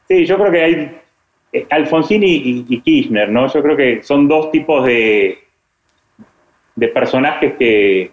Sí, 0.07 0.25
yo 0.25 0.37
creo 0.37 0.51
que 0.51 0.63
hay 0.63 1.01
eh, 1.51 1.67
Alfonsín 1.69 2.23
y, 2.23 2.81
Kirchner, 2.81 3.29
¿no? 3.29 3.51
Yo 3.51 3.61
creo 3.61 3.75
que 3.75 4.03
son 4.03 4.27
dos 4.27 4.51
tipos 4.51 4.85
de, 4.85 5.39
de 6.75 6.87
personajes 6.87 7.53
que 7.59 8.11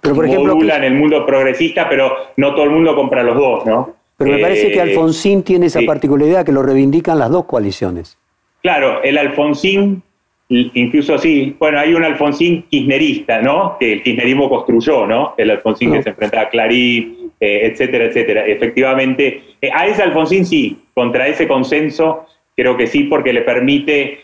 pero 0.00 0.14
por 0.14 0.26
ejemplo, 0.26 0.54
modulan 0.54 0.84
el 0.84 0.94
mundo 0.94 1.24
progresista, 1.26 1.88
pero 1.88 2.12
no 2.36 2.54
todo 2.54 2.64
el 2.64 2.70
mundo 2.70 2.94
compra 2.94 3.22
los 3.22 3.36
dos, 3.36 3.66
¿no? 3.66 3.94
Pero 4.18 4.32
me 4.32 4.38
parece 4.38 4.72
que 4.72 4.78
eh, 4.78 4.82
Alfonsín 4.82 5.44
tiene 5.44 5.66
esa 5.66 5.80
particularidad 5.86 6.44
que 6.44 6.50
lo 6.50 6.62
reivindican 6.62 7.18
las 7.20 7.30
dos 7.30 7.44
coaliciones. 7.44 8.18
Claro, 8.62 9.00
el 9.04 9.16
Alfonsín, 9.16 10.02
incluso 10.48 11.16
sí, 11.18 11.54
bueno, 11.58 11.78
hay 11.78 11.94
un 11.94 12.02
Alfonsín 12.02 12.64
kirchnerista, 12.68 13.40
¿no? 13.40 13.76
Que 13.78 13.92
el 13.92 14.02
kirchnerismo 14.02 14.50
construyó, 14.50 15.06
¿no? 15.06 15.34
El 15.38 15.52
Alfonsín 15.52 15.92
que 15.92 16.02
se 16.02 16.10
enfrentaba 16.10 16.42
a 16.44 16.48
Clarín, 16.48 17.30
eh, 17.38 17.60
etcétera, 17.70 18.06
etcétera. 18.06 18.44
Efectivamente, 18.46 19.40
eh, 19.62 19.70
a 19.72 19.86
ese 19.86 20.02
Alfonsín 20.02 20.44
sí, 20.44 20.78
contra 20.94 21.28
ese 21.28 21.46
consenso, 21.46 22.26
creo 22.56 22.76
que 22.76 22.88
sí, 22.88 23.04
porque 23.04 23.32
le 23.32 23.42
permite 23.42 24.20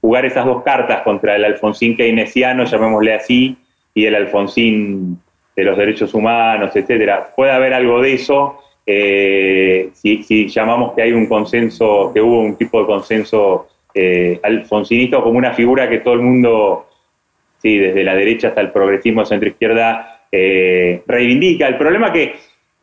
jugar 0.00 0.24
esas 0.24 0.46
dos 0.46 0.62
cartas 0.62 1.02
contra 1.02 1.34
el 1.34 1.44
Alfonsín 1.44 1.96
keynesiano, 1.96 2.64
llamémosle 2.64 3.12
así, 3.12 3.56
y 3.94 4.06
el 4.06 4.14
Alfonsín 4.14 5.18
de 5.56 5.64
los 5.64 5.76
derechos 5.76 6.14
humanos, 6.14 6.74
etcétera. 6.74 7.32
Puede 7.34 7.52
haber 7.52 7.74
algo 7.74 8.00
de 8.00 8.14
eso 8.14 8.60
eh, 8.86 9.90
si, 9.92 10.48
llamamos 10.48 10.94
que 10.94 11.02
hay 11.02 11.12
un 11.12 11.26
consenso, 11.26 12.10
que 12.12 12.20
hubo 12.20 12.40
un 12.40 12.56
tipo 12.56 12.80
de 12.80 12.86
consenso 12.86 13.68
eh, 13.94 14.40
alfonsinista 14.42 15.20
como 15.20 15.38
una 15.38 15.52
figura 15.52 15.88
que 15.88 15.98
todo 15.98 16.14
el 16.14 16.22
mundo, 16.22 16.86
sí, 17.58 17.78
desde 17.78 18.02
la 18.02 18.16
derecha 18.16 18.48
hasta 18.48 18.60
el 18.60 18.72
progresismo 18.72 19.24
centro-izquierda, 19.24 20.26
eh, 20.32 21.02
reivindica. 21.06 21.68
El 21.68 21.76
problema 21.76 22.08
es 22.08 22.12
que 22.12 22.34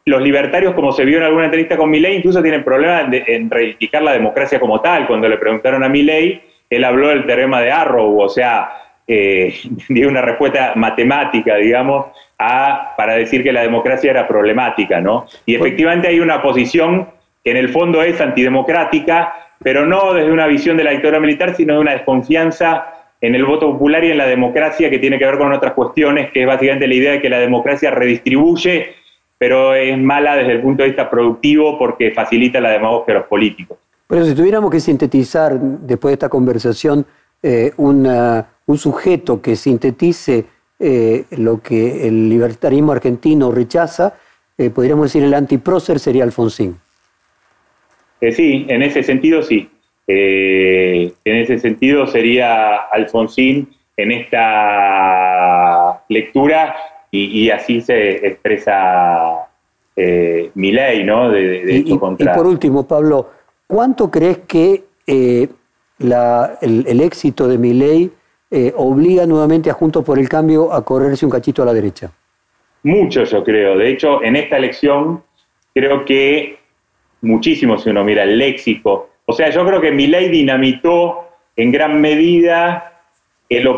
los 0.05 0.21
libertarios, 0.21 0.73
como 0.75 0.93
se 0.93 1.03
vio 1.03 1.17
en 1.17 1.23
alguna 1.23 1.45
entrevista 1.45 1.75
con 1.75 1.89
Milley, 1.89 2.15
incluso 2.15 2.41
tienen 2.41 2.63
problemas 2.63 3.11
en, 3.11 3.49
reivindicar 3.49 4.01
la 4.01 4.13
democracia 4.13 4.61
como 4.61 4.79
tal. 4.79 5.07
Cuando 5.07 5.27
le 5.27 5.37
preguntaron 5.37 5.83
a 5.83 5.89
Milley, 5.89 6.41
él 6.69 6.83
habló 6.85 7.09
del 7.09 7.25
teorema 7.25 7.61
de 7.61 7.71
Arrow, 7.71 8.17
o 8.17 8.29
sea, 8.29 8.69
eh, 9.07 9.53
dio 9.89 10.09
una 10.09 10.21
respuesta 10.21 10.73
matemática, 10.75 11.55
digamos, 11.55 12.07
a, 12.37 12.93
para 12.97 13.15
decir 13.15 13.43
que 13.43 13.51
la 13.51 13.61
democracia 13.61 14.11
era 14.11 14.27
problemática, 14.27 15.01
¿no? 15.01 15.25
Y 15.45 15.55
efectivamente 15.55 16.07
hay 16.07 16.19
una 16.19 16.41
posición 16.41 17.07
que 17.43 17.51
en 17.51 17.57
el 17.57 17.69
fondo 17.69 18.03
es 18.03 18.19
antidemocrática, 18.21 19.33
pero 19.63 19.85
no 19.85 20.13
desde 20.13 20.31
una 20.31 20.47
visión 20.47 20.77
de 20.77 20.83
la 20.83 20.91
dictadura 20.91 21.19
militar, 21.19 21.55
sino 21.55 21.73
de 21.73 21.79
una 21.79 21.93
desconfianza 21.93 22.93
en 23.19 23.33
el 23.33 23.45
voto 23.45 23.71
popular 23.71 24.03
y 24.03 24.11
en 24.11 24.17
la 24.17 24.27
democracia 24.27 24.89
que 24.91 24.99
tiene 24.99 25.17
que 25.17 25.25
ver 25.25 25.39
con 25.39 25.51
otras 25.51 25.73
cuestiones, 25.73 26.31
que 26.31 26.41
es 26.41 26.47
básicamente 26.47 26.87
la 26.87 26.93
idea 26.93 27.11
de 27.13 27.21
que 27.21 27.29
la 27.29 27.39
democracia 27.39 27.89
redistribuye 27.89 28.97
pero 29.37 29.75
es 29.75 29.97
mala 29.97 30.35
desde 30.35 30.53
el 30.53 30.61
punto 30.61 30.83
de 30.83 30.89
vista 30.89 31.09
productivo 31.09 31.77
porque 31.77 32.11
facilita 32.11 32.59
la 32.59 32.71
demagogia 32.71 33.13
de 33.13 33.19
los 33.19 33.29
políticos. 33.29 33.77
Pero 34.07 34.25
si 34.25 34.33
tuviéramos 34.33 34.71
que 34.71 34.79
sintetizar 34.79 35.59
después 35.59 36.11
de 36.11 36.13
esta 36.13 36.29
conversación 36.29 37.05
eh, 37.43 37.71
un 38.67 38.77
sujeto 38.77 39.41
que 39.41 39.55
sintetice 39.55 40.45
eh, 40.79 41.25
lo 41.31 41.61
que 41.61 42.07
el 42.07 42.29
libertarismo 42.29 42.91
argentino 42.91 43.51
rechaza, 43.51 44.13
eh, 44.57 44.69
podríamos 44.69 45.07
decir 45.07 45.23
el 45.23 45.33
antiprócer 45.33 45.99
sería 45.99 46.23
Alfonsín. 46.23 46.77
sí, 48.21 48.65
en 48.69 48.83
ese 48.83 49.03
sentido 49.03 49.41
sí. 49.41 49.69
en 50.07 51.11
ese 51.25 51.57
sentido 51.59 52.07
sería 52.07 52.75
Alfonsín 52.75 53.69
en 53.97 54.11
esta 54.11 56.03
lectura 56.07 56.75
y, 57.09 57.49
así 57.49 57.81
se 57.81 58.27
expresa 58.27 59.47
eh, 59.95 60.51
mi 60.53 60.71
ley, 60.71 61.03
¿no? 61.03 61.31
De, 61.31 61.83
y, 61.85 61.97
por 61.97 62.45
último, 62.45 62.87
Pablo, 62.87 63.31
¿cuánto 63.65 64.11
crees 64.11 64.39
que 64.39 64.83
eh, 65.07 65.47
el, 65.99 67.01
éxito 67.01 67.47
de 67.47 67.57
mi 67.57 67.73
ley 67.73 68.11
eh, 68.49 68.73
obliga 68.75 69.25
nuevamente 69.25 69.69
a 69.69 69.73
Juntos 69.73 70.03
por 70.03 70.19
el 70.19 70.29
Cambio 70.29 70.71
a 70.71 70.83
correrse 70.83 71.25
un 71.25 71.31
cachito 71.31 71.63
a 71.63 71.65
la 71.65 71.73
derecha? 71.73 72.11
Mucho, 72.83 73.23
yo 73.23 73.43
creo. 73.43 73.77
De 73.77 73.89
hecho, 73.89 74.23
en 74.23 74.35
esta 74.35 74.57
elección 74.57 75.23
creo 75.73 76.05
que 76.05 76.57
muchísimo 77.21 77.77
si 77.77 77.89
uno 77.89 78.03
mira 78.03 78.23
el 78.23 78.37
léxico. 78.37 79.09
O 79.25 79.33
sea, 79.33 79.49
yo 79.49 79.65
creo 79.65 79.81
que 79.81 79.91
mi 79.91 80.07
ley 80.07 80.29
dinamitó 80.29 81.27
en 81.55 81.71
gran 81.71 81.99
medida 81.99 82.93
el 83.49 83.69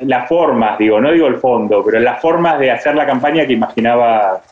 las 0.00 0.28
formas, 0.28 0.78
digo, 0.78 1.00
no 1.00 1.10
digo 1.10 1.26
el 1.26 1.36
fondo, 1.36 1.82
pero 1.84 1.98
las 2.00 2.20
formas 2.20 2.58
de 2.58 2.70
hacer 2.70 2.94
la 2.94 3.06
campaña 3.06 3.46
que 3.46 3.54
imaginaba 3.54 4.42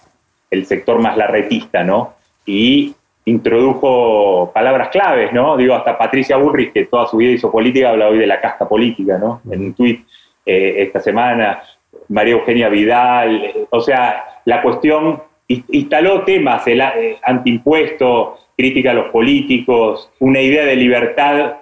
el 0.50 0.66
sector 0.66 0.98
más 1.00 1.16
larretista, 1.16 1.84
¿no? 1.84 2.14
Y 2.46 2.94
introdujo 3.26 4.50
palabras 4.52 4.88
claves, 4.88 5.32
¿no? 5.32 5.56
Digo, 5.56 5.74
hasta 5.74 5.96
Patricia 5.96 6.36
Burris, 6.36 6.72
que 6.72 6.86
toda 6.86 7.06
su 7.06 7.16
vida 7.16 7.32
hizo 7.32 7.50
política, 7.50 7.90
habla 7.90 8.08
hoy 8.08 8.18
de 8.18 8.26
la 8.26 8.40
casta 8.40 8.68
política, 8.68 9.18
¿no? 9.18 9.40
En 9.50 9.60
un 9.60 9.74
tuit 9.74 10.06
eh, 10.44 10.74
esta 10.78 11.00
semana, 11.00 11.62
María 12.08 12.34
Eugenia 12.34 12.68
Vidal, 12.68 13.66
o 13.70 13.80
sea, 13.80 14.40
la 14.44 14.60
cuestión 14.60 15.22
instaló 15.48 16.22
temas, 16.24 16.66
el 16.66 16.80
eh, 16.80 17.18
antiimpuesto, 17.22 18.38
crítica 18.56 18.90
a 18.90 18.94
los 18.94 19.10
políticos, 19.10 20.10
una 20.20 20.40
idea 20.40 20.64
de 20.64 20.76
libertad 20.76 21.56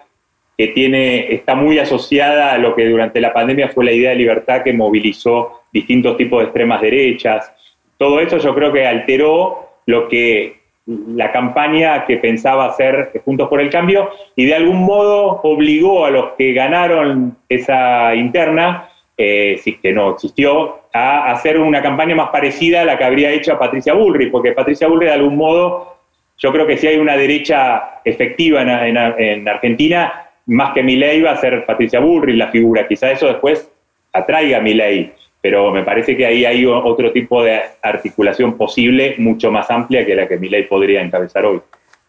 que 0.58 0.68
tiene, 0.68 1.32
está 1.32 1.54
muy 1.54 1.78
asociada 1.78 2.52
a 2.52 2.58
lo 2.58 2.74
que 2.74 2.88
durante 2.88 3.20
la 3.20 3.32
pandemia 3.32 3.68
fue 3.68 3.84
la 3.84 3.92
idea 3.92 4.10
de 4.10 4.16
libertad 4.16 4.62
que 4.62 4.72
movilizó 4.72 5.62
distintos 5.72 6.16
tipos 6.16 6.40
de 6.40 6.44
extremas 6.46 6.82
derechas. 6.82 7.52
Todo 7.96 8.20
eso 8.20 8.38
yo 8.38 8.54
creo 8.54 8.72
que 8.72 8.86
alteró 8.86 9.70
lo 9.86 10.08
que 10.08 10.61
la 10.86 11.30
campaña 11.30 12.04
que 12.06 12.16
pensaba 12.16 12.66
hacer 12.66 13.12
Juntos 13.24 13.48
por 13.48 13.60
el 13.60 13.70
Cambio 13.70 14.10
y 14.34 14.46
de 14.46 14.54
algún 14.54 14.84
modo 14.84 15.40
obligó 15.44 16.04
a 16.06 16.10
los 16.10 16.32
que 16.36 16.52
ganaron 16.52 17.36
esa 17.48 18.14
interna, 18.14 18.88
eh, 19.16 19.60
si 19.62 19.78
que 19.78 19.92
no 19.92 20.10
existió, 20.10 20.80
a 20.92 21.30
hacer 21.30 21.58
una 21.58 21.82
campaña 21.82 22.14
más 22.14 22.30
parecida 22.30 22.82
a 22.82 22.84
la 22.84 22.98
que 22.98 23.04
habría 23.04 23.30
hecho 23.30 23.52
a 23.52 23.58
Patricia 23.58 23.94
Bullrich, 23.94 24.30
porque 24.30 24.52
Patricia 24.52 24.88
Bullrich 24.88 25.08
de 25.08 25.14
algún 25.14 25.36
modo, 25.36 25.98
yo 26.38 26.52
creo 26.52 26.66
que 26.66 26.76
si 26.76 26.88
hay 26.88 26.98
una 26.98 27.16
derecha 27.16 28.00
efectiva 28.04 28.62
en, 28.62 28.96
en 28.96 29.48
Argentina, 29.48 30.30
más 30.46 30.72
que 30.72 30.82
Milei 30.82 31.22
va 31.22 31.32
a 31.32 31.36
ser 31.36 31.64
Patricia 31.64 32.00
Bullrich 32.00 32.36
la 32.36 32.48
figura. 32.48 32.88
Quizá 32.88 33.12
eso 33.12 33.28
después 33.28 33.70
atraiga 34.12 34.58
a 34.58 34.60
Milei, 34.60 35.12
pero 35.42 35.72
me 35.72 35.82
parece 35.82 36.16
que 36.16 36.24
ahí 36.24 36.44
hay 36.44 36.64
otro 36.64 37.12
tipo 37.12 37.42
de 37.42 37.60
articulación 37.82 38.56
posible, 38.56 39.16
mucho 39.18 39.50
más 39.50 39.70
amplia 39.70 40.06
que 40.06 40.14
la 40.14 40.28
que 40.28 40.38
Milei 40.38 40.68
podría 40.68 41.02
encabezar 41.02 41.44
hoy. 41.44 41.60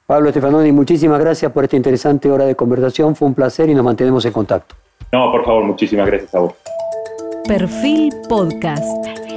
Pablo 0.05 0.29
Stefanoni, 0.29 0.71
muchísimas 0.71 1.19
gracias 1.19 1.51
por 1.51 1.63
esta 1.63 1.75
interesante 1.75 2.29
hora 2.29 2.45
de 2.45 2.55
conversación. 2.55 3.15
Fue 3.15 3.27
un 3.27 3.34
placer 3.34 3.69
y 3.69 3.73
nos 3.73 3.84
mantenemos 3.84 4.23
en 4.25 4.31
contacto. 4.31 4.75
No, 5.11 5.31
por 5.31 5.43
favor, 5.43 5.63
muchísimas 5.63 6.05
gracias 6.05 6.36
a 6.36 6.39
vos. 6.39 6.53
Perfil 7.47 8.13
Podcast. 8.29 9.32